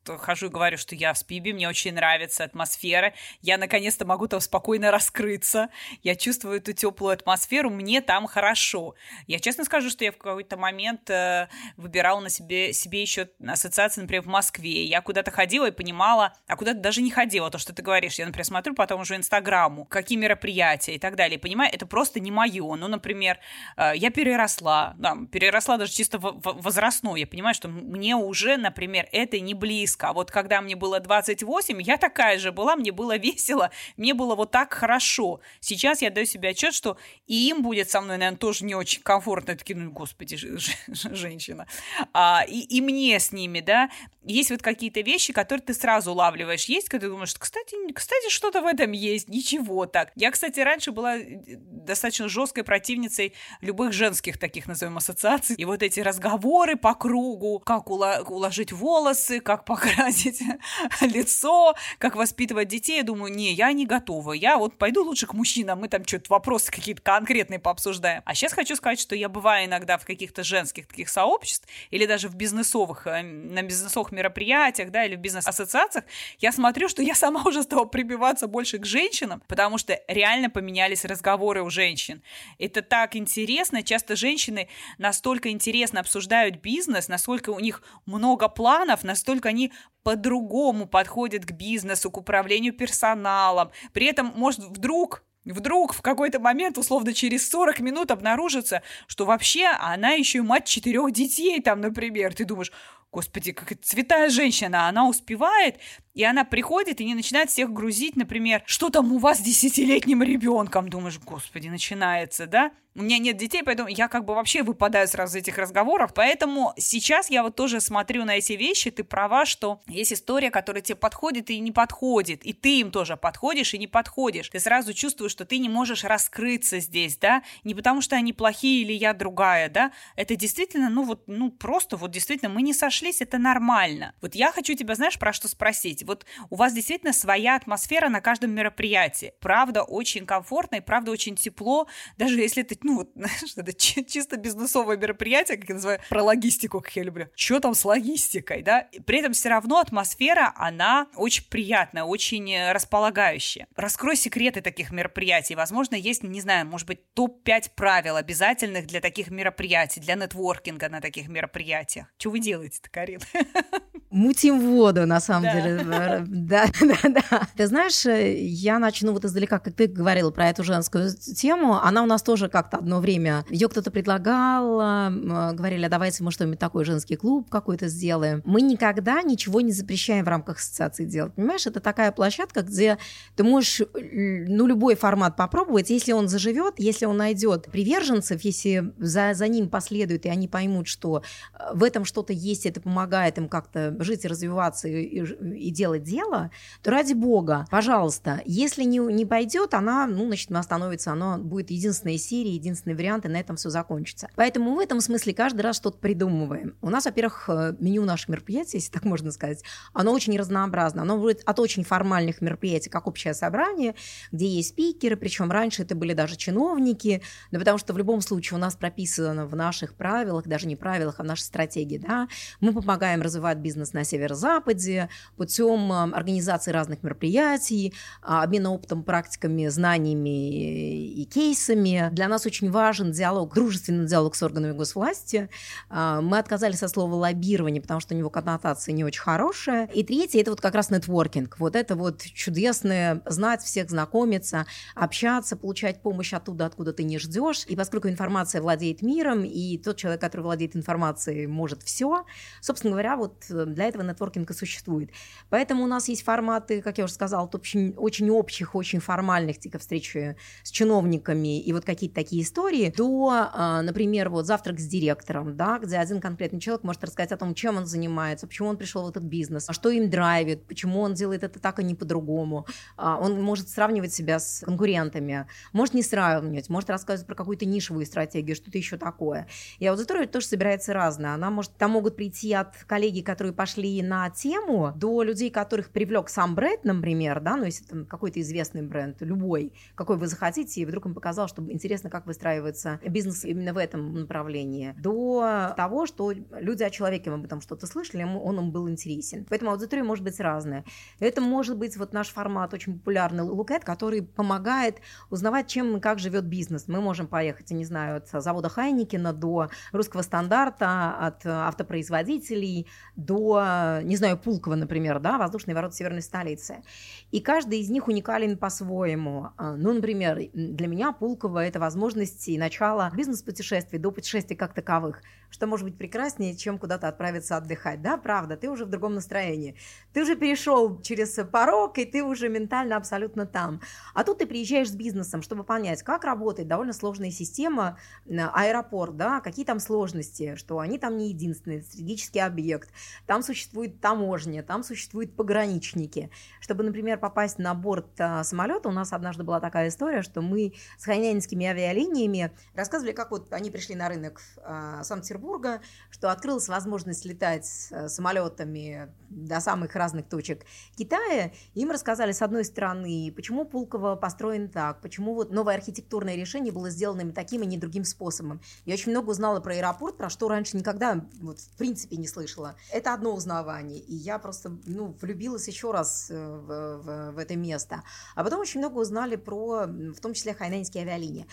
хожу 0.06 0.46
и 0.46 0.50
говорю, 0.50 0.76
что 0.76 0.94
я 0.94 1.14
в 1.14 1.18
СПИБе, 1.18 1.54
мне 1.54 1.66
очень 1.66 1.94
нравится 1.94 2.44
атмосфера. 2.44 3.14
Я 3.40 3.56
наконец-то 3.56 4.04
могу 4.04 4.28
там 4.28 4.38
спокойно 4.40 4.90
раскрыться. 4.90 5.70
Я 6.02 6.14
чувствую 6.14 6.58
эту 6.58 6.74
теплую 6.74 7.14
атмосферу, 7.14 7.70
мне 7.70 8.02
там 8.02 8.26
хорошо. 8.26 8.94
Я 9.26 9.38
честно 9.38 9.64
скажу, 9.64 9.88
что 9.88 10.04
я 10.04 10.12
в 10.12 10.18
какой-то 10.18 10.58
момент 10.58 11.08
э, 11.08 11.48
выбирала 11.78 12.20
на 12.20 12.28
себе, 12.28 12.74
себе 12.74 13.00
еще 13.00 13.30
ассоциации, 13.48 14.02
например, 14.02 14.24
в 14.24 14.26
Москве. 14.26 14.84
Я 14.84 15.00
куда-то 15.00 15.30
ходила 15.30 15.66
и 15.68 15.70
понимала, 15.70 16.34
а 16.46 16.54
куда-то 16.54 16.80
даже 16.80 17.00
не 17.00 17.10
ходила, 17.10 17.50
то, 17.50 17.56
что 17.56 17.72
ты 17.72 17.82
говоришь. 17.82 18.16
Я, 18.18 18.26
например, 18.26 18.44
смотрю 18.44 18.74
потом 18.74 19.00
уже 19.00 19.16
Инстаграму, 19.16 19.86
какие 19.86 20.18
мероприятия 20.18 20.96
и 20.96 20.98
так 20.98 21.16
далее. 21.16 21.38
Понимаю, 21.38 21.70
это 21.72 21.86
просто 21.86 22.20
не 22.20 22.30
мое. 22.30 22.76
Ну, 22.76 22.88
например, 22.88 23.38
э, 23.78 23.92
я 23.96 24.10
переросла 24.10 24.65
переросла, 24.66 24.94
да, 24.98 25.16
переросла 25.30 25.76
даже 25.76 25.92
чисто 25.92 26.18
возрастную. 26.18 27.16
Я 27.16 27.26
понимаю, 27.26 27.54
что 27.54 27.68
мне 27.68 28.16
уже, 28.16 28.56
например, 28.56 29.08
это 29.12 29.38
не 29.40 29.54
близко. 29.54 30.08
А 30.08 30.12
вот 30.12 30.30
когда 30.30 30.60
мне 30.60 30.76
было 30.76 31.00
28, 31.00 31.82
я 31.82 31.96
такая 31.96 32.38
же 32.38 32.52
была, 32.52 32.76
мне 32.76 32.92
было 32.92 33.16
весело, 33.26 33.70
мне 33.96 34.14
было 34.14 34.34
вот 34.34 34.50
так 34.50 34.72
хорошо. 34.72 35.40
Сейчас 35.60 36.02
я 36.02 36.10
даю 36.10 36.26
себе 36.26 36.50
отчет, 36.50 36.74
что 36.74 36.96
и 37.26 37.48
им 37.48 37.62
будет 37.62 37.90
со 37.90 38.00
мной, 38.00 38.18
наверное, 38.18 38.38
тоже 38.38 38.64
не 38.64 38.74
очень 38.74 39.02
комфортно. 39.02 39.52
Я 39.52 39.56
такие, 39.56 39.76
ну, 39.76 39.90
господи, 39.90 40.36
женщина. 40.36 41.66
А, 42.12 42.44
и, 42.46 42.60
и 42.60 42.80
мне 42.80 43.18
с 43.18 43.32
ними, 43.32 43.60
да. 43.60 43.90
Есть 44.24 44.50
вот 44.50 44.60
какие-то 44.60 45.00
вещи, 45.02 45.32
которые 45.32 45.62
ты 45.62 45.72
сразу 45.72 46.10
улавливаешь. 46.10 46.64
Есть, 46.64 46.88
когда 46.88 47.06
ты 47.06 47.10
думаешь, 47.10 47.34
кстати, 47.38 47.76
кстати, 47.92 48.28
что-то 48.28 48.60
в 48.60 48.66
этом 48.66 48.90
есть, 48.90 49.28
ничего 49.28 49.86
так. 49.86 50.10
Я, 50.16 50.30
кстати, 50.32 50.58
раньше 50.60 50.90
была 50.90 51.16
э, 51.16 51.56
достаточно 51.56 52.28
жесткой 52.28 52.64
противницей 52.64 53.34
любых 53.60 53.92
женских 53.92 54.38
таких 54.38 54.55
таких, 54.56 54.68
назовем, 54.68 54.96
ассоциаций. 54.96 55.54
И 55.56 55.66
вот 55.66 55.82
эти 55.82 56.00
разговоры 56.00 56.76
по 56.76 56.94
кругу, 56.94 57.58
как 57.58 57.90
уложить 57.90 58.72
волосы, 58.72 59.40
как 59.40 59.66
покрасить 59.66 60.40
лицо, 61.02 61.74
как 61.98 62.16
воспитывать 62.16 62.68
детей. 62.68 62.96
Я 62.96 63.02
думаю, 63.02 63.34
не, 63.34 63.52
я 63.52 63.72
не 63.72 63.84
готова. 63.84 64.32
Я 64.32 64.56
вот 64.56 64.78
пойду 64.78 65.04
лучше 65.04 65.26
к 65.26 65.34
мужчинам, 65.34 65.80
мы 65.80 65.88
там 65.88 66.06
что-то 66.06 66.30
вопросы 66.30 66.72
какие-то 66.72 67.02
конкретные 67.02 67.58
пообсуждаем. 67.58 68.22
А 68.24 68.34
сейчас 68.34 68.54
хочу 68.54 68.76
сказать, 68.76 68.98
что 68.98 69.14
я 69.14 69.28
бываю 69.28 69.66
иногда 69.66 69.98
в 69.98 70.06
каких-то 70.06 70.42
женских 70.42 70.86
таких 70.86 71.10
сообществ 71.10 71.68
или 71.90 72.06
даже 72.06 72.28
в 72.28 72.34
бизнесовых, 72.34 73.06
э, 73.06 73.22
на 73.22 73.62
бизнесовых 73.62 74.10
мероприятиях, 74.10 74.90
да, 74.90 75.04
или 75.04 75.16
в 75.16 75.20
бизнес-ассоциациях, 75.20 76.06
я 76.38 76.50
смотрю, 76.50 76.88
что 76.88 77.02
я 77.02 77.14
сама 77.14 77.42
уже 77.44 77.62
стала 77.62 77.84
прибиваться 77.84 78.46
больше 78.46 78.78
к 78.78 78.86
женщинам, 78.86 79.42
потому 79.48 79.76
что 79.76 80.00
реально 80.08 80.48
поменялись 80.48 81.04
разговоры 81.04 81.62
у 81.62 81.68
женщин. 81.68 82.22
Это 82.58 82.80
так 82.80 83.16
интересно. 83.16 83.82
Часто 83.82 84.16
женщины 84.16 84.45
женщины 84.46 84.68
настолько 84.98 85.50
интересно 85.50 86.00
обсуждают 86.00 86.56
бизнес, 86.56 87.08
насколько 87.08 87.50
у 87.50 87.60
них 87.60 87.82
много 88.06 88.48
планов, 88.48 89.04
настолько 89.04 89.48
они 89.48 89.72
по-другому 90.02 90.86
подходят 90.86 91.44
к 91.44 91.52
бизнесу, 91.52 92.10
к 92.10 92.18
управлению 92.18 92.72
персоналом. 92.72 93.70
При 93.92 94.06
этом, 94.06 94.32
может, 94.36 94.60
вдруг 94.60 95.22
Вдруг 95.48 95.94
в 95.94 96.02
какой-то 96.02 96.40
момент, 96.40 96.76
условно, 96.76 97.12
через 97.12 97.48
40 97.50 97.78
минут 97.78 98.10
обнаружится, 98.10 98.82
что 99.06 99.24
вообще 99.24 99.66
она 99.66 100.10
еще 100.10 100.38
и 100.38 100.40
мать 100.40 100.64
четырех 100.64 101.12
детей 101.12 101.60
там, 101.60 101.80
например. 101.80 102.34
Ты 102.34 102.44
думаешь, 102.44 102.72
господи, 103.12 103.52
как 103.52 103.78
святая 103.82 104.28
женщина, 104.28 104.88
она 104.88 105.08
успевает, 105.08 105.78
и 106.16 106.24
она 106.24 106.44
приходит 106.44 107.00
и 107.00 107.04
не 107.04 107.14
начинает 107.14 107.50
всех 107.50 107.70
грузить, 107.72 108.16
например, 108.16 108.62
что 108.64 108.88
там 108.88 109.12
у 109.12 109.18
вас 109.18 109.38
с 109.38 109.42
десятилетним 109.42 110.22
ребенком, 110.22 110.88
думаешь, 110.88 111.20
господи, 111.20 111.68
начинается, 111.68 112.46
да? 112.46 112.72
У 112.98 113.02
меня 113.02 113.18
нет 113.18 113.36
детей, 113.36 113.62
поэтому 113.62 113.90
я 113.90 114.08
как 114.08 114.24
бы 114.24 114.34
вообще 114.34 114.62
выпадаю 114.62 115.06
сразу 115.06 115.36
из 115.36 115.42
этих 115.42 115.58
разговоров. 115.58 116.14
Поэтому 116.14 116.72
сейчас 116.78 117.28
я 117.28 117.42
вот 117.42 117.54
тоже 117.54 117.82
смотрю 117.82 118.24
на 118.24 118.38
эти 118.38 118.54
вещи. 118.54 118.90
Ты 118.90 119.04
права, 119.04 119.44
что 119.44 119.82
есть 119.86 120.14
история, 120.14 120.50
которая 120.50 120.80
тебе 120.80 120.96
подходит 120.96 121.50
и 121.50 121.58
не 121.58 121.72
подходит. 121.72 122.42
И 122.46 122.54
ты 122.54 122.80
им 122.80 122.90
тоже 122.90 123.18
подходишь 123.18 123.74
и 123.74 123.78
не 123.78 123.86
подходишь. 123.86 124.48
Ты 124.48 124.60
сразу 124.60 124.94
чувствуешь, 124.94 125.32
что 125.32 125.44
ты 125.44 125.58
не 125.58 125.68
можешь 125.68 126.04
раскрыться 126.04 126.80
здесь, 126.80 127.18
да? 127.18 127.42
Не 127.64 127.74
потому 127.74 128.00
что 128.00 128.16
они 128.16 128.32
плохие 128.32 128.80
или 128.80 128.94
я 128.94 129.12
другая, 129.12 129.68
да? 129.68 129.92
Это 130.16 130.34
действительно, 130.34 130.88
ну 130.88 131.02
вот, 131.02 131.24
ну 131.26 131.50
просто 131.50 131.98
вот 131.98 132.12
действительно 132.12 132.48
мы 132.48 132.62
не 132.62 132.72
сошлись, 132.72 133.20
это 133.20 133.36
нормально. 133.36 134.14
Вот 134.22 134.34
я 134.34 134.52
хочу 134.52 134.72
тебя, 134.72 134.94
знаешь, 134.94 135.18
про 135.18 135.34
что 135.34 135.48
спросить 135.48 136.02
Вот 136.06 136.24
у 136.50 136.56
вас 136.56 136.72
действительно 136.72 137.12
своя 137.12 137.56
атмосфера 137.56 138.08
на 138.08 138.20
каждом 138.20 138.52
мероприятии. 138.52 139.32
Правда, 139.40 139.82
очень 139.82 140.26
комфортно 140.26 140.76
и 140.76 140.80
правда 140.80 141.10
очень 141.10 141.36
тепло, 141.36 141.86
даже 142.16 142.40
если 142.40 142.62
это, 142.62 142.76
ну, 142.82 142.98
вот, 142.98 143.10
знаешь, 143.14 143.54
это 143.56 143.72
чисто 143.72 144.36
бизнесовое 144.36 144.96
мероприятие, 144.96 145.58
как 145.58 145.68
я 145.68 145.74
называю, 145.74 146.00
про 146.08 146.22
логистику, 146.22 146.80
как 146.80 146.94
я 146.96 147.02
люблю. 147.02 147.28
Что 147.34 147.60
там 147.60 147.74
с 147.74 147.84
логистикой, 147.84 148.62
да? 148.62 148.88
При 149.06 149.18
этом 149.18 149.32
все 149.32 149.48
равно 149.48 149.78
атмосфера, 149.78 150.52
она 150.56 151.08
очень 151.14 151.44
приятная, 151.48 152.04
очень 152.04 152.50
э, 152.52 152.72
располагающая. 152.72 153.66
Раскрой 153.76 154.16
секреты 154.16 154.60
таких 154.60 154.90
мероприятий. 154.90 155.54
Возможно, 155.54 155.94
есть, 155.94 156.22
не 156.22 156.40
знаю, 156.40 156.66
может 156.66 156.86
быть, 156.86 157.12
топ-5 157.14 157.72
правил 157.74 158.16
обязательных 158.16 158.86
для 158.86 159.00
таких 159.00 159.30
мероприятий, 159.30 160.00
для 160.00 160.14
нетворкинга 160.14 160.88
на 160.88 161.00
таких 161.00 161.28
мероприятиях. 161.28 162.06
Что 162.18 162.30
вы 162.30 162.40
делаете-то, 162.40 162.90
Карин? 162.90 163.20
Мутим 164.10 164.60
воду, 164.60 165.06
на 165.06 165.20
самом 165.20 165.42
да. 165.44 165.60
деле. 165.60 165.84
Да, 166.26 166.66
да, 166.80 167.08
да. 167.08 167.48
Ты 167.56 167.66
знаешь, 167.66 168.06
э, 168.06 168.38
я 168.42 168.78
начну 168.78 169.12
вот 169.12 169.24
издалека, 169.24 169.58
как 169.58 169.74
ты 169.74 169.86
говорила 169.86 170.30
про 170.30 170.48
эту 170.48 170.64
женскую 170.64 171.10
тему. 171.10 171.74
Она 171.82 172.02
у 172.02 172.06
нас 172.06 172.22
тоже 172.22 172.48
как-то 172.48 172.78
одно 172.78 173.00
время, 173.00 173.44
ее 173.50 173.68
кто-то 173.68 173.90
предлагал, 173.90 174.80
э, 174.80 175.52
говорили, 175.52 175.84
а 175.84 175.88
давайте 175.88 176.22
мы 176.22 176.30
что-нибудь 176.30 176.58
такой 176.58 176.84
женский 176.84 177.16
клуб 177.16 177.48
какой-то 177.50 177.88
сделаем. 177.88 178.42
Мы 178.44 178.62
никогда 178.62 179.22
ничего 179.22 179.60
не 179.60 179.72
запрещаем 179.72 180.24
в 180.24 180.28
рамках 180.28 180.58
ассоциации 180.58 181.04
делать. 181.04 181.34
Понимаешь, 181.34 181.66
это 181.66 181.80
такая 181.80 182.12
площадка, 182.12 182.62
где 182.62 182.98
ты 183.34 183.44
можешь, 183.44 183.82
ну, 183.94 184.66
любой 184.66 184.96
формат 184.96 185.36
попробовать, 185.36 185.90
если 185.90 186.12
он 186.12 186.28
заживет, 186.28 186.74
если 186.78 187.06
он 187.06 187.16
найдет 187.16 187.66
приверженцев, 187.70 188.42
если 188.42 188.92
за, 188.98 189.34
за 189.34 189.48
ним 189.48 189.68
последует, 189.68 190.26
и 190.26 190.28
они 190.28 190.48
поймут, 190.48 190.88
что 190.88 191.22
э, 191.52 191.74
в 191.74 191.82
этом 191.82 192.04
что-то 192.04 192.32
есть, 192.32 192.66
это 192.66 192.80
помогает 192.80 193.38
им 193.38 193.48
как-то 193.48 193.96
жить 194.02 194.24
и 194.24 194.28
развиваться 194.28 194.88
и, 194.88 195.24
и 195.24 195.70
делать 195.70 195.85
дело, 195.94 196.50
то 196.82 196.90
ради 196.90 197.14
бога, 197.14 197.66
пожалуйста, 197.70 198.42
если 198.44 198.84
не, 198.84 198.98
не 198.98 199.24
пойдет, 199.24 199.74
она, 199.74 200.06
ну, 200.06 200.26
значит, 200.26 200.50
она 200.50 200.62
становится, 200.62 201.12
она 201.12 201.38
будет 201.38 201.70
единственной 201.70 202.18
серией, 202.18 202.56
единственный 202.56 202.94
вариант, 202.94 203.24
и 203.24 203.28
на 203.28 203.36
этом 203.36 203.56
все 203.56 203.70
закончится. 203.70 204.28
Поэтому 204.34 204.74
в 204.74 204.78
этом 204.78 205.00
смысле 205.00 205.34
каждый 205.34 205.62
раз 205.62 205.76
что-то 205.76 205.98
придумываем. 205.98 206.76
У 206.80 206.90
нас, 206.90 207.04
во-первых, 207.04 207.48
э, 207.48 207.74
меню 207.78 208.04
наших 208.04 208.28
мероприятий, 208.28 208.78
если 208.78 208.90
так 208.90 209.04
можно 209.04 209.30
сказать, 209.32 209.62
оно 209.92 210.12
очень 210.12 210.36
разнообразно. 210.38 211.02
Оно 211.02 211.18
будет 211.18 211.42
от 211.44 211.58
очень 211.60 211.84
формальных 211.84 212.40
мероприятий, 212.40 212.90
как 212.90 213.06
общее 213.06 213.34
собрание, 213.34 213.94
где 214.32 214.46
есть 214.46 214.70
спикеры, 214.70 215.16
причем 215.16 215.50
раньше 215.50 215.82
это 215.82 215.94
были 215.94 216.12
даже 216.12 216.36
чиновники, 216.36 217.22
но 217.50 217.58
потому 217.58 217.78
что 217.78 217.92
в 217.92 217.98
любом 217.98 218.20
случае 218.20 218.58
у 218.58 218.60
нас 218.60 218.76
прописано 218.76 219.46
в 219.46 219.54
наших 219.54 219.94
правилах, 219.94 220.46
даже 220.46 220.66
не 220.66 220.76
правилах, 220.76 221.16
а 221.18 221.22
в 221.22 221.26
нашей 221.26 221.42
стратегии, 221.42 221.98
да, 221.98 222.28
мы 222.60 222.72
помогаем 222.72 223.22
развивать 223.22 223.58
бизнес 223.58 223.92
на 223.92 224.04
северо-западе 224.04 225.08
путем 225.36 225.75
э, 225.92 226.12
организации 226.14 226.70
разных 226.70 227.02
мероприятий, 227.02 227.94
а, 228.22 228.42
обмена 228.42 228.72
опытом, 228.72 229.02
практиками, 229.02 229.68
знаниями 229.68 231.06
и 231.06 231.24
кейсами. 231.24 232.08
Для 232.12 232.28
нас 232.28 232.46
очень 232.46 232.70
важен 232.70 233.12
диалог, 233.12 233.54
дружественный 233.54 234.06
диалог 234.06 234.34
с 234.34 234.42
органами 234.42 234.72
госвласти. 234.72 235.48
А, 235.88 236.20
мы 236.20 236.38
отказались 236.38 236.82
от 236.82 236.90
слова 236.90 237.14
лоббирование, 237.14 237.80
потому 237.80 238.00
что 238.00 238.14
у 238.14 238.18
него 238.18 238.30
коннотация 238.30 238.92
не 238.92 239.04
очень 239.04 239.22
хорошая. 239.22 239.86
И 239.86 240.02
третье– 240.02 240.40
это 240.42 240.50
вот 240.50 240.60
как 240.60 240.74
раз 240.74 240.90
нетворкинг. 240.90 241.58
Вот 241.58 241.76
это 241.76 241.94
вот 241.96 242.22
чудесное 242.22 243.22
знать 243.26 243.62
всех, 243.62 243.90
знакомиться, 243.90 244.66
общаться, 244.94 245.56
получать 245.56 246.02
помощь 246.02 246.32
оттуда, 246.32 246.66
откуда 246.66 246.92
ты 246.92 247.04
не 247.04 247.18
ждешь. 247.18 247.64
И 247.66 247.76
поскольку 247.76 248.08
информация 248.08 248.60
владеет 248.62 249.02
миром, 249.02 249.44
и 249.44 249.78
тот 249.78 249.96
человек, 249.96 250.20
который 250.20 250.42
владеет 250.42 250.76
информацией, 250.76 251.46
может 251.46 251.82
все, 251.82 252.24
собственно 252.60 252.92
говоря, 252.92 253.16
вот 253.16 253.44
для 253.48 253.84
этого 253.84 254.02
нетворкинг 254.02 254.50
и 254.50 254.54
существует. 254.54 255.10
Поэтому 255.56 255.84
у 255.84 255.86
нас 255.86 256.06
есть 256.08 256.22
форматы, 256.22 256.82
как 256.82 256.98
я 256.98 257.04
уже 257.04 257.14
сказала, 257.14 257.48
очень, 257.50 257.94
очень 257.96 258.28
общих, 258.28 258.74
очень 258.74 259.00
формальных, 259.00 259.58
типа 259.58 259.78
встречи 259.78 260.36
с 260.62 260.70
чиновниками 260.70 261.62
и 261.62 261.72
вот 261.72 261.86
какие-то 261.86 262.14
такие 262.14 262.42
истории, 262.42 262.92
до, 262.94 263.48
а, 263.54 263.80
например, 263.80 264.28
вот 264.28 264.44
завтрак 264.44 264.78
с 264.78 264.86
директором, 264.86 265.56
да, 265.56 265.78
где 265.78 265.96
один 265.96 266.20
конкретный 266.20 266.60
человек 266.60 266.84
может 266.84 267.02
рассказать 267.02 267.32
о 267.32 267.38
том, 267.38 267.54
чем 267.54 267.78
он 267.78 267.86
занимается, 267.86 268.46
почему 268.46 268.68
он 268.68 268.76
пришел 268.76 269.06
в 269.06 269.08
этот 269.08 269.22
бизнес, 269.22 269.70
а 269.70 269.72
что 269.72 269.88
им 269.88 270.10
драйвит, 270.10 270.66
почему 270.66 271.00
он 271.00 271.14
делает 271.14 271.42
это 271.42 271.58
так, 271.58 271.78
а 271.78 271.82
не 271.82 271.94
по-другому. 271.94 272.66
А, 272.98 273.16
он 273.18 273.42
может 273.42 273.70
сравнивать 273.70 274.12
себя 274.12 274.38
с 274.38 274.60
конкурентами, 274.62 275.46
может 275.72 275.94
не 275.94 276.02
сравнивать, 276.02 276.68
может 276.68 276.90
рассказывать 276.90 277.26
про 277.26 277.34
какую-то 277.34 277.64
нишевую 277.64 278.04
стратегию, 278.04 278.56
что-то 278.56 278.76
еще 278.76 278.98
такое. 278.98 279.48
И 279.78 279.86
аудитория 279.86 280.26
тоже 280.26 280.48
собирается 280.48 280.92
разная. 280.92 281.32
Она 281.32 281.48
может, 281.48 281.72
там 281.78 281.92
могут 281.92 282.14
прийти 282.14 282.52
от 282.52 282.76
коллеги, 282.86 283.22
которые 283.22 283.54
пошли 283.54 284.02
на 284.02 284.28
тему, 284.28 284.92
до 284.94 285.22
людей, 285.22 285.45
которых 285.50 285.90
привлек 285.90 286.28
сам 286.28 286.54
бренд, 286.54 286.84
например, 286.84 287.40
да, 287.40 287.56
ну 287.56 287.64
если 287.64 287.84
там 287.84 288.06
какой-то 288.06 288.40
известный 288.40 288.82
бренд, 288.82 289.20
любой, 289.20 289.72
какой 289.94 290.16
вы 290.16 290.26
захотите, 290.26 290.80
и 290.80 290.86
вдруг 290.86 291.06
им 291.06 291.14
показал, 291.14 291.48
что 291.48 291.62
интересно, 291.70 292.10
как 292.10 292.26
выстраивается 292.26 293.00
бизнес 293.06 293.44
именно 293.44 293.72
в 293.72 293.78
этом 293.78 294.14
направлении, 294.14 294.94
до 294.98 295.72
того, 295.76 296.06
что 296.06 296.32
люди 296.32 296.82
о 296.82 296.90
человеке 296.90 297.30
об 297.30 297.44
этом 297.44 297.60
что-то 297.60 297.86
слышали, 297.86 298.22
он 298.22 298.58
им 298.58 298.70
был 298.70 298.88
интересен. 298.88 299.46
Поэтому 299.48 299.70
аудитория 299.70 300.02
может 300.02 300.24
быть 300.24 300.38
разная. 300.40 300.84
Это 301.18 301.40
может 301.40 301.76
быть 301.76 301.96
вот 301.96 302.12
наш 302.12 302.28
формат 302.28 302.74
очень 302.74 302.98
популярный 302.98 303.44
Лукет, 303.44 303.84
который 303.84 304.22
помогает 304.22 305.00
узнавать, 305.30 305.66
чем 305.68 305.96
и 305.96 306.00
как 306.00 306.18
живет 306.18 306.44
бизнес. 306.44 306.88
Мы 306.88 307.00
можем 307.00 307.26
поехать, 307.26 307.70
я 307.70 307.76
не 307.76 307.84
знаю, 307.84 308.18
от 308.18 308.28
завода 308.28 308.68
Хайникина 308.68 309.32
до 309.32 309.68
русского 309.92 310.22
стандарта, 310.22 311.16
от 311.18 311.46
автопроизводителей 311.46 312.86
до, 313.16 314.00
не 314.02 314.16
знаю, 314.16 314.38
Пулкова, 314.38 314.74
например, 314.74 315.20
да, 315.20 315.35
воздушные 315.38 315.74
ворота 315.74 315.94
северной 315.94 316.22
столицы. 316.22 316.82
И 317.30 317.40
каждый 317.40 317.80
из 317.80 317.90
них 317.90 318.08
уникален 318.08 318.56
по-своему. 318.56 319.48
А, 319.56 319.76
ну, 319.76 319.92
например, 319.92 320.38
для 320.52 320.86
меня 320.86 321.12
Пулково– 321.12 321.64
это 321.66 321.80
возможности 321.80 322.50
и 322.50 322.58
начало 322.58 323.10
бизнес-путешествий 323.14 323.98
до 323.98 324.10
путешествий 324.10 324.56
как 324.56 324.74
таковых 324.74 325.22
что 325.56 325.66
может 325.66 325.86
быть 325.86 325.96
прекраснее, 325.96 326.54
чем 326.54 326.78
куда-то 326.78 327.08
отправиться 327.08 327.56
отдыхать. 327.56 328.02
Да, 328.02 328.18
правда, 328.18 328.58
ты 328.58 328.68
уже 328.68 328.84
в 328.84 328.90
другом 328.90 329.14
настроении. 329.14 329.74
Ты 330.12 330.20
уже 330.20 330.36
перешел 330.36 331.00
через 331.00 331.34
порог, 331.50 331.96
и 331.96 332.04
ты 332.04 332.22
уже 332.22 332.50
ментально 332.50 332.96
абсолютно 332.96 333.46
там. 333.46 333.80
А 334.12 334.22
тут 334.22 334.36
ты 334.36 334.46
приезжаешь 334.46 334.90
с 334.90 334.94
бизнесом, 334.94 335.40
чтобы 335.40 335.64
понять, 335.64 336.02
как 336.02 336.24
работает 336.24 336.68
довольно 336.68 336.92
сложная 336.92 337.30
система, 337.30 337.98
аэропорт, 338.28 339.16
да, 339.16 339.40
какие 339.40 339.64
там 339.64 339.80
сложности, 339.80 340.56
что 340.56 340.78
они 340.78 340.98
там 340.98 341.16
не 341.16 341.30
единственные, 341.30 341.80
стратегический 341.80 342.40
объект, 342.40 342.90
там 343.24 343.42
существует 343.42 343.98
таможня, 344.02 344.62
там 344.62 344.82
существуют 344.82 345.34
пограничники. 345.36 346.30
Чтобы, 346.60 346.84
например, 346.84 347.16
попасть 347.16 347.58
на 347.58 347.72
борт 347.72 348.20
а, 348.20 348.44
самолета, 348.44 348.90
у 348.90 348.92
нас 348.92 349.14
однажды 349.14 349.42
была 349.42 349.60
такая 349.60 349.88
история, 349.88 350.20
что 350.20 350.42
мы 350.42 350.74
с 350.98 351.04
хайнянскими 351.06 351.64
авиалиниями 351.64 352.50
рассказывали, 352.74 353.12
как 353.12 353.30
вот 353.30 353.54
они 353.54 353.70
пришли 353.70 353.94
на 353.94 354.10
рынок 354.10 354.42
а, 354.62 355.02
Санкт-Петербурга, 355.02 355.45
Петербурга, 355.46 355.80
что 356.10 356.32
открылась 356.32 356.68
возможность 356.68 357.24
летать 357.24 357.88
э, 357.90 358.08
самолетами 358.08 359.12
до 359.30 359.60
самых 359.60 359.94
разных 359.94 360.28
точек 360.28 360.64
Китая. 360.96 361.52
Им 361.74 361.90
рассказали, 361.90 362.32
с 362.32 362.42
одной 362.42 362.64
стороны, 362.64 363.32
почему 363.34 363.64
Пулково 363.64 364.16
построен 364.16 364.68
так, 364.68 365.00
почему 365.00 365.34
вот 365.34 365.52
новое 365.52 365.74
архитектурное 365.76 366.34
решение 366.34 366.72
было 366.72 366.90
сделано 366.90 367.32
таким 367.32 367.62
и 367.62 367.66
не 367.66 367.78
другим 367.78 368.04
способом. 368.04 368.60
Я 368.84 368.94
очень 368.94 369.12
много 369.12 369.30
узнала 369.30 369.60
про 369.60 369.74
аэропорт, 369.74 370.16
про 370.16 370.28
что 370.30 370.48
раньше 370.48 370.76
никогда 370.76 371.24
вот, 371.40 371.60
в 371.60 371.76
принципе 371.76 372.16
не 372.16 372.26
слышала. 372.26 372.74
Это 372.92 373.14
одно 373.14 373.34
узнавание. 373.34 374.00
И 374.00 374.14
я 374.14 374.38
просто 374.38 374.76
ну, 374.84 375.16
влюбилась 375.20 375.68
еще 375.68 375.92
раз 375.92 376.28
э, 376.30 376.34
в, 376.34 377.02
в, 377.02 377.32
в 377.32 377.38
это 377.38 377.56
место. 377.56 378.02
А 378.34 378.42
потом 378.42 378.60
очень 378.60 378.80
много 378.80 378.98
узнали 378.98 379.36
про, 379.36 379.86
в 379.86 380.20
том 380.20 380.34
числе, 380.34 380.54
хайнаньские 380.54 381.04
авиалинии. 381.04 381.46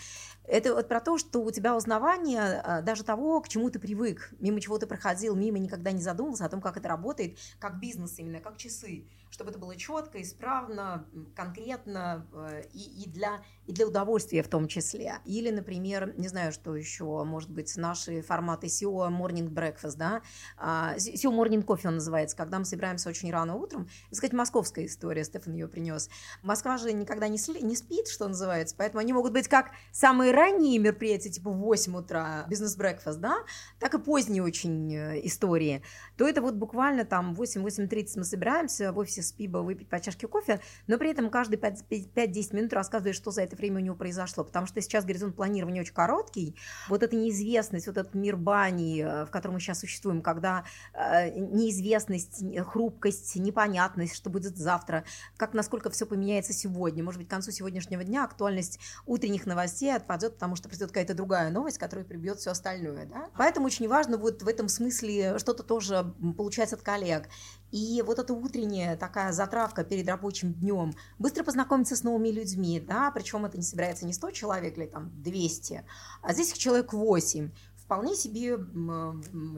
Это 0.46 0.74
вот 0.74 0.88
про 0.88 1.00
то, 1.00 1.16
что 1.18 1.42
у 1.42 1.50
тебя 1.50 1.74
узнавание 1.74 2.60
а, 2.60 2.82
даже 2.82 3.02
того, 3.02 3.40
к 3.40 3.48
чему 3.48 3.70
ты 3.70 3.78
привык, 3.78 4.32
мимо 4.38 4.60
чего 4.60 4.78
ты 4.78 4.86
проходил, 4.86 5.34
мимо 5.34 5.58
никогда 5.58 5.90
не 5.90 6.02
задумывался 6.02 6.44
о 6.44 6.48
том, 6.48 6.60
как 6.60 6.76
это 6.76 6.88
работает, 6.88 7.38
как 7.58 7.80
бизнес 7.80 8.18
именно, 8.18 8.40
как 8.40 8.58
часы 8.58 9.06
чтобы 9.34 9.50
это 9.50 9.58
было 9.58 9.74
четко, 9.74 10.22
исправно, 10.22 11.06
конкретно 11.34 12.24
э, 12.32 12.62
и, 12.72 13.02
и, 13.02 13.08
для, 13.10 13.42
и 13.66 13.72
для 13.72 13.84
удовольствия 13.84 14.44
в 14.44 14.48
том 14.48 14.68
числе. 14.68 15.16
Или, 15.24 15.50
например, 15.50 16.14
не 16.16 16.28
знаю, 16.28 16.52
что 16.52 16.76
еще, 16.76 17.24
может 17.24 17.50
быть, 17.50 17.76
наши 17.76 18.22
форматы 18.22 18.68
SEO 18.68 19.08
Morning 19.10 19.48
Breakfast, 19.48 19.96
да, 19.96 20.22
SEO 20.56 21.32
Morning 21.32 21.64
Coffee 21.64 21.88
он 21.88 21.94
называется, 21.94 22.36
когда 22.36 22.60
мы 22.60 22.64
собираемся 22.64 23.08
очень 23.08 23.32
рано 23.32 23.56
утром, 23.56 23.88
так 24.08 24.18
сказать, 24.18 24.34
московская 24.34 24.86
история, 24.86 25.24
Стефан 25.24 25.54
ее 25.54 25.66
принес. 25.66 26.08
Москва 26.44 26.78
же 26.78 26.92
никогда 26.92 27.26
не, 27.26 27.38
сли, 27.38 27.60
не 27.60 27.74
спит, 27.74 28.06
что 28.06 28.28
называется, 28.28 28.76
поэтому 28.78 29.00
они 29.00 29.12
могут 29.12 29.32
быть 29.32 29.48
как 29.48 29.72
самые 29.90 30.32
ранние 30.32 30.78
мероприятия, 30.78 31.30
типа 31.30 31.50
в 31.50 31.56
8 31.56 31.96
утра, 31.96 32.46
бизнес-брекфаст, 32.48 33.18
да, 33.18 33.38
так 33.80 33.94
и 33.94 33.98
поздние 33.98 34.44
очень 34.44 34.94
э, 34.94 35.26
истории. 35.26 35.82
То 36.16 36.28
это 36.28 36.40
вот 36.40 36.54
буквально 36.54 37.04
там 37.04 37.32
8-8.30 37.32 38.18
мы 38.18 38.24
собираемся 38.24 38.92
в 38.92 38.98
офисе 38.98 39.23
с 39.24 39.32
пиба 39.32 39.58
выпить 39.58 39.88
по 39.88 39.98
чашке 40.00 40.28
кофе, 40.28 40.60
но 40.86 40.98
при 40.98 41.10
этом 41.10 41.30
каждые 41.30 41.58
5-10 41.58 42.54
минут 42.54 42.72
рассказывает, 42.72 43.16
что 43.16 43.30
за 43.30 43.42
это 43.42 43.56
время 43.56 43.76
у 43.76 43.84
него 43.84 43.96
произошло, 43.96 44.44
потому 44.44 44.66
что 44.66 44.80
сейчас 44.80 45.04
горизонт 45.04 45.36
планирования 45.36 45.80
очень 45.80 45.94
короткий, 45.94 46.56
вот 46.88 47.02
эта 47.02 47.16
неизвестность, 47.16 47.86
вот 47.86 47.96
этот 47.96 48.14
мир 48.14 48.36
бани, 48.36 49.02
э, 49.02 49.24
в 49.26 49.30
котором 49.30 49.54
мы 49.54 49.60
сейчас 49.60 49.80
существуем, 49.80 50.22
когда 50.22 50.64
э, 50.92 51.30
неизвестность, 51.38 52.44
хрупкость, 52.66 53.36
непонятность, 53.36 54.14
что 54.14 54.30
будет 54.30 54.56
завтра, 54.56 55.04
как 55.36 55.54
насколько 55.54 55.90
все 55.90 56.06
поменяется 56.06 56.52
сегодня, 56.52 57.02
может 57.02 57.18
быть, 57.18 57.28
к 57.28 57.30
концу 57.30 57.50
сегодняшнего 57.50 58.04
дня 58.04 58.24
актуальность 58.24 58.78
утренних 59.06 59.46
новостей 59.46 59.94
отпадет, 59.94 60.34
потому 60.34 60.56
что 60.56 60.68
придет 60.68 60.88
какая-то 60.88 61.14
другая 61.14 61.50
новость, 61.50 61.78
которая 61.78 62.04
прибьет 62.04 62.38
все 62.38 62.50
остальное, 62.50 63.06
да? 63.06 63.30
Поэтому 63.36 63.66
очень 63.66 63.88
важно 63.88 64.16
вот 64.16 64.42
в 64.42 64.48
этом 64.48 64.68
смысле 64.68 65.38
что-то 65.38 65.62
тоже 65.62 66.14
получать 66.36 66.72
от 66.72 66.82
коллег. 66.82 67.28
И 67.74 68.02
вот 68.06 68.20
эта 68.20 68.32
утренняя 68.32 68.96
такая 68.96 69.32
затравка 69.32 69.82
перед 69.82 70.06
рабочим 70.06 70.52
днем, 70.52 70.94
быстро 71.18 71.42
познакомиться 71.42 71.96
с 71.96 72.04
новыми 72.04 72.28
людьми, 72.28 72.78
да, 72.78 73.10
причем 73.10 73.46
это 73.46 73.56
не 73.56 73.64
собирается 73.64 74.06
не 74.06 74.12
100 74.12 74.30
человек 74.30 74.78
или 74.78 74.86
там 74.86 75.10
200, 75.24 75.84
а 76.22 76.32
здесь 76.32 76.52
их 76.52 76.58
человек 76.58 76.92
8. 76.92 77.50
Вполне 77.74 78.14
себе 78.14 78.56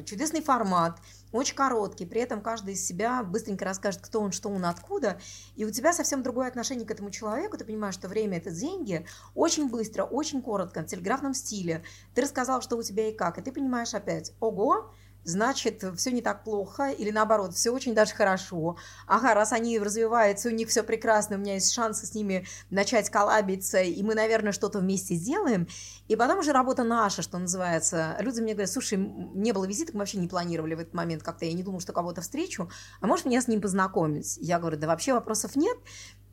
чудесный 0.07 0.40
формат, 0.40 0.98
очень 1.31 1.55
короткий, 1.55 2.07
при 2.07 2.22
этом 2.22 2.40
каждый 2.40 2.72
из 2.72 2.87
себя 2.87 3.22
быстренько 3.22 3.66
расскажет, 3.66 4.00
кто 4.00 4.22
он, 4.22 4.33
что 4.33 4.48
он, 4.48 4.64
откуда, 4.64 5.20
и 5.55 5.66
у 5.66 5.70
тебя 5.70 5.92
совсем 5.92 6.22
другое 6.22 6.48
отношение 6.48 6.87
к 6.87 6.90
этому 6.90 7.11
человеку, 7.11 7.59
ты 7.59 7.66
понимаешь, 7.66 7.94
что 7.94 8.09
время– 8.09 8.38
это 8.38 8.50
деньги, 8.50 9.05
очень 9.35 9.68
быстро, 9.68 10.05
очень 10.05 10.40
коротко, 10.40 10.81
в 10.81 10.87
телеграфном 10.87 11.35
стиле, 11.35 11.85
ты 12.14 12.22
рассказал, 12.22 12.62
что 12.62 12.76
у 12.76 12.83
тебя 12.83 13.11
и 13.11 13.12
как, 13.12 13.37
и 13.37 13.42
ты 13.42 13.52
понимаешь 13.52 13.92
опять, 13.92 14.33
ого, 14.40 14.90
значит, 15.26 15.84
все 15.96 16.12
не 16.12 16.22
так 16.22 16.44
плохо, 16.44 16.90
или 16.90 17.10
наоборот, 17.10 17.54
все 17.54 17.70
очень 17.70 17.94
даже 17.94 18.14
хорошо. 18.14 18.76
Ага, 19.06 19.34
раз 19.34 19.52
они 19.52 19.78
развиваются, 19.78 20.48
у 20.48 20.52
них 20.52 20.68
все 20.68 20.82
прекрасно, 20.82 21.36
у 21.36 21.38
меня 21.38 21.54
есть 21.54 21.72
шансы 21.72 22.06
с 22.06 22.14
ними 22.14 22.46
начать 22.70 23.10
коллабиться, 23.10 23.80
и 23.80 24.02
мы, 24.02 24.14
наверное, 24.14 24.52
что-то 24.52 24.78
вместе 24.78 25.14
сделаем. 25.14 25.66
И 26.08 26.16
потом 26.16 26.38
уже 26.38 26.52
работа 26.52 26.84
наша, 26.84 27.22
что 27.22 27.38
называется. 27.38 28.16
Люди 28.20 28.40
мне 28.40 28.54
говорят, 28.54 28.70
слушай, 28.70 28.96
не 28.96 29.52
было 29.52 29.64
визита, 29.64 29.92
мы 29.92 30.00
вообще 30.00 30.18
не 30.18 30.28
планировали 30.28 30.74
в 30.74 30.80
этот 30.80 30.94
момент 30.94 31.22
как-то, 31.22 31.44
я 31.44 31.52
не 31.52 31.62
думал, 31.62 31.80
что 31.80 31.92
кого-то 31.92 32.20
встречу, 32.20 32.70
а 33.00 33.06
может 33.06 33.26
меня 33.26 33.40
с 33.40 33.48
ним 33.48 33.60
познакомить? 33.60 34.38
Я 34.40 34.58
говорю, 34.58 34.78
да 34.78 34.86
вообще 34.86 35.12
вопросов 35.12 35.56
нет, 35.56 35.76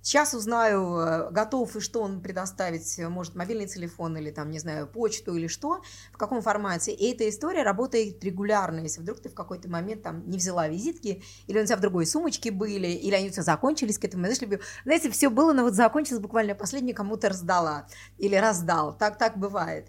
Сейчас 0.04 0.34
узнаю, 0.34 0.98
э, 0.98 1.32
готов 1.32 1.78
и 1.78 1.80
что 1.80 2.02
он 2.02 2.20
предоставить, 2.20 3.00
э, 3.00 3.08
может, 3.08 3.36
мобильный 3.36 3.68
телефон 3.68 4.18
или 4.18 4.32
там, 4.32 4.52
не 4.52 4.60
знаю, 4.60 4.86
почту 4.86 5.34
или 5.34 5.48
что, 5.48 5.82
в 6.12 6.18
каком 6.18 6.42
формате. 6.42 6.92
И 6.92 7.14
эта 7.14 7.30
история 7.30 7.64
работает 7.64 8.22
регулярно, 8.22 8.82
если 8.82 9.00
вдруг 9.00 9.22
ты 9.22 9.30
в 9.30 9.34
какой-то 9.34 9.70
момент 9.70 10.04
там 10.04 10.30
не 10.30 10.38
взяла 10.38 10.68
визитки, 10.68 11.24
или 11.48 11.58
у 11.58 11.66
тебя 11.66 11.78
в 11.78 11.80
другой 11.80 12.06
сумочке 12.06 12.52
были, 12.52 12.88
или 12.88 13.16
они 13.16 13.30
у 13.30 13.32
тебя 13.32 13.44
закончились 13.44 13.98
к 13.98 14.04
этому. 14.04 14.26
Знаешь, 14.26 14.60
знаете, 14.84 15.10
все 15.10 15.30
было, 15.30 15.54
но 15.54 15.64
вот 15.64 15.74
закончилось 15.74 16.20
буквально 16.20 16.54
последнее 16.54 16.94
кому-то 16.94 17.30
раздала 17.30 17.88
или 18.18 18.36
раздал. 18.36 18.98
Так, 18.98 19.18
так 19.18 19.38
бывает. 19.38 19.88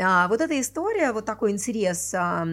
А, 0.00 0.28
вот 0.28 0.40
эта 0.40 0.60
история, 0.60 1.10
вот 1.10 1.24
такой 1.24 1.50
интерес, 1.50 2.14
а, 2.14 2.46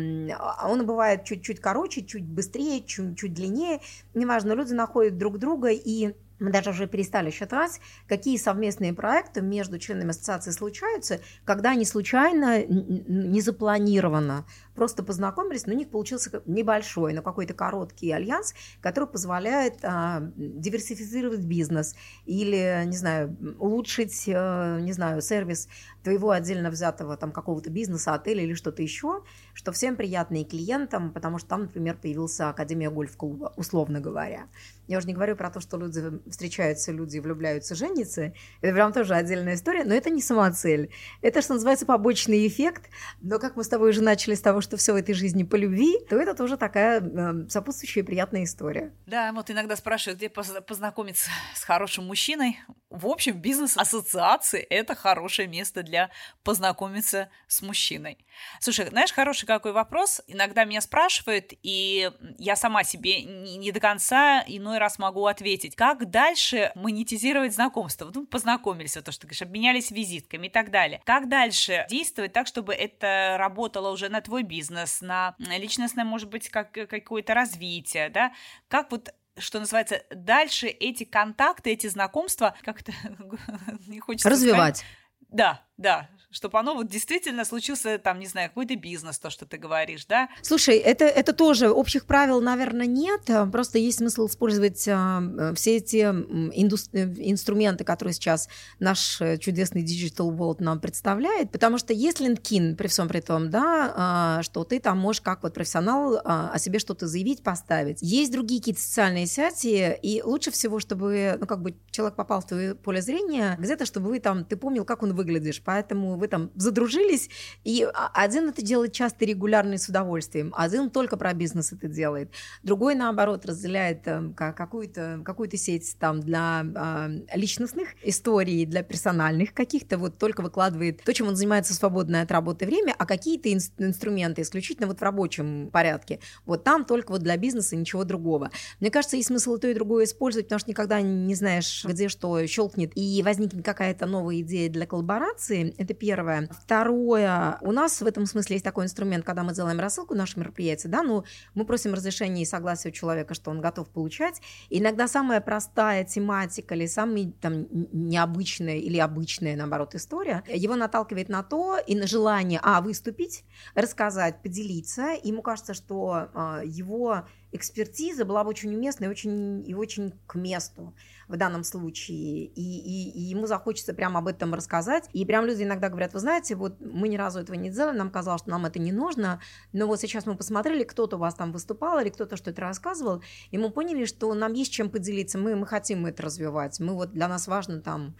он 0.63 0.85
бывает 0.87 1.23
чуть-чуть 1.23 1.59
короче, 1.59 2.03
чуть 2.03 2.25
быстрее, 2.25 2.83
чуть-чуть 2.83 3.35
длиннее. 3.35 3.81
Неважно, 4.15 4.53
люди 4.53 4.73
находят 4.73 5.19
друг 5.19 5.37
друга 5.37 5.69
и 5.69 6.15
мы 6.39 6.51
даже 6.51 6.71
уже 6.71 6.87
перестали 6.87 7.29
считать, 7.29 7.79
какие 8.07 8.37
совместные 8.37 8.93
проекты 8.93 9.41
между 9.41 9.79
членами 9.79 10.09
ассоциации 10.09 10.51
случаются, 10.51 11.21
когда 11.43 11.71
они 11.71 11.85
случайно, 11.85 12.65
не 12.65 13.41
запланированно. 13.41 14.45
Просто 14.75 15.03
познакомились, 15.03 15.65
но 15.65 15.73
у 15.73 15.77
них 15.77 15.89
получился 15.89 16.41
небольшой, 16.45 17.13
но 17.13 17.21
какой-то 17.21 17.53
короткий 17.53 18.11
альянс, 18.11 18.53
который 18.81 19.07
позволяет 19.07 19.75
а, 19.83 20.31
диверсифицировать 20.35 21.41
бизнес 21.41 21.95
или, 22.25 22.83
не 22.85 22.97
знаю, 22.97 23.37
улучшить, 23.57 24.29
а, 24.33 24.79
не 24.79 24.91
знаю, 24.91 25.21
сервис 25.21 25.69
твоего 26.05 26.29
отдельно 26.29 26.69
взятого 26.69 27.17
там 27.17 27.31
какого-то 27.31 27.71
бизнеса, 27.71 28.13
отеля 28.13 28.43
или 28.43 28.53
что-то 28.53 28.83
еще, 28.83 29.23
что 29.53 29.71
всем 29.71 29.95
приятно 29.95 30.41
и 30.41 30.45
клиентам, 30.45 31.11
потому 31.11 31.39
что 31.39 31.49
там, 31.49 31.61
например, 31.63 31.97
появился 31.97 32.47
Академия 32.47 32.91
гольф-клуба, 32.91 33.53
условно 33.57 33.99
говоря. 33.99 34.47
Я 34.87 34.99
уже 34.99 35.07
не 35.07 35.13
говорю 35.13 35.35
про 35.35 35.49
то, 35.49 35.59
что 35.59 35.77
люди 35.77 35.99
встречаются, 36.29 36.91
люди 36.91 37.17
влюбляются, 37.17 37.73
женятся. 37.73 38.33
Это 38.61 38.73
прям 38.73 38.93
тоже 38.93 39.15
отдельная 39.15 39.55
история, 39.55 39.83
но 39.83 39.95
это 39.95 40.11
не 40.11 40.21
самоцель. 40.21 40.91
Это, 41.23 41.41
что 41.41 41.55
называется, 41.55 41.87
побочный 41.87 42.47
эффект. 42.47 42.89
Но 43.21 43.39
как 43.39 43.55
мы 43.55 43.63
с 43.63 43.67
тобой 43.67 43.89
уже 43.89 44.03
начали 44.03 44.35
с 44.35 44.41
того, 44.41 44.61
что 44.61 44.77
все 44.77 44.93
в 44.93 44.97
этой 44.97 45.15
жизни 45.15 45.41
по 45.41 45.55
любви, 45.55 45.97
то 46.07 46.17
это 46.17 46.35
тоже 46.35 46.55
такая 46.55 47.01
э, 47.01 47.49
сопутствующая 47.49 48.03
приятная 48.03 48.43
история. 48.43 48.93
Да, 49.07 49.31
вот 49.33 49.49
иногда 49.49 49.75
спрашивают, 49.75 50.19
где 50.19 50.29
познакомиться 50.29 51.31
с 51.55 51.63
хорошим 51.63 52.05
мужчиной. 52.05 52.59
В 52.95 53.07
общем, 53.07 53.37
бизнес-ассоциации– 53.37 54.59
это 54.69 54.95
хорошее 54.95 55.47
место 55.47 55.83
для 55.83 56.11
познакомиться 56.43 57.29
с 57.47 57.61
мужчиной. 57.61 58.17
Слушай, 58.59 58.87
знаешь, 58.87 59.11
хороший 59.11 59.45
какой 59.45 59.73
вопрос. 59.73 60.21
Иногда 60.27 60.63
меня 60.63 60.81
спрашивают, 60.81 61.53
и 61.61 62.09
я 62.37 62.55
сама 62.55 62.83
себе 62.83 63.23
не 63.23 63.71
до 63.71 63.79
конца 63.79 64.43
иной 64.47 64.77
раз 64.77 64.97
могу 64.97 65.25
ответить. 65.25 65.75
Как 65.75 66.09
дальше 66.09 66.71
монетизировать 66.75 67.53
знакомство? 67.53 68.09
Ну, 68.13 68.25
познакомились, 68.25 68.95
вот 68.95 69.05
то, 69.05 69.11
что 69.11 69.21
ты 69.21 69.27
говоришь, 69.27 69.41
обменялись 69.41 69.91
визитками 69.91 70.47
и 70.47 70.49
так 70.49 70.71
далее. 70.71 71.01
Как 71.05 71.27
дальше 71.27 71.85
действовать 71.89 72.33
так, 72.33 72.47
чтобы 72.47 72.73
это 72.73 73.35
работало 73.37 73.91
уже 73.91 74.09
на 74.09 74.21
твой 74.21 74.43
бизнес, 74.43 75.01
на 75.01 75.35
личностное, 75.39 76.05
может 76.05 76.29
быть, 76.29 76.49
как, 76.49 76.71
какое-то 76.71 77.33
развитие, 77.33 78.09
да? 78.09 78.31
Как 78.69 78.91
вот 78.91 79.13
что 79.37 79.59
называется, 79.59 80.03
дальше 80.09 80.67
эти 80.67 81.03
контакты, 81.03 81.71
эти 81.71 81.87
знакомства, 81.87 82.55
как-то 82.63 82.93
не 83.87 83.99
хочется 83.99 84.29
развивать. 84.29 84.77
Сказать, 84.77 84.95
да, 85.29 85.61
да, 85.77 86.09
чтобы 86.35 86.59
оно 86.59 86.75
вот 86.75 86.87
действительно 86.87 87.45
случился, 87.45 87.97
там, 87.97 88.19
не 88.19 88.27
знаю, 88.27 88.49
какой-то 88.49 88.75
бизнес, 88.75 89.17
то, 89.17 89.29
что 89.29 89.45
ты 89.45 89.57
говоришь, 89.57 90.05
да? 90.05 90.27
Слушай, 90.41 90.77
это, 90.77 91.05
это 91.05 91.31
тоже 91.31 91.69
общих 91.69 92.05
правил, 92.05 92.41
наверное, 92.41 92.85
нет, 92.85 93.21
просто 93.53 93.77
есть 93.79 93.99
смысл 93.99 94.27
использовать 94.27 94.85
а, 94.89 95.53
все 95.55 95.77
эти 95.77 96.03
индус- 96.03 96.89
э, 96.91 97.13
инструменты, 97.19 97.85
которые 97.85 98.13
сейчас 98.13 98.49
наш 98.79 99.21
э, 99.21 99.37
чудесный 99.37 99.83
Digital 99.85 100.35
World 100.35 100.57
нам 100.59 100.81
представляет, 100.81 101.51
потому 101.51 101.77
что 101.77 101.93
есть 101.93 102.19
LinkedIn, 102.19 102.75
при 102.75 102.87
всем 102.87 103.07
при 103.07 103.21
том, 103.21 103.49
да, 103.49 103.93
а, 103.95 104.43
что 104.43 104.65
ты 104.65 104.81
там 104.81 104.97
можешь 104.97 105.21
как 105.21 105.41
вот 105.43 105.53
профессионал 105.53 106.19
а, 106.25 106.51
о 106.53 106.59
себе 106.59 106.79
что-то 106.79 107.07
заявить, 107.07 107.43
поставить. 107.43 107.99
Есть 108.01 108.33
другие 108.33 108.59
какие-то 108.59 108.81
социальные 108.81 109.27
сети, 109.27 109.97
и 110.01 110.21
лучше 110.21 110.51
всего, 110.51 110.81
чтобы, 110.81 111.37
ну, 111.39 111.47
как 111.47 111.61
бы 111.61 111.75
человек 111.91 112.17
попал 112.17 112.41
в 112.41 112.47
твое 112.47 112.75
поле 112.75 113.01
зрения, 113.01 113.55
где-то, 113.57 113.85
чтобы 113.85 114.09
вы 114.09 114.19
там, 114.19 114.43
ты 114.43 114.57
помнил, 114.57 114.83
как 114.83 115.01
он 115.01 115.15
выглядишь, 115.15 115.61
поэтому 115.63 116.17
вы 116.17 116.24
там 116.27 116.51
задружились, 116.55 117.29
и 117.63 117.87
один 118.13 118.49
это 118.49 118.61
делает 118.61 118.93
часто 118.93 119.25
регулярно 119.25 119.73
и 119.73 119.77
с 119.77 119.89
удовольствием, 119.89 120.53
один 120.55 120.89
только 120.89 121.17
про 121.17 121.33
бизнес 121.33 121.71
это 121.71 121.87
делает, 121.87 122.31
другой, 122.63 122.95
наоборот, 122.95 123.45
разделяет 123.45 124.03
там, 124.03 124.33
какую-то 124.33 125.21
какую 125.23 125.49
сеть 125.55 125.95
там 125.99 126.21
для 126.21 126.65
э, 126.75 127.37
личностных 127.37 127.89
историй, 128.03 128.65
для 128.65 128.83
персональных 128.83 129.53
каких-то, 129.53 129.97
вот 129.97 130.17
только 130.17 130.41
выкладывает 130.41 131.03
то, 131.03 131.13
чем 131.13 131.27
он 131.27 131.35
занимается 131.35 131.73
в 131.73 131.77
свободное 131.77 132.23
от 132.23 132.31
работы 132.31 132.65
время, 132.65 132.95
а 132.97 133.05
какие-то 133.05 133.51
ин- 133.51 133.59
инструменты 133.77 134.41
исключительно 134.41 134.87
вот 134.87 134.99
в 134.99 135.01
рабочем 135.01 135.69
порядке. 135.71 136.19
Вот 136.45 136.63
там 136.63 136.85
только 136.85 137.11
вот 137.11 137.21
для 137.21 137.37
бизнеса 137.37 137.75
ничего 137.75 138.03
другого. 138.03 138.51
Мне 138.79 138.91
кажется, 138.91 139.17
есть 139.17 139.27
смысл 139.27 139.55
и 139.55 139.59
то, 139.59 139.67
и 139.67 139.73
другое 139.73 140.05
использовать, 140.05 140.47
потому 140.47 140.59
что 140.59 140.69
никогда 140.69 141.01
не 141.01 141.35
знаешь, 141.35 141.85
где 141.85 142.09
что 142.09 142.45
щелкнет, 142.47 142.91
и 142.95 143.21
возникнет 143.23 143.63
какая-то 143.63 144.05
новая 144.05 144.39
идея 144.41 144.69
для 144.69 144.85
коллаборации. 144.85 145.73
Это 145.77 145.93
первое. 145.93 146.14
Второе, 146.51 147.57
у 147.61 147.71
нас 147.71 148.01
в 148.01 148.05
этом 148.05 148.25
смысле 148.25 148.55
есть 148.55 148.65
такой 148.65 148.85
инструмент, 148.85 149.25
когда 149.25 149.43
мы 149.43 149.53
делаем 149.53 149.79
рассылку 149.79 150.15
наших 150.15 150.37
мероприятий, 150.37 150.87
да, 150.87 151.03
ну, 151.03 151.23
мы 151.53 151.65
просим 151.65 151.93
разрешения 151.93 152.43
и 152.43 152.45
согласия 152.45 152.89
у 152.89 152.91
человека, 152.91 153.33
что 153.33 153.51
он 153.51 153.61
готов 153.61 153.89
получать. 153.89 154.41
Иногда 154.69 155.07
самая 155.07 155.41
простая 155.41 156.03
тематика 156.03 156.75
или 156.75 156.85
самая 156.85 157.31
там 157.41 157.67
необычная 157.71 158.77
или 158.77 158.97
обычная, 158.97 159.55
наоборот, 159.55 159.95
история, 159.95 160.43
его 160.47 160.75
наталкивает 160.75 161.29
на 161.29 161.43
то 161.43 161.77
и 161.77 161.95
на 161.95 162.07
желание, 162.07 162.59
а, 162.63 162.81
выступить, 162.81 163.43
рассказать, 163.73 164.41
поделиться. 164.41 165.15
Ему 165.23 165.41
кажется, 165.41 165.73
что 165.73 166.29
а, 166.33 166.61
его 166.63 167.25
экспертиза 167.55 168.25
была 168.25 168.43
бы 168.43 168.49
очень 168.49 168.73
уместной 168.73 169.07
и 169.07 169.09
очень, 169.09 169.67
и 169.67 169.73
очень 169.73 170.13
к 170.27 170.35
месту 170.35 170.93
в 171.27 171.37
данном 171.37 171.63
случае, 171.63 172.45
и, 172.45 172.61
и, 172.61 173.09
и 173.09 173.21
ему 173.21 173.47
захочется 173.47 173.93
прямо 173.93 174.19
об 174.19 174.27
этом 174.27 174.53
рассказать. 174.53 175.09
И 175.13 175.25
прям 175.25 175.45
люди 175.45 175.63
иногда 175.63 175.89
говорят, 175.89 176.13
вы 176.13 176.19
знаете, 176.19 176.55
вот 176.55 176.79
мы 176.79 177.07
ни 177.07 177.17
разу 177.17 177.39
этого 177.39 177.55
не 177.55 177.69
делали, 177.69 177.97
нам 177.97 178.11
казалось, 178.11 178.41
что 178.41 178.51
нам 178.51 178.65
это 178.65 178.79
не 178.79 178.91
нужно, 178.91 179.41
но 179.73 179.87
вот 179.87 179.99
сейчас 179.99 180.25
мы 180.25 180.35
посмотрели, 180.35 180.83
кто-то 180.83 181.15
у 181.15 181.19
вас 181.19 181.35
там 181.35 181.51
выступал 181.51 181.99
или 181.99 182.09
кто-то 182.09 182.37
что-то 182.37 182.61
рассказывал, 182.61 183.23
и 183.51 183.57
мы 183.57 183.71
поняли, 183.71 184.05
что 184.05 184.33
нам 184.33 184.53
есть 184.53 184.71
чем 184.71 184.89
поделиться, 184.89 185.37
мы, 185.37 185.55
мы 185.55 185.65
хотим 185.65 186.05
это 186.05 186.23
развивать, 186.23 186.79
мы 186.79 186.93
вот 186.93 187.11
для 187.11 187.27
нас 187.27 187.47
важно 187.47 187.81
там 187.81 188.15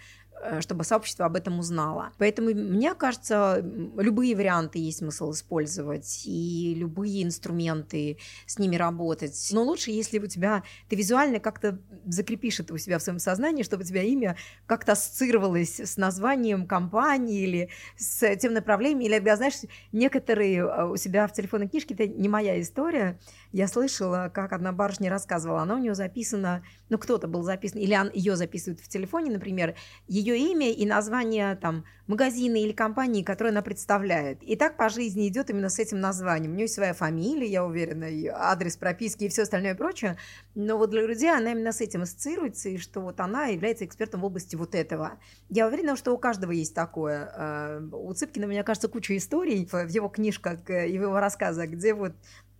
чтобы 0.59 0.83
сообщество 0.83 1.25
об 1.25 1.35
этом 1.35 1.59
узнало. 1.59 2.11
Поэтому, 2.17 2.49
мне 2.49 2.93
кажется, 2.93 3.63
любые 3.97 4.35
варианты 4.35 4.79
есть 4.79 4.99
смысл 4.99 5.31
использовать, 5.31 6.23
и 6.25 6.75
любые 6.75 7.23
инструменты 7.23 8.17
с 8.45 8.59
ними 8.59 8.75
работать. 8.75 9.49
Но 9.51 9.63
лучше, 9.63 9.91
если 9.91 10.19
у 10.19 10.27
тебя, 10.27 10.63
ты 10.89 10.95
визуально 10.95 11.39
как-то 11.39 11.79
закрепишь 12.05 12.59
это 12.59 12.73
у 12.73 12.77
себя 12.77 12.99
в 12.99 13.01
своем 13.01 13.19
сознании, 13.19 13.63
чтобы 13.63 13.83
у 13.83 13.85
тебя 13.85 14.03
имя 14.03 14.37
как-то 14.65 14.93
ассоциировалось 14.93 15.79
с 15.79 15.97
названием 15.97 16.67
компании 16.67 17.41
или 17.41 17.69
с 17.97 18.35
тем 18.37 18.53
направлением, 18.53 19.01
или, 19.01 19.35
знаешь, 19.35 19.55
некоторые 19.91 20.59
э, 20.59 20.85
у 20.85 20.97
себя 20.97 21.27
в 21.27 21.33
телефонной 21.33 21.67
книжке, 21.67 21.93
это 21.93 22.07
не 22.07 22.29
моя 22.29 22.59
история, 22.61 23.19
я 23.51 23.67
слышала, 23.67 24.29
как 24.33 24.53
одна 24.53 24.71
барышня 24.71 25.09
рассказывала, 25.09 25.61
она 25.61 25.75
у 25.75 25.79
нее 25.79 25.95
записана, 25.95 26.63
ну 26.89 26.97
кто-то 26.97 27.27
был 27.27 27.43
записан, 27.43 27.79
или 27.79 27.95
он, 27.95 28.11
ее 28.13 28.35
записывают 28.35 28.79
в 28.79 28.87
телефоне, 28.87 29.31
например, 29.31 29.75
ее 30.07 30.37
имя 30.37 30.71
и 30.71 30.85
название 30.85 31.55
там 31.55 31.85
магазина 32.07 32.57
или 32.57 32.71
компании, 32.71 33.23
которую 33.23 33.51
она 33.51 33.61
представляет. 33.61 34.43
И 34.43 34.55
так 34.55 34.77
по 34.77 34.89
жизни 34.89 35.27
идет 35.27 35.49
именно 35.49 35.69
с 35.69 35.79
этим 35.79 35.99
названием. 35.99 36.51
У 36.53 36.55
нее 36.55 36.67
своя 36.67 36.93
фамилия, 36.93 37.47
я 37.47 37.65
уверена, 37.65 38.05
и 38.05 38.27
адрес 38.27 38.77
прописки 38.77 39.23
и 39.23 39.29
все 39.29 39.43
остальное 39.43 39.75
прочее. 39.75 40.17
Но 40.53 40.77
вот 40.77 40.91
для 40.91 41.05
людей 41.05 41.31
она 41.31 41.51
именно 41.51 41.71
с 41.71 41.81
этим 41.81 42.03
ассоциируется, 42.03 42.69
и 42.69 42.77
что 42.77 43.01
вот 43.01 43.19
она 43.19 43.47
является 43.47 43.85
экспертом 43.85 44.21
в 44.21 44.25
области 44.25 44.55
вот 44.55 44.75
этого. 44.75 45.13
Я 45.49 45.67
уверена, 45.67 45.95
что 45.95 46.13
у 46.13 46.17
каждого 46.17 46.51
есть 46.51 46.75
такое. 46.75 47.31
Э, 47.35 47.81
у 47.91 48.13
Цыпкина, 48.13 48.47
мне 48.47 48.63
кажется, 48.63 48.87
куча 48.87 49.17
историй 49.17 49.67
в 49.71 49.87
его 49.87 50.09
книжках 50.09 50.69
э, 50.69 50.89
и 50.89 50.99
в 50.99 51.01
его 51.01 51.19
рассказах, 51.19 51.69
где 51.71 51.93
вот 51.93 52.13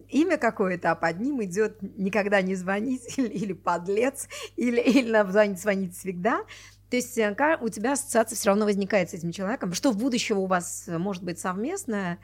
имя 0.10 0.38
какое-то, 0.38 0.92
а 0.92 0.96
под 0.96 1.20
ним 1.20 1.44
идет 1.44 1.78
никогда 1.98 2.42
не 2.42 2.56
звонить 2.56 3.18
или, 3.18 3.28
или 3.34 3.54
подлец, 3.54 4.28
или, 4.56 4.80
или 4.82 5.12
нам 5.12 5.32
звонить, 5.32 5.62
звонить 5.62 5.96
всегда. 5.96 6.42
То 6.90 6.98
есть 6.98 7.18
э, 7.18 7.58
у 7.62 7.70
тебя 7.70 7.94
ассоциация 7.94 8.36
все 8.36 8.50
равно 8.50 8.66
возникает 8.66 9.10
с 9.10 9.14
этим 9.14 9.32
человеком. 9.32 9.74
Что 9.74 9.92
в 9.92 9.98
будущем 9.98 10.38
у 10.38 10.46
вас 10.46 10.88
э, 10.88 10.98
может 10.98 11.24
быть 11.24 11.40
совместное, 11.40 12.20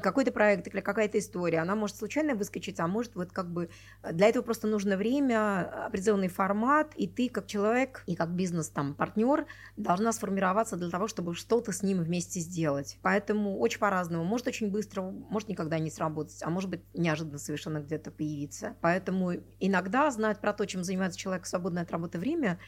какой-то 0.00 0.32
проект 0.32 0.66
или 0.66 0.80
какая-то 0.80 1.18
история, 1.18 1.58
она 1.58 1.74
может 1.74 1.96
случайно 1.96 2.34
выскочить, 2.34 2.80
а 2.80 2.86
может 2.86 3.14
вот 3.14 3.32
как 3.32 3.50
бы 3.50 3.68
э, 4.02 4.12
для 4.12 4.28
этого 4.28 4.42
просто 4.42 4.66
нужно 4.66 4.96
время, 4.96 5.86
определенный 5.86 6.28
формат, 6.28 6.94
и 6.96 7.06
ты 7.06 7.28
как 7.28 7.46
человек 7.46 8.02
и 8.06 8.14
как 8.14 8.30
бизнес 8.30 8.70
там 8.70 8.94
партнер 8.94 9.46
должна 9.76 10.12
сформироваться 10.12 10.76
для 10.76 10.90
того, 10.90 11.06
чтобы 11.06 11.34
что-то 11.34 11.72
с 11.72 11.82
ним 11.82 12.02
вместе 12.02 12.40
сделать. 12.40 12.98
Поэтому 13.02 13.58
очень 13.58 13.78
по-разному. 13.78 14.24
Может 14.24 14.48
очень 14.48 14.70
быстро, 14.70 15.02
может 15.02 15.48
никогда 15.48 15.78
не 15.78 15.90
сработать, 15.90 16.42
а 16.42 16.50
может 16.50 16.70
быть 16.70 16.80
неожиданно 16.94 17.38
совершенно 17.38 17.78
где-то 17.78 18.10
появиться. 18.10 18.76
Поэтому 18.80 19.32
иногда 19.60 20.10
знать 20.10 20.40
про 20.40 20.52
то, 20.52 20.64
чем 20.66 20.82
занимается 20.82 21.18
человек 21.18 21.44
в 21.44 21.48
свободное 21.48 21.82
от 21.82 21.90
работы 21.90 22.18
время, 22.18 22.58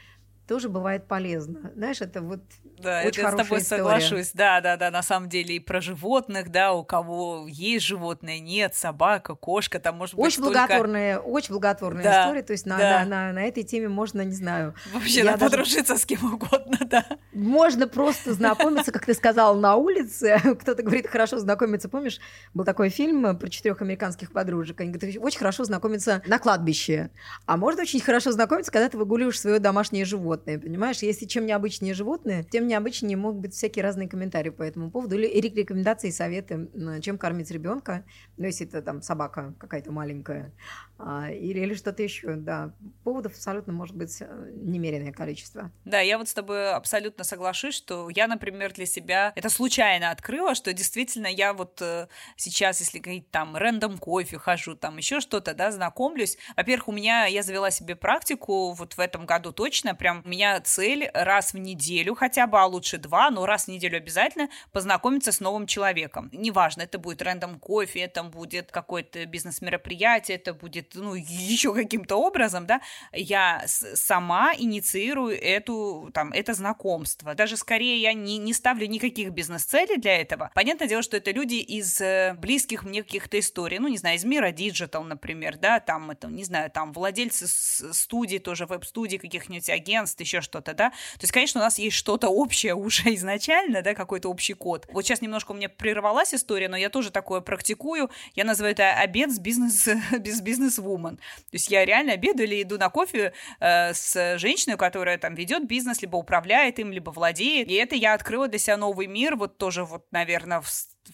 тоже 0.47 0.69
бывает 0.69 1.07
полезно. 1.07 1.71
Знаешь, 1.75 2.01
это 2.01 2.21
вот 2.21 2.39
да, 2.79 3.01
очень 3.05 3.21
это 3.21 3.31
хорошая 3.31 3.43
с 3.43 3.47
тобой 3.47 3.59
история. 3.61 3.81
соглашусь. 3.81 4.31
Да, 4.33 4.61
да, 4.61 4.77
да, 4.77 4.91
на 4.91 5.03
самом 5.03 5.29
деле 5.29 5.55
и 5.55 5.59
про 5.59 5.81
животных, 5.81 6.49
да, 6.51 6.73
у 6.73 6.83
кого 6.83 7.45
есть 7.47 7.85
животное, 7.85 8.39
нет, 8.39 8.75
собака, 8.75 9.35
кошка, 9.35 9.79
там 9.79 9.97
может 9.97 10.15
быть 10.15 10.25
очень 10.25 10.43
столько... 10.43 10.59
благотворная, 10.59 11.19
очень 11.19 11.51
благотворная 11.53 12.03
Да, 12.03 12.23
история. 12.23 12.43
То 12.43 12.53
есть 12.53 12.65
на, 12.65 12.77
да. 12.77 12.99
на, 12.99 13.05
на, 13.05 13.33
на 13.33 13.43
этой 13.45 13.63
теме 13.63 13.89
можно, 13.89 14.21
не 14.21 14.33
знаю, 14.33 14.73
Вообще, 14.93 15.23
надо 15.23 15.39
даже- 15.39 15.51
подружиться 15.51 15.97
с 15.97 16.05
кем 16.05 16.33
угодно, 16.33 16.77
да. 16.85 17.05
можно 17.33 17.87
просто 17.87 18.33
знакомиться, 18.33 18.91
как 18.91 19.05
ты 19.05 19.13
сказал, 19.13 19.55
на 19.55 19.75
улице. 19.75 20.39
Кто-то 20.61 20.83
говорит, 20.83 21.07
хорошо 21.07 21.39
знакомиться. 21.39 21.89
Помнишь, 21.89 22.19
был 22.53 22.63
такой 22.63 22.89
фильм 22.89 23.37
про 23.37 23.49
четырех 23.49 23.81
американских 23.81 24.31
подружек. 24.31 24.79
Они 24.81 24.91
говорят, 24.91 25.17
очень 25.19 25.39
хорошо 25.39 25.63
знакомиться 25.63 26.21
на 26.25 26.39
кладбище. 26.39 27.09
А 27.45 27.57
можно 27.57 27.81
очень 27.81 27.99
хорошо 27.99 28.31
знакомиться, 28.31 28.71
когда 28.71 28.87
ты 28.89 28.97
выгуливаешь 28.97 29.39
свое 29.39 29.59
домашнее 29.59 30.05
животное, 30.05 30.36
понимаешь? 30.37 30.99
Если 30.99 31.25
чем 31.25 31.45
необычнее 31.45 31.93
животное, 31.93 32.43
тем 32.43 32.67
необычнее 32.67 33.17
могут 33.17 33.41
быть 33.41 33.53
всякие 33.53 33.83
разные 33.83 34.07
комментарии 34.07 34.49
по 34.49 34.63
этому 34.63 34.91
поводу. 34.91 35.17
Или 35.17 35.49
рекомендации, 35.49 36.09
и 36.09 36.11
советы, 36.11 36.69
чем 37.01 37.17
кормить 37.17 37.51
ребенка. 37.51 38.05
Ну, 38.37 38.45
если 38.45 38.67
это 38.67 38.81
там 38.81 39.01
собака 39.01 39.53
какая-то 39.59 39.91
маленькая. 39.91 40.53
А, 40.99 41.29
или, 41.31 41.59
или 41.59 41.73
что-то 41.75 42.01
еще, 42.01 42.35
да. 42.35 42.73
Поводов 43.03 43.33
абсолютно 43.33 43.71
может 43.71 43.95
быть 43.95 44.17
э, 44.19 44.51
немеренное 44.55 45.11
количество. 45.11 45.71
Да, 45.85 45.99
я 45.99 46.17
вот 46.17 46.27
с 46.27 46.33
тобой 46.33 46.71
абсолютно 46.71 47.23
соглашусь, 47.23 47.75
что 47.75 48.09
я, 48.09 48.27
например, 48.27 48.73
для 48.73 48.87
себя 48.87 49.31
это 49.35 49.49
случайно 49.49 50.09
открыла, 50.09 50.55
что 50.55 50.73
действительно 50.73 51.27
я 51.27 51.53
вот 51.53 51.81
э, 51.81 52.07
сейчас, 52.35 52.79
если 52.79 52.97
говорить 52.97 53.29
там 53.29 53.55
рандом 53.55 53.99
кофе 53.99 54.39
хожу, 54.39 54.75
там 54.75 54.97
еще 54.97 55.19
что-то, 55.19 55.53
да, 55.53 55.71
знакомлюсь. 55.71 56.37
Во-первых, 56.55 56.87
у 56.87 56.91
меня, 56.91 57.25
я 57.25 57.43
завела 57.43 57.69
себе 57.69 57.95
практику 57.95 58.73
вот 58.73 58.93
в 58.93 58.99
этом 58.99 59.25
году 59.27 59.51
точно, 59.51 59.93
прям 59.93 60.23
у 60.27 60.29
меня 60.29 60.59
цель 60.59 61.09
раз 61.13 61.53
в 61.53 61.57
неделю 61.57 62.13
хотя 62.13 62.47
бы, 62.47 62.59
а 62.59 62.65
лучше 62.65 62.97
два, 62.97 63.31
но 63.31 63.45
раз 63.45 63.65
в 63.65 63.67
неделю 63.69 63.97
обязательно 63.97 64.49
познакомиться 64.73 65.31
с 65.31 65.39
новым 65.39 65.65
человеком. 65.67 66.29
Неважно, 66.33 66.81
это 66.81 66.99
будет 66.99 67.21
рандом 67.21 67.59
кофе, 67.59 68.01
это 68.01 68.23
будет 68.23 68.69
какое-то 68.71 69.25
бизнес-мероприятие, 69.25 70.35
это 70.35 70.53
будет, 70.53 70.95
ну, 70.95 71.15
еще 71.15 71.73
каким-то 71.73 72.17
образом, 72.17 72.67
да, 72.67 72.81
я 73.13 73.63
сама 73.67 74.53
инициирую 74.57 75.41
эту, 75.41 76.11
там, 76.13 76.33
это 76.33 76.53
знакомство. 76.53 77.33
Даже 77.33 77.55
скорее 77.55 78.01
я 78.01 78.11
не, 78.13 78.37
не 78.37 78.53
ставлю 78.53 78.85
никаких 78.85 79.29
бизнес-целей 79.29 79.97
для 79.97 80.17
этого. 80.17 80.51
Понятное 80.53 80.89
дело, 80.89 81.01
что 81.01 81.15
это 81.15 81.31
люди 81.31 81.55
из 81.55 82.01
э, 82.01 82.35
близких 82.37 82.83
мне 82.83 83.01
каких-то 83.01 83.39
историй, 83.39 83.79
ну, 83.79 83.87
не 83.87 83.97
знаю, 83.97 84.17
из 84.17 84.25
мира 84.25 84.51
digital, 84.51 85.03
например, 85.05 85.57
да, 85.57 85.79
там, 85.79 86.11
это, 86.11 86.27
не 86.27 86.43
знаю, 86.43 86.69
там, 86.69 86.91
владельцы 86.91 87.47
с- 87.47 87.93
студий, 87.93 88.39
тоже 88.39 88.65
веб-студий, 88.65 89.19
каких-нибудь 89.19 89.69
агентств, 89.69 90.16
еще 90.23 90.41
что-то, 90.41 90.73
да. 90.73 90.89
То 90.89 91.21
есть, 91.21 91.31
конечно, 91.31 91.61
у 91.61 91.63
нас 91.63 91.77
есть 91.79 91.95
что-то 91.95 92.29
общее 92.29 92.75
уже 92.75 93.13
изначально, 93.15 93.81
да, 93.81 93.93
какой-то 93.93 94.29
общий 94.29 94.53
код. 94.53 94.87
Вот 94.91 95.05
сейчас 95.05 95.21
немножко 95.21 95.51
у 95.51 95.55
меня 95.55 95.69
прервалась 95.69 96.33
история, 96.33 96.69
но 96.69 96.77
я 96.77 96.89
тоже 96.89 97.11
такое 97.11 97.41
практикую. 97.41 98.09
Я 98.35 98.43
называю 98.43 98.73
это 98.73 98.93
обед 98.93 99.31
с 99.31 99.39
бизнес, 99.39 99.87
без 100.19 100.41
бизнес-вумен. 100.41 101.17
То 101.17 101.53
есть 101.53 101.69
я 101.69 101.85
реально 101.85 102.13
обедаю 102.13 102.47
или 102.47 102.61
иду 102.61 102.77
на 102.77 102.89
кофе 102.89 103.33
э, 103.59 103.93
с 103.93 104.37
женщиной, 104.37 104.77
которая 104.77 105.17
там 105.17 105.35
ведет 105.35 105.67
бизнес, 105.67 106.01
либо 106.01 106.15
управляет 106.17 106.79
им, 106.79 106.91
либо 106.91 107.09
владеет. 107.09 107.69
И 107.69 107.73
это 107.73 107.95
я 107.95 108.13
открыла 108.13 108.47
для 108.47 108.59
себя 108.59 108.77
новый 108.77 109.07
мир, 109.07 109.35
вот 109.35 109.57
тоже 109.57 109.83
вот, 109.83 110.05
наверное, 110.11 110.61
в, 110.61 110.67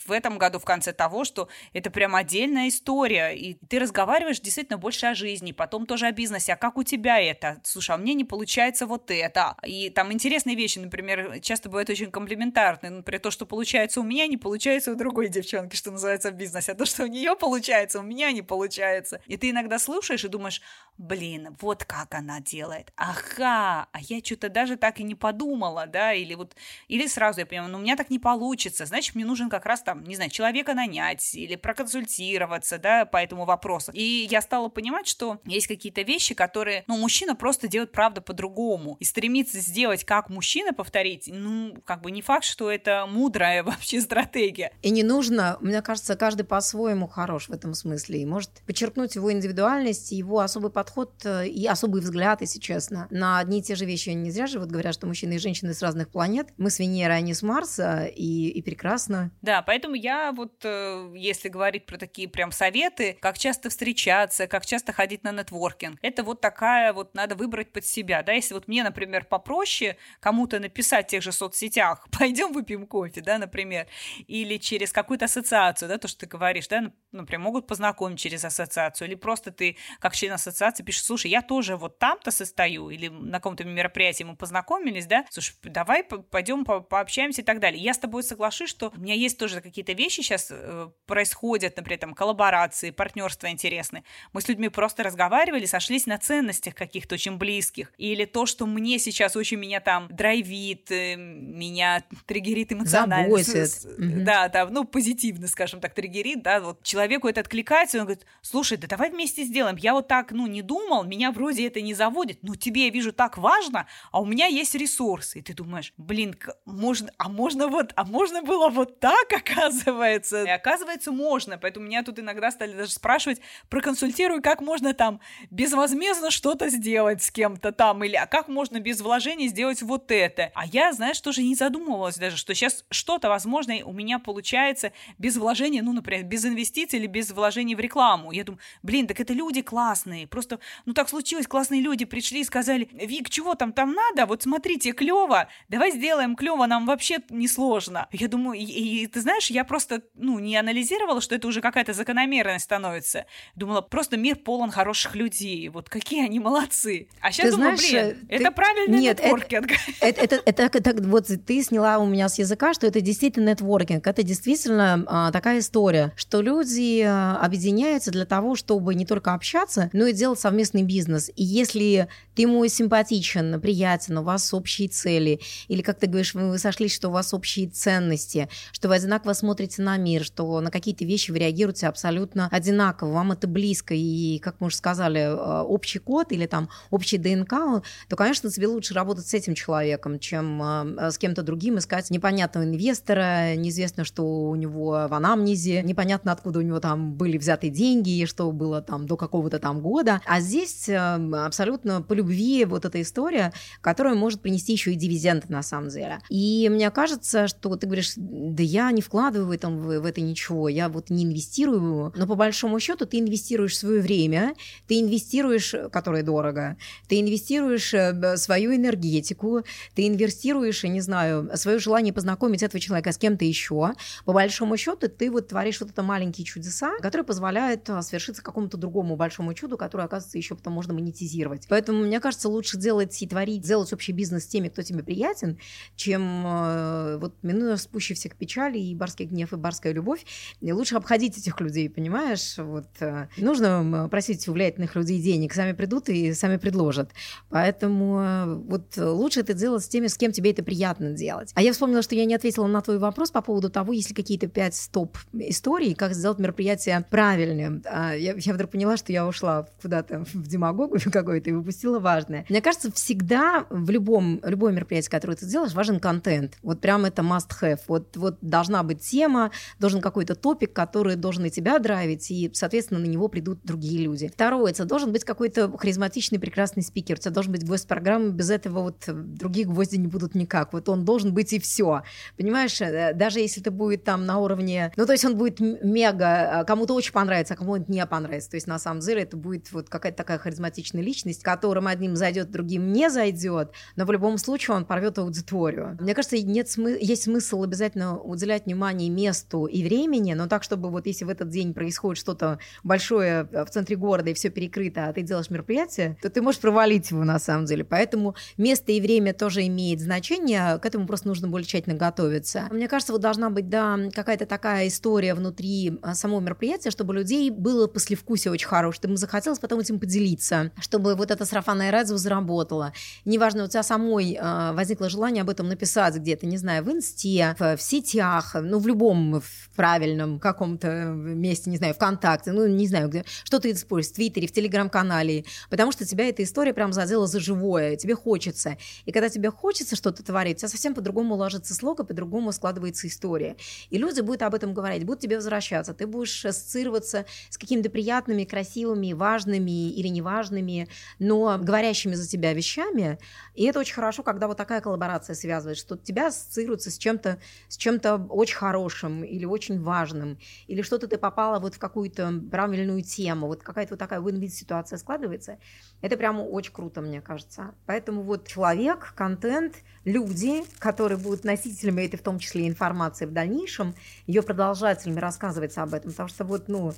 в 0.05 0.11
этом 0.11 0.37
году 0.37 0.59
в 0.59 0.65
конце 0.65 0.93
того, 0.93 1.23
что 1.23 1.49
это 1.73 1.89
прям 1.89 2.15
отдельная 2.15 2.69
история, 2.69 3.31
и 3.31 3.53
ты 3.53 3.79
разговариваешь 3.79 4.39
действительно 4.39 4.77
больше 4.77 5.05
о 5.07 5.15
жизни, 5.15 5.51
потом 5.51 5.85
тоже 5.85 6.07
о 6.07 6.11
бизнесе, 6.11 6.53
а 6.53 6.55
как 6.55 6.77
у 6.77 6.83
тебя 6.83 7.19
это? 7.19 7.59
Слушай, 7.63 7.95
а 7.95 7.97
мне 7.97 8.13
не 8.13 8.23
получается 8.23 8.85
вот 8.85 9.11
это. 9.11 9.57
И 9.65 9.89
там 9.89 10.11
интересные 10.11 10.55
вещи, 10.55 10.79
например, 10.79 11.39
часто 11.41 11.69
бывают 11.69 11.89
очень 11.89 12.11
комплементарные, 12.11 12.91
например, 12.91 13.21
то, 13.21 13.31
что 13.31 13.45
получается 13.45 13.99
у 14.01 14.03
меня, 14.03 14.27
не 14.27 14.37
получается 14.37 14.91
у 14.91 14.95
другой 14.95 15.29
девчонки, 15.29 15.75
что 15.75 15.91
называется 15.91 16.31
в 16.31 16.35
бизнесе, 16.35 16.71
а 16.71 16.75
то, 16.75 16.85
что 16.85 17.03
у 17.03 17.07
нее 17.07 17.35
получается, 17.35 17.99
у 17.99 18.03
меня 18.03 18.31
не 18.31 18.41
получается. 18.41 19.21
И 19.27 19.37
ты 19.37 19.49
иногда 19.49 19.79
слушаешь 19.79 20.23
и 20.23 20.27
думаешь, 20.27 20.61
блин, 20.97 21.55
вот 21.61 21.85
как 21.85 22.13
она 22.13 22.39
делает, 22.39 22.91
ага, 22.95 23.87
а 23.91 23.99
я 23.99 24.19
что-то 24.23 24.49
даже 24.49 24.77
так 24.77 24.99
и 24.99 25.03
не 25.03 25.15
подумала, 25.15 25.87
да, 25.87 26.13
или 26.13 26.33
вот, 26.35 26.55
или 26.87 27.07
сразу 27.07 27.39
я 27.39 27.45
понимаю, 27.45 27.71
ну, 27.71 27.77
у 27.79 27.81
меня 27.81 27.95
так 27.95 28.09
не 28.09 28.19
получится, 28.19 28.85
значит, 28.85 29.15
мне 29.15 29.25
нужен 29.25 29.49
как 29.49 29.65
раз 29.65 29.81
там, 29.83 30.03
не 30.03 30.15
знаю, 30.15 30.29
человека 30.29 30.73
нанять 30.73 31.35
или 31.35 31.55
проконсультироваться, 31.55 32.77
да, 32.77 33.05
по 33.05 33.17
этому 33.17 33.45
вопросу. 33.45 33.91
И 33.93 34.27
я 34.29 34.41
стала 34.41 34.69
понимать, 34.69 35.07
что 35.07 35.39
есть 35.45 35.67
какие-то 35.67 36.01
вещи, 36.01 36.33
которые, 36.33 36.83
ну, 36.87 36.97
мужчина 36.97 37.35
просто 37.35 37.67
делает, 37.67 37.91
правда, 37.91 38.21
по-другому. 38.21 38.97
И 38.99 39.05
стремиться 39.05 39.59
сделать 39.59 40.03
как 40.03 40.29
мужчина, 40.29 40.73
повторить, 40.73 41.29
ну, 41.31 41.75
как 41.85 42.01
бы 42.01 42.11
не 42.11 42.21
факт, 42.21 42.45
что 42.45 42.71
это 42.71 43.05
мудрая 43.07 43.63
вообще 43.63 44.01
стратегия. 44.01 44.71
И 44.81 44.89
не 44.89 45.03
нужно, 45.03 45.57
мне 45.61 45.81
кажется, 45.81 46.15
каждый 46.15 46.43
по-своему 46.43 47.07
хорош 47.07 47.49
в 47.49 47.51
этом 47.51 47.73
смысле. 47.73 48.21
И 48.21 48.25
может 48.25 48.49
подчеркнуть 48.65 49.15
его 49.15 49.31
индивидуальность, 49.31 50.11
его 50.11 50.39
особый 50.39 50.71
подход 50.71 51.13
э, 51.25 51.47
и 51.47 51.65
особый 51.67 52.01
взгляд, 52.01 52.41
если 52.41 52.59
честно, 52.59 53.07
на 53.09 53.39
одни 53.39 53.59
и 53.59 53.61
те 53.61 53.75
же 53.75 53.85
вещи. 53.85 54.09
Не 54.09 54.31
зря 54.31 54.47
же 54.47 54.59
вот 54.59 54.69
говорят, 54.69 54.93
что 54.93 55.07
мужчины 55.07 55.33
и 55.33 55.37
женщины 55.37 55.73
с 55.73 55.81
разных 55.81 56.09
планет. 56.09 56.49
Мы 56.57 56.69
с 56.69 56.79
Венеры, 56.79 57.13
они 57.13 57.33
с 57.33 57.41
Марса, 57.41 58.05
и, 58.05 58.49
и 58.49 58.61
прекрасно. 58.61 59.31
Да, 59.41 59.61
поэтому 59.61 59.72
я 59.93 60.31
вот, 60.31 60.53
э, 60.63 61.13
если 61.15 61.49
говорить 61.49 61.85
про 61.85 61.97
такие 61.97 62.27
прям 62.27 62.51
советы, 62.51 63.17
как 63.21 63.37
часто 63.37 63.69
встречаться, 63.69 64.47
как 64.47 64.65
часто 64.65 64.93
ходить 64.93 65.23
на 65.23 65.31
нетворкинг, 65.31 65.99
это 66.01 66.23
вот 66.23 66.41
такая 66.41 66.93
вот 66.93 67.13
надо 67.13 67.35
выбрать 67.35 67.71
под 67.71 67.85
себя, 67.85 68.23
да, 68.23 68.33
если 68.33 68.53
вот 68.53 68.67
мне, 68.67 68.83
например, 68.83 69.25
попроще 69.25 69.97
кому-то 70.19 70.59
написать 70.59 71.07
в 71.07 71.09
тех 71.09 71.23
же 71.23 71.31
соцсетях, 71.31 72.07
пойдем 72.17 72.51
выпьем 72.51 72.87
кофе, 72.87 73.21
да, 73.21 73.37
например, 73.37 73.87
или 74.27 74.57
через 74.57 74.91
какую-то 74.91 75.25
ассоциацию, 75.25 75.89
да, 75.89 75.97
то, 75.97 76.07
что 76.07 76.21
ты 76.21 76.25
говоришь, 76.25 76.67
да, 76.67 76.91
например, 77.11 77.39
могут 77.39 77.67
познакомить 77.67 78.19
через 78.19 78.45
ассоциацию, 78.45 79.07
или 79.07 79.15
просто 79.15 79.51
ты 79.51 79.77
как 79.99 80.15
член 80.15 80.33
ассоциации 80.33 80.83
пишешь, 80.83 81.03
слушай, 81.03 81.29
я 81.29 81.41
тоже 81.41 81.75
вот 81.77 81.99
там-то 81.99 82.31
состою, 82.31 82.89
или 82.89 83.07
на 83.07 83.39
каком-то 83.39 83.63
мероприятии 83.63 84.23
мы 84.23 84.35
познакомились, 84.35 85.05
да, 85.05 85.25
слушай, 85.29 85.55
давай 85.63 86.03
пойдем 86.03 86.65
по- 86.65 86.81
пообщаемся 86.81 87.41
и 87.41 87.43
так 87.43 87.59
далее. 87.59 87.81
Я 87.81 87.93
с 87.93 87.97
тобой 87.97 88.23
соглашусь, 88.23 88.69
что 88.69 88.91
у 88.95 88.99
меня 88.99 89.13
есть 89.13 89.37
тоже 89.37 89.52
же 89.53 89.61
какие-то 89.61 89.93
вещи 89.93 90.21
сейчас 90.21 90.47
э, 90.51 90.89
происходят, 91.05 91.77
например, 91.77 91.99
там, 91.99 92.13
коллаборации, 92.13 92.91
партнерства 92.91 93.49
интересные. 93.49 94.03
Мы 94.33 94.41
с 94.41 94.47
людьми 94.47 94.69
просто 94.69 95.03
разговаривали, 95.03 95.65
сошлись 95.65 96.05
на 96.05 96.17
ценностях 96.17 96.75
каких-то 96.75 97.15
очень 97.15 97.37
близких. 97.37 97.91
Или 97.97 98.25
то, 98.25 98.45
что 98.45 98.65
мне 98.65 98.99
сейчас 98.99 99.35
очень 99.35 99.57
меня 99.57 99.79
там 99.79 100.07
драйвит, 100.09 100.91
э, 100.91 101.15
меня 101.15 102.03
триггерит 102.25 102.73
эмоционально. 102.73 103.37
Заботит. 103.37 103.85
Угу. 103.85 104.23
Да, 104.23 104.49
да, 104.49 104.65
ну, 104.65 104.83
позитивно, 104.83 105.47
скажем 105.47 105.79
так, 105.79 105.93
триггерит, 105.93 106.43
да, 106.43 106.59
вот 106.59 106.83
человеку 106.83 107.27
это 107.27 107.41
откликается, 107.41 107.99
он 107.99 108.05
говорит, 108.05 108.25
слушай, 108.41 108.77
да 108.77 108.87
давай 108.87 109.09
вместе 109.09 109.43
сделаем, 109.43 109.75
я 109.77 109.93
вот 109.93 110.07
так, 110.07 110.31
ну, 110.31 110.47
не 110.47 110.61
думал, 110.61 111.03
меня 111.03 111.31
вроде 111.31 111.67
это 111.67 111.81
не 111.81 111.93
заводит, 111.93 112.39
но 112.41 112.55
тебе, 112.55 112.85
я 112.85 112.89
вижу, 112.89 113.13
так 113.13 113.37
важно, 113.37 113.87
а 114.11 114.21
у 114.21 114.25
меня 114.25 114.47
есть 114.47 114.75
ресурсы. 114.75 115.39
И 115.39 115.41
ты 115.41 115.53
думаешь, 115.53 115.93
блин, 115.97 116.35
можно, 116.65 117.11
а 117.17 117.29
можно 117.29 117.67
вот, 117.67 117.93
а 117.95 118.05
можно 118.05 118.41
было 118.41 118.69
вот 118.69 118.99
так, 118.99 119.27
оказывается. 119.43 120.43
И 120.43 120.49
оказывается, 120.49 121.11
можно. 121.11 121.57
Поэтому 121.57 121.85
меня 121.85 122.03
тут 122.03 122.19
иногда 122.19 122.51
стали 122.51 122.73
даже 122.73 122.91
спрашивать, 122.91 123.41
проконсультируй, 123.69 124.41
как 124.41 124.61
можно 124.61 124.93
там 124.93 125.19
безвозмездно 125.51 126.31
что-то 126.31 126.69
сделать 126.69 127.23
с 127.23 127.31
кем-то 127.31 127.71
там, 127.71 128.03
или 128.03 128.15
а 128.15 128.27
как 128.27 128.47
можно 128.47 128.79
без 128.79 129.01
вложений 129.01 129.49
сделать 129.49 129.81
вот 129.81 130.11
это. 130.11 130.51
А 130.53 130.65
я, 130.65 130.93
знаешь, 130.93 131.19
тоже 131.19 131.43
не 131.43 131.55
задумывалась 131.55 132.17
даже, 132.17 132.37
что 132.37 132.53
сейчас 132.53 132.85
что-то, 132.89 133.29
возможно, 133.29 133.75
у 133.85 133.93
меня 133.93 134.19
получается 134.19 134.91
без 135.17 135.37
вложений, 135.37 135.81
ну, 135.81 135.93
например, 135.93 136.25
без 136.25 136.45
инвестиций 136.45 136.99
или 136.99 137.07
без 137.07 137.31
вложений 137.31 137.75
в 137.75 137.79
рекламу. 137.79 138.31
Я 138.31 138.43
думаю, 138.43 138.59
блин, 138.81 139.07
так 139.07 139.19
это 139.19 139.33
люди 139.33 139.61
классные. 139.61 140.27
Просто, 140.27 140.59
ну, 140.85 140.93
так 140.93 141.09
случилось, 141.09 141.47
классные 141.47 141.81
люди 141.81 142.05
пришли 142.05 142.41
и 142.41 142.43
сказали, 142.43 142.87
Вик, 142.91 143.29
чего 143.29 143.55
там 143.55 143.73
там 143.73 143.93
надо? 143.93 144.25
Вот 144.25 144.43
смотрите, 144.43 144.91
клево, 144.91 145.47
давай 145.69 145.91
сделаем 145.91 146.35
клево, 146.35 146.65
нам 146.65 146.85
вообще 146.85 147.17
не 147.29 147.47
сложно. 147.47 148.07
Я 148.11 148.27
думаю, 148.27 148.59
и, 148.59 148.63
и 148.63 149.07
ты 149.07 149.21
знаешь, 149.21 149.32
я 149.49 149.63
просто, 149.63 150.03
ну, 150.15 150.39
не 150.39 150.55
анализировала, 150.57 151.21
что 151.21 151.35
это 151.35 151.47
уже 151.47 151.61
какая-то 151.61 151.93
закономерность 151.93 152.65
становится. 152.65 153.25
Думала, 153.55 153.81
просто 153.81 154.17
мир 154.17 154.35
полон 154.35 154.71
хороших 154.71 155.15
людей. 155.15 155.69
Вот 155.69 155.89
какие 155.89 156.25
они 156.25 156.39
молодцы. 156.39 157.07
А 157.21 157.31
сейчас 157.31 157.45
ты 157.45 157.51
думаю, 157.51 157.77
знаешь, 157.77 158.13
блин, 158.13 158.27
ты... 158.27 158.35
это 158.35 158.51
правильный 158.51 158.99
Нет, 158.99 159.19
нетворкинг. 159.19 159.71
Это, 159.99 160.21
это, 160.21 160.41
это, 160.45 160.63
это, 160.63 160.89
это, 160.89 161.03
вот 161.03 161.27
ты 161.45 161.63
сняла 161.63 161.97
у 161.97 162.05
меня 162.05 162.27
с 162.27 162.37
языка, 162.37 162.73
что 162.73 162.87
это 162.87 162.99
действительно 163.01 163.49
нетворкинг. 163.49 164.05
Это 164.05 164.23
действительно 164.23 165.03
а, 165.07 165.31
такая 165.31 165.59
история, 165.59 166.11
что 166.15 166.41
люди 166.41 167.01
а, 167.01 167.37
объединяются 167.37 168.11
для 168.11 168.25
того, 168.25 168.55
чтобы 168.55 168.95
не 168.95 169.05
только 169.05 169.33
общаться, 169.33 169.89
но 169.93 170.07
и 170.07 170.13
делать 170.13 170.39
совместный 170.39 170.83
бизнес. 170.83 171.29
И 171.35 171.43
если 171.43 172.07
ты 172.35 172.43
ему 172.43 172.67
симпатичен, 172.67 173.61
приятен, 173.61 174.17
у 174.17 174.23
вас 174.23 174.53
общие 174.53 174.89
цели, 174.89 175.39
или, 175.67 175.81
как 175.81 175.99
ты 175.99 176.07
говоришь, 176.07 176.33
вы 176.33 176.57
сошлись, 176.57 176.93
что 176.93 177.09
у 177.09 177.11
вас 177.11 177.33
общие 177.33 177.69
ценности, 177.69 178.49
что 178.71 178.87
вы 178.87 178.95
одинаково 178.95 179.22
смотрите 179.31 179.81
на 179.81 179.97
мир, 179.97 180.23
что 180.23 180.59
на 180.59 180.69
какие-то 180.69 181.05
вещи 181.05 181.31
вы 181.31 181.39
реагируете 181.39 181.87
абсолютно 181.87 182.49
одинаково, 182.51 183.11
вам 183.11 183.31
это 183.31 183.47
близко, 183.47 183.93
и, 183.93 184.39
как 184.39 184.57
мы 184.59 184.67
уже 184.67 184.75
сказали, 184.75 185.19
а, 185.19 185.63
общий 185.63 185.99
код 185.99 186.31
или 186.31 186.45
там 186.45 186.69
общий 186.89 187.17
ДНК, 187.17 187.83
то, 188.09 188.15
конечно, 188.15 188.49
тебе 188.49 188.67
лучше 188.67 188.93
работать 188.93 189.27
с 189.27 189.33
этим 189.33 189.55
человеком, 189.55 190.19
чем 190.19 190.61
а, 190.61 191.11
с 191.11 191.17
кем-то 191.17 191.43
другим, 191.43 191.77
искать 191.77 192.09
непонятного 192.09 192.65
инвестора, 192.65 193.55
неизвестно, 193.55 194.03
что 194.03 194.23
у 194.23 194.55
него 194.55 195.07
в 195.09 195.13
анамнезе, 195.13 195.81
непонятно, 195.83 196.31
откуда 196.31 196.59
у 196.59 196.61
него 196.61 196.79
там 196.79 197.13
были 197.13 197.37
взяты 197.37 197.69
деньги, 197.69 198.25
что 198.25 198.51
было 198.51 198.81
там 198.81 199.05
до 199.05 199.15
какого-то 199.15 199.59
там 199.59 199.81
года. 199.81 200.21
А 200.25 200.41
здесь 200.41 200.89
а, 200.89 201.15
абсолютно 201.45 202.01
по 202.01 202.13
любви 202.13 202.65
вот 202.65 202.85
эта 202.85 203.01
история, 203.01 203.53
которая 203.81 204.15
может 204.15 204.41
принести 204.41 204.73
еще 204.73 204.91
и 204.91 204.95
дивиденды 204.95 205.45
на 205.49 205.63
самом 205.63 205.89
деле. 205.89 206.19
И 206.29 206.69
мне 206.69 206.89
кажется, 206.91 207.47
что 207.47 207.75
ты 207.75 207.85
говоришь, 207.85 208.13
да 208.15 208.63
я 208.63 208.91
не 208.91 209.01
вкладываю 209.13 209.47
в, 209.47 209.51
этом, 209.51 209.77
в, 209.77 210.05
это 210.07 210.21
ничего, 210.21 210.67
я 210.67 210.89
вот 210.89 211.11
не 211.11 211.23
инвестирую, 211.23 212.11
но 212.15 212.25
по 212.25 212.33
большому 212.33 212.79
счету 212.79 213.05
ты 213.05 213.19
инвестируешь 213.19 213.77
свое 213.77 214.01
время, 214.01 214.55
ты 214.87 214.99
инвестируешь, 214.99 215.75
которое 215.91 216.23
дорого, 216.23 216.77
ты 217.07 217.19
инвестируешь 217.19 217.93
э, 217.93 218.37
свою 218.37 218.75
энергетику, 218.75 219.61
ты 219.93 220.07
инвестируешь, 220.07 220.83
я 220.83 220.89
не 220.89 220.99
знаю, 220.99 221.47
свое 221.53 221.77
желание 221.77 222.11
познакомить 222.11 222.63
этого 222.63 222.79
человека 222.79 223.11
с 223.11 223.19
кем-то 223.19 223.45
еще. 223.45 223.93
По 224.25 224.33
большому 224.33 224.77
счету 224.77 225.07
ты 225.07 225.29
вот 225.29 225.49
творишь 225.49 225.79
вот 225.79 225.91
это 225.91 226.01
маленькие 226.01 226.43
чудеса, 226.43 226.93
которые 226.99 227.23
позволяют 227.23 227.87
а, 227.91 228.01
свершиться 228.01 228.41
какому-то 228.41 228.77
другому 228.77 229.15
большому 229.15 229.53
чуду, 229.53 229.77
которое, 229.77 230.05
оказывается, 230.05 230.39
еще 230.39 230.55
потом 230.55 230.73
можно 230.73 230.95
монетизировать. 230.95 231.67
Поэтому, 231.69 231.99
мне 232.03 232.19
кажется, 232.19 232.49
лучше 232.49 232.77
делать 232.77 233.21
и 233.21 233.27
творить, 233.27 233.61
делать 233.61 233.93
общий 233.93 234.11
бизнес 234.11 234.45
с 234.45 234.47
теми, 234.47 234.69
кто 234.69 234.81
тебе 234.81 235.03
приятен, 235.03 235.59
чем 235.95 236.47
э, 236.47 237.17
вот 237.17 237.35
минуя 237.43 237.77
спущий 237.77 238.15
всех 238.15 238.35
печали 238.35 238.79
и 238.79 239.02
барский 239.03 239.25
гнев, 239.25 239.51
и 239.51 239.57
барская 239.57 239.91
любовь, 239.91 240.25
лучше 240.61 240.95
обходить 240.95 241.37
этих 241.37 241.59
людей, 241.59 241.89
понимаешь? 241.89 242.55
Вот 242.57 242.87
э, 243.01 243.27
нужно 243.35 244.07
просить 244.09 244.47
у 244.47 244.53
влиятельных 244.53 244.95
людей 244.95 245.21
денег, 245.21 245.53
сами 245.53 245.73
придут 245.73 246.07
и 246.07 246.33
сами 246.33 246.55
предложат. 246.55 247.11
Поэтому 247.49 248.19
э, 248.21 248.55
вот 248.69 248.95
лучше 248.95 249.41
это 249.41 249.53
делать 249.53 249.83
с 249.83 249.89
теми, 249.89 250.07
с 250.07 250.17
кем 250.17 250.31
тебе 250.31 250.51
это 250.51 250.63
приятно 250.63 251.11
делать. 251.11 251.51
А 251.53 251.61
я 251.61 251.73
вспомнила, 251.73 252.01
что 252.01 252.15
я 252.15 252.23
не 252.23 252.35
ответила 252.35 252.65
на 252.65 252.81
твой 252.81 252.97
вопрос 252.97 253.31
по 253.31 253.41
поводу 253.41 253.69
того, 253.69 253.91
есть 253.91 254.09
ли 254.09 254.15
какие-то 254.15 254.47
пять 254.47 254.75
стоп 254.75 255.17
историй, 255.33 255.95
как 255.95 256.13
сделать 256.13 256.39
мероприятие 256.39 257.05
правильным. 257.09 257.83
А 257.85 258.13
я, 258.13 258.35
я 258.37 258.53
вдруг 258.53 258.71
поняла, 258.71 258.95
что 258.95 259.11
я 259.11 259.27
ушла 259.27 259.67
куда-то 259.81 260.23
в 260.33 260.47
демагогию 260.47 261.01
какой-то 261.11 261.49
и 261.49 261.53
выпустила 261.53 261.99
важное. 261.99 262.45
Мне 262.47 262.61
кажется, 262.61 262.89
всегда 262.91 263.65
в 263.69 263.89
любом, 263.89 264.39
любое 264.43 264.71
мероприятие, 264.71 265.11
которое 265.11 265.35
ты 265.35 265.45
делаешь, 265.45 265.73
важен 265.73 265.99
контент. 265.99 266.57
Вот 266.63 266.79
прям 266.79 267.03
это 267.03 267.21
must 267.21 267.49
have. 267.61 267.79
Вот, 267.87 268.15
вот 268.15 268.37
должна 268.41 268.83
быть 268.83 268.92
тема, 268.95 269.51
должен 269.79 270.01
какой-то 270.01 270.35
топик, 270.35 270.73
который 270.73 271.15
должен 271.15 271.45
и 271.45 271.49
тебя 271.49 271.79
драйвить, 271.79 272.29
и, 272.31 272.49
соответственно, 272.53 272.99
на 272.99 273.05
него 273.05 273.27
придут 273.27 273.59
другие 273.63 274.03
люди. 274.03 274.27
Второе, 274.27 274.71
это 274.71 274.85
должен 274.85 275.11
быть 275.11 275.23
какой-то 275.23 275.75
харизматичный, 275.77 276.39
прекрасный 276.39 276.83
спикер. 276.83 277.17
У 277.17 277.19
тебя 277.19 277.31
должен 277.31 277.51
быть 277.51 277.65
гвоздь 277.65 277.87
программы, 277.87 278.31
без 278.31 278.49
этого 278.49 278.81
вот 278.81 279.03
другие 279.07 279.65
гвозди 279.65 279.97
не 279.97 280.07
будут 280.07 280.35
никак. 280.35 280.73
Вот 280.73 280.89
он 280.89 281.05
должен 281.05 281.33
быть 281.33 281.53
и 281.53 281.59
все. 281.59 282.03
Понимаешь, 282.37 282.79
э, 282.81 283.13
даже 283.13 283.39
если 283.39 283.61
это 283.61 283.71
будет 283.71 284.03
там 284.03 284.25
на 284.25 284.39
уровне... 284.39 284.91
Ну, 284.95 285.05
то 285.05 285.13
есть 285.13 285.25
он 285.25 285.37
будет 285.37 285.59
мега... 285.59 286.63
Кому-то 286.67 286.93
очень 286.93 287.13
понравится, 287.13 287.53
а 287.53 287.57
кому-то 287.57 287.85
не 287.87 288.05
понравится. 288.05 288.51
То 288.51 288.57
есть 288.57 288.67
на 288.67 288.79
самом 288.79 288.99
деле 289.01 289.23
это 289.23 289.37
будет 289.37 289.71
вот 289.71 289.89
какая-то 289.89 290.17
такая 290.17 290.37
харизматичная 290.37 291.01
личность, 291.01 291.43
которым 291.43 291.87
одним 291.87 292.15
зайдет, 292.15 292.51
другим 292.51 292.91
не 292.91 293.09
зайдет, 293.09 293.71
но 293.95 294.05
в 294.05 294.11
любом 294.11 294.37
случае 294.37 294.75
он 294.75 294.85
порвет 294.85 295.17
аудиторию. 295.17 295.97
Мне 295.99 296.13
кажется, 296.13 296.37
нет 296.37 296.69
смы... 296.69 296.97
есть 296.99 297.23
смысл 297.23 297.63
обязательно 297.63 298.19
уделять 298.19 298.65
внимание 298.65 298.82
месту 298.91 299.65
и 299.65 299.83
времени, 299.83 300.33
но 300.33 300.47
так, 300.47 300.63
чтобы 300.63 300.89
вот 300.89 301.07
если 301.07 301.25
в 301.25 301.29
этот 301.29 301.49
день 301.49 301.73
происходит 301.73 302.19
что-то 302.19 302.59
большое 302.83 303.43
в 303.43 303.69
центре 303.69 303.95
города 303.95 304.29
и 304.29 304.33
все 304.33 304.49
перекрыто, 304.49 305.07
а 305.07 305.13
ты 305.13 305.21
делаешь 305.21 305.49
мероприятие, 305.49 306.17
то 306.21 306.29
ты 306.29 306.41
можешь 306.41 306.59
провалить 306.61 307.11
его 307.11 307.23
на 307.23 307.39
самом 307.39 307.65
деле. 307.65 307.83
Поэтому 307.83 308.35
место 308.57 308.91
и 308.91 309.01
время 309.01 309.33
тоже 309.33 309.65
имеет 309.67 309.99
значение, 309.99 310.79
к 310.79 310.85
этому 310.85 311.07
просто 311.07 311.27
нужно 311.27 311.47
более 311.47 311.65
тщательно 311.65 311.95
готовиться. 311.95 312.67
Мне 312.71 312.87
кажется, 312.87 313.13
вот 313.13 313.21
должна 313.21 313.49
быть, 313.49 313.69
да, 313.69 313.99
какая-то 314.13 314.45
такая 314.45 314.87
история 314.87 315.33
внутри 315.33 315.97
а, 316.01 316.15
самого 316.15 316.39
мероприятия, 316.39 316.91
чтобы 316.91 317.13
людей 317.13 317.49
было 317.49 317.87
послевкусие 317.87 318.51
очень 318.51 318.67
хорошее, 318.67 318.97
чтобы 318.99 319.13
им 319.13 319.17
захотелось 319.17 319.59
потом 319.59 319.79
этим 319.79 319.99
поделиться, 319.99 320.71
чтобы 320.79 321.15
вот 321.15 321.31
это 321.31 321.45
сарафанное 321.45 321.91
радио 321.91 322.17
заработало. 322.17 322.93
Неважно, 323.25 323.65
у 323.65 323.67
тебя 323.67 323.83
самой 323.83 324.37
э, 324.39 324.71
возникло 324.73 325.09
желание 325.09 325.41
об 325.41 325.49
этом 325.49 325.67
написать 325.67 326.15
где-то, 326.15 326.45
не 326.45 326.57
знаю, 326.57 326.83
в 326.83 326.91
инсте, 326.91 327.55
в 327.59 327.77
сетях, 327.77 328.55
ну, 328.69 328.79
в 328.79 328.87
любом 328.87 329.39
в 329.39 329.69
правильном 329.75 330.39
каком-то 330.39 331.05
месте, 331.13 331.69
не 331.69 331.77
знаю, 331.77 331.93
ВКонтакте, 331.93 332.51
ну, 332.51 332.67
не 332.67 332.87
знаю, 332.87 333.09
где, 333.09 333.25
что 333.43 333.59
ты 333.59 333.71
используешь, 333.71 334.13
в 334.13 334.15
Твиттере, 334.15 334.47
в 334.47 334.51
Телеграм-канале, 334.51 335.45
потому 335.69 335.91
что 335.91 336.05
тебя 336.05 336.27
эта 336.27 336.43
история 336.43 336.73
прям 336.73 336.93
задела 336.93 337.27
за 337.27 337.39
живое, 337.39 337.95
тебе 337.95 338.15
хочется. 338.15 338.77
И 339.05 339.11
когда 339.11 339.29
тебе 339.29 339.51
хочется 339.51 339.95
что-то 339.95 340.23
творить, 340.23 340.57
у 340.57 340.59
тебя 340.59 340.69
совсем 340.69 340.93
по-другому 340.93 341.35
ложится 341.35 341.73
слог, 341.73 341.99
и 341.99 342.05
по-другому 342.05 342.51
складывается 342.51 343.07
история. 343.07 343.55
И 343.89 343.97
люди 343.97 344.21
будут 344.21 344.41
об 344.43 344.55
этом 344.55 344.73
говорить, 344.73 345.05
будут 345.05 345.21
тебе 345.21 345.37
возвращаться, 345.37 345.93
ты 345.93 346.07
будешь 346.07 346.45
ассоциироваться 346.45 347.25
с 347.49 347.57
какими-то 347.57 347.89
приятными, 347.89 348.43
красивыми, 348.43 349.13
важными 349.13 349.91
или 349.91 350.07
неважными, 350.07 350.87
но 351.19 351.57
говорящими 351.59 352.15
за 352.15 352.27
тебя 352.27 352.53
вещами. 352.53 353.17
И 353.55 353.65
это 353.65 353.79
очень 353.79 353.95
хорошо, 353.95 354.23
когда 354.23 354.47
вот 354.47 354.57
такая 354.57 354.81
коллаборация 354.81 355.35
связывает, 355.35 355.77
что 355.77 355.97
тебя 355.97 356.27
ассоциируется 356.27 356.91
с 356.91 356.97
чем-то 356.97 357.39
с 357.69 357.77
чем-то 357.77 358.27
очень 358.29 358.52
хорошим 358.53 359.23
или 359.23 359.45
очень 359.45 359.81
важным, 359.81 360.37
или 360.67 360.81
что-то 360.81 361.07
ты 361.07 361.17
попала 361.17 361.59
вот 361.59 361.75
в 361.75 361.79
какую-то 361.79 362.31
правильную 362.51 363.01
тему, 363.03 363.47
вот 363.47 363.63
какая-то 363.63 363.93
вот 363.93 363.99
такая 363.99 364.19
win-win 364.21 364.47
ситуация 364.49 364.97
складывается. 364.97 365.59
Это 366.03 366.17
прямо 366.17 366.41
очень 366.41 366.73
круто, 366.73 366.99
мне 366.99 367.21
кажется. 367.21 367.75
Поэтому 367.85 368.23
вот 368.23 368.45
человек, 368.45 369.13
контент, 369.15 369.75
люди, 370.03 370.65
которые 370.77 371.17
будут 371.17 371.45
носителями 371.45 372.01
этой, 372.01 372.17
в 372.17 372.21
том 372.21 372.39
числе, 372.39 372.67
информации 372.67 373.25
в 373.25 373.31
дальнейшем, 373.31 373.95
ее 374.27 374.41
продолжателями 374.41 375.21
рассказывать 375.21 375.77
об 375.77 375.93
этом. 375.93 376.11
Потому 376.11 376.27
что 376.27 376.43
вот, 376.43 376.67
ну, 376.67 376.91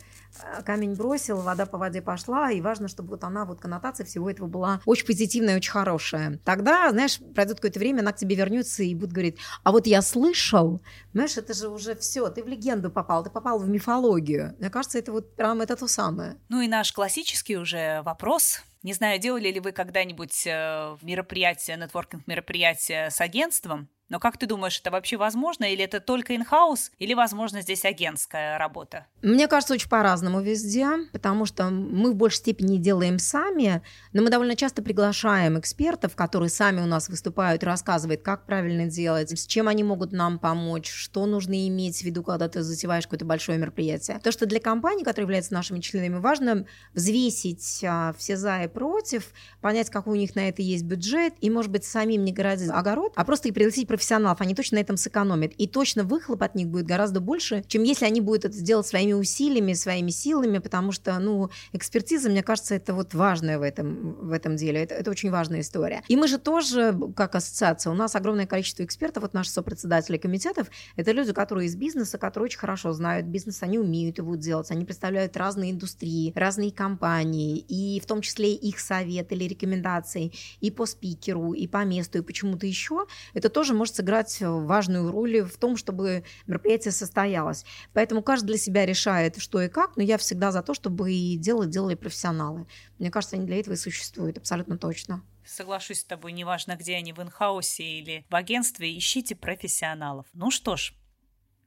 камень 0.66 0.96
бросил, 0.96 1.38
вода 1.38 1.68
по 1.68 1.78
воде 1.78 2.02
пошла, 2.02 2.50
и 2.50 2.62
важно, 2.62 2.88
чтобы 2.88 3.10
вот 3.10 3.24
она, 3.24 3.46
вот 3.46 3.62
коннотация 3.62 4.08
всего 4.08 4.28
этого 4.28 4.48
была 4.48 4.82
очень 4.86 5.06
позитивная, 5.06 5.58
очень 5.58 5.72
хорошая. 5.72 6.40
Тогда, 6.44 6.90
знаешь, 6.90 7.20
пройдет 7.36 7.58
какое-то 7.58 7.78
время, 7.78 8.00
она 8.00 8.12
к 8.12 8.18
тебе 8.18 8.36
вернется 8.36 8.82
и 8.82 8.96
будет 8.96 9.12
говорить, 9.12 9.38
а 9.64 9.72
вот 9.72 9.86
я 9.86 10.02
слышал, 10.02 10.82
знаешь, 11.14 11.38
это 11.38 11.54
же 11.54 11.70
уже 11.70 11.96
все, 11.96 12.28
ты 12.30 12.44
в 12.44 12.48
легенду 12.48 12.90
попал, 12.90 13.24
ты 13.24 13.30
попал 13.30 13.60
в 13.60 13.70
мифологию. 13.70 14.56
Мне 14.58 14.72
кажется, 14.72 14.98
это 14.98 15.12
вот 15.12 15.36
прям 15.36 15.62
это 15.62 15.76
то 15.76 15.88
самое. 15.88 16.38
Ну 16.50 16.62
и 16.62 16.68
наш 16.68 16.92
классический 16.92 17.56
уже 17.56 18.02
вопрос. 18.02 18.62
Не 18.86 18.94
знаю, 18.94 19.18
делали 19.18 19.50
ли 19.50 19.60
вы 19.60 19.72
когда-нибудь 19.72 20.46
э, 20.46 20.98
мероприятие, 21.02 21.76
нетворкинг-мероприятие 21.76 23.10
с 23.10 23.20
агентством? 23.20 23.90
Но 24.10 24.20
как 24.20 24.38
ты 24.38 24.46
думаешь, 24.46 24.80
это 24.80 24.92
вообще 24.92 25.18
возможно, 25.18 25.66
или 25.66 25.84
это 25.84 26.00
только 26.00 26.36
инхаус, 26.36 26.92
или, 27.00 27.14
возможно, 27.14 27.62
здесь 27.62 27.86
агентская 27.86 28.58
работа? 28.58 29.08
Мне 29.22 29.48
кажется, 29.48 29.74
очень 29.74 29.90
по-разному 29.90 30.42
везде, 30.42 30.88
потому 31.12 31.46
что 31.46 31.70
мы 31.70 32.12
в 32.12 32.16
большей 32.16 32.38
степени 32.38 32.78
делаем 32.78 33.18
сами, 33.18 33.82
но 34.14 34.22
мы 34.22 34.30
довольно 34.30 34.56
часто 34.56 34.84
приглашаем 34.84 35.60
экспертов, 35.60 36.16
которые 36.16 36.50
сами 36.50 36.82
у 36.82 36.86
нас 36.86 37.10
выступают 37.10 37.64
рассказывают, 37.64 38.22
как 38.22 38.46
правильно 38.46 38.86
делать, 38.86 39.38
с 39.38 39.48
чем 39.48 39.68
они 39.68 39.84
могут 39.84 40.12
нам 40.12 40.38
помочь, 40.38 40.90
что 40.90 41.26
нужно 41.26 41.68
иметь 41.68 42.02
в 42.02 42.04
виду, 42.04 42.24
когда 42.24 42.48
ты 42.48 42.62
затеваешь 42.62 43.06
какое-то 43.06 43.26
большое 43.26 43.58
мероприятие. 43.58 44.20
То, 44.20 44.32
что 44.32 44.46
для 44.46 44.60
компаний, 44.60 45.04
которые 45.04 45.24
являются 45.24 45.54
нашими 45.54 45.80
членами, 45.80 46.20
важно 46.20 46.66
взвесить 46.94 47.84
а, 47.84 48.14
все 48.18 48.38
за 48.38 48.64
и 48.64 48.68
против, 48.68 49.32
понять, 49.62 49.90
какой 49.90 50.14
у 50.14 50.20
них 50.20 50.36
на 50.36 50.48
это 50.48 50.62
есть 50.62 50.84
бюджет, 50.84 51.34
и, 51.42 51.50
может 51.50 51.72
быть, 51.72 51.86
самим 51.86 52.24
не 52.24 52.32
городить 52.32 52.70
огород, 52.70 53.14
а 53.16 53.26
просто 53.26 53.50
и 53.50 53.52
пригласить 53.52 53.88
профессионалов, 53.96 54.42
они 54.42 54.54
точно 54.54 54.76
на 54.76 54.82
этом 54.82 54.98
сэкономят. 54.98 55.54
И 55.54 55.68
точно 55.68 56.04
выхлоп 56.04 56.44
от 56.44 56.56
них 56.56 56.68
будет 56.68 56.86
гораздо 56.86 57.22
больше, 57.22 57.64
чем 57.68 57.84
если 57.84 58.06
они 58.06 58.20
будут 58.20 58.46
это 58.46 58.56
сделать 58.56 58.86
своими 58.86 59.14
усилиями, 59.14 59.74
своими 59.74 60.10
силами, 60.10 60.58
потому 60.58 60.92
что, 60.92 61.18
ну, 61.20 61.50
экспертиза, 61.72 62.30
мне 62.30 62.44
кажется, 62.44 62.76
это 62.76 62.94
вот 62.94 63.14
важное 63.14 63.58
в 63.58 63.62
этом, 63.62 64.14
в 64.28 64.32
этом 64.32 64.56
деле. 64.58 64.84
Это, 64.84 64.96
это 64.96 65.12
очень 65.12 65.32
важная 65.32 65.62
история. 65.62 66.04
И 66.08 66.16
мы 66.16 66.28
же 66.28 66.38
тоже, 66.38 66.98
как 67.16 67.36
ассоциация, 67.36 67.92
у 67.92 67.96
нас 67.96 68.16
огромное 68.16 68.46
количество 68.46 68.84
экспертов, 68.84 69.24
вот 69.24 69.34
наши 69.34 69.50
сопредседатели 69.50 70.18
комитетов, 70.18 70.68
это 70.96 71.12
люди, 71.12 71.32
которые 71.32 71.68
из 71.68 71.76
бизнеса, 71.76 72.18
которые 72.18 72.46
очень 72.46 72.60
хорошо 72.60 72.92
знают 72.92 73.28
бизнес, 73.28 73.64
они 73.64 73.80
умеют 73.80 74.18
его 74.18 74.36
делать, 74.36 74.72
они 74.72 74.84
представляют 74.84 75.38
разные 75.38 75.72
индустрии, 75.72 76.34
разные 76.36 76.72
компании, 76.72 77.58
и 77.58 78.00
в 78.00 78.06
том 78.06 78.22
числе 78.22 78.54
их 78.54 78.80
совет 78.80 79.32
или 79.32 79.46
рекомендации 79.46 80.32
и 80.60 80.72
по 80.72 80.86
спикеру, 80.86 81.54
и 81.54 81.68
по 81.68 81.84
месту, 81.86 82.18
и 82.18 82.22
почему-то 82.22 82.66
еще. 82.66 83.06
Это 83.34 83.50
тоже 83.50 83.74
может 83.74 83.85
может 83.86 83.98
сыграть 83.98 84.38
важную 84.42 85.12
роль 85.12 85.42
в 85.42 85.58
том, 85.58 85.78
чтобы 85.78 86.24
мероприятие 86.48 86.92
состоялось. 86.92 87.66
Поэтому 87.94 88.24
каждый 88.24 88.48
для 88.48 88.58
себя 88.58 88.84
решает, 88.84 89.38
что 89.38 89.62
и 89.62 89.70
как, 89.70 89.96
но 89.96 90.02
я 90.02 90.18
всегда 90.18 90.52
за 90.52 90.64
то, 90.64 90.74
чтобы 90.74 91.14
и 91.14 91.38
дело 91.38 91.68
делали 91.68 91.94
профессионалы. 91.94 92.66
Мне 92.98 93.12
кажется, 93.12 93.36
они 93.36 93.46
для 93.46 93.60
этого 93.60 93.76
и 93.76 93.78
существуют, 93.78 94.40
абсолютно 94.40 94.80
точно. 94.80 95.24
Соглашусь 95.46 96.00
с 96.00 96.04
тобой, 96.04 96.32
неважно, 96.32 96.76
где 96.76 96.96
они, 96.96 97.14
в 97.14 97.22
инхаусе 97.22 97.84
или 97.84 98.26
в 98.28 98.36
агентстве, 98.36 98.98
ищите 98.98 99.36
профессионалов. 99.36 100.26
Ну 100.34 100.50
что 100.50 100.78
ж, 100.78 100.96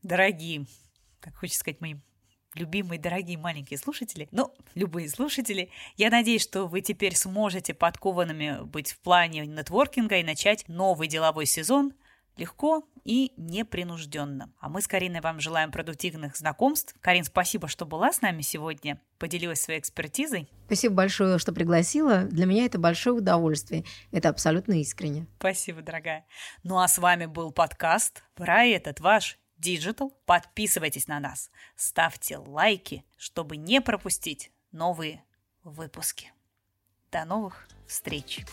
дорогие, 0.03 0.67
так 1.21 1.37
хочется 1.37 1.61
сказать 1.61 1.81
моим 1.81 2.03
любимые, 2.55 2.99
дорогие 2.99 3.39
маленькие 3.39 3.79
слушатели, 3.79 4.27
ну, 4.33 4.53
любые 4.75 5.09
слушатели, 5.09 5.71
я 5.97 6.11
надеюсь, 6.11 6.43
что 6.43 6.67
вы 6.67 6.81
теперь 6.81 7.15
сможете 7.15 7.75
подкованными 7.75 8.65
быть 8.65 8.91
в 8.91 8.99
плане 8.99 9.47
нетворкинга 9.47 10.17
и 10.17 10.25
начать 10.25 10.67
новый 10.67 11.07
деловой 11.07 11.47
сезон– 11.47 11.93
легко 12.39 12.89
и 13.05 13.33
непринужденно. 13.37 14.53
А 14.61 14.69
мы 14.69 14.81
с 14.81 14.89
Кариной 14.89 15.21
вам 15.21 15.41
желаем 15.41 15.73
продуктивных 15.73 16.37
знакомств. 16.37 16.95
Карин, 17.01 17.25
спасибо, 17.25 17.69
что 17.69 17.87
была 17.87 18.13
с 18.13 18.21
нами 18.21 18.43
сегодня, 18.43 19.01
поделилась 19.19 19.61
своей 19.61 19.81
экспертизой. 19.81 20.49
Спасибо 20.67 20.95
большое, 20.95 21.39
что 21.39 21.53
пригласила. 21.53 22.25
Для 22.25 22.47
меня 22.47 22.67
это 22.67 22.79
большое 22.79 23.17
удовольствие. 23.17 23.85
Это 24.13 24.29
абсолютно 24.29 24.81
искренне. 24.81 25.27
Спасибо, 25.39 25.83
дорогая. 25.83 26.27
Ну 26.63 26.79
а 26.79 26.89
с 26.89 26.99
вами 26.99 27.27
был 27.27 27.51
подкаст 27.51 28.23
про 28.35 28.65
этот 28.65 29.01
ваш 29.01 29.39
Digital. 29.61 30.13
Подписывайтесь 30.25 31.09
на 31.09 31.19
нас, 31.21 31.51
ставьте 31.77 32.39
лайки, 32.39 33.05
чтобы 33.17 33.57
не 33.57 33.81
пропустить 33.81 34.53
новые 34.71 35.25
выпуски. 35.65 36.33
До 37.11 37.25
новых 37.25 37.67
встреч! 37.87 38.45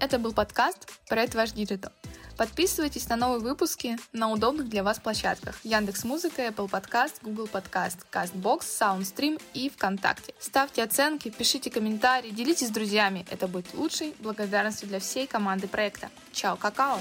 Это 0.00 0.18
был 0.18 0.34
подкаст 0.34 1.00
«Проект 1.08 1.34
Ваш 1.34 1.52
Digital». 1.52 1.92
Подписывайтесь 2.36 3.08
на 3.08 3.16
новые 3.16 3.40
выпуски 3.40 3.96
на 4.12 4.30
удобных 4.30 4.68
для 4.68 4.82
вас 4.82 4.98
площадках 4.98 5.56
Яндекс 5.62 6.04
Музыка, 6.04 6.42
Apple 6.42 6.68
Podcast, 6.68 7.14
Google 7.22 7.48
Podcast, 7.52 7.98
CastBox, 8.12 8.60
SoundStream 8.60 9.40
и 9.54 9.70
ВКонтакте. 9.70 10.34
Ставьте 10.38 10.82
оценки, 10.82 11.30
пишите 11.30 11.70
комментарии, 11.70 12.30
делитесь 12.30 12.68
с 12.68 12.70
друзьями. 12.70 13.24
Это 13.30 13.46
будет 13.46 13.72
лучшей 13.74 14.14
благодарностью 14.18 14.88
для 14.88 14.98
всей 14.98 15.26
команды 15.26 15.68
проекта. 15.68 16.10
Чао, 16.32 16.56
какао! 16.56 16.98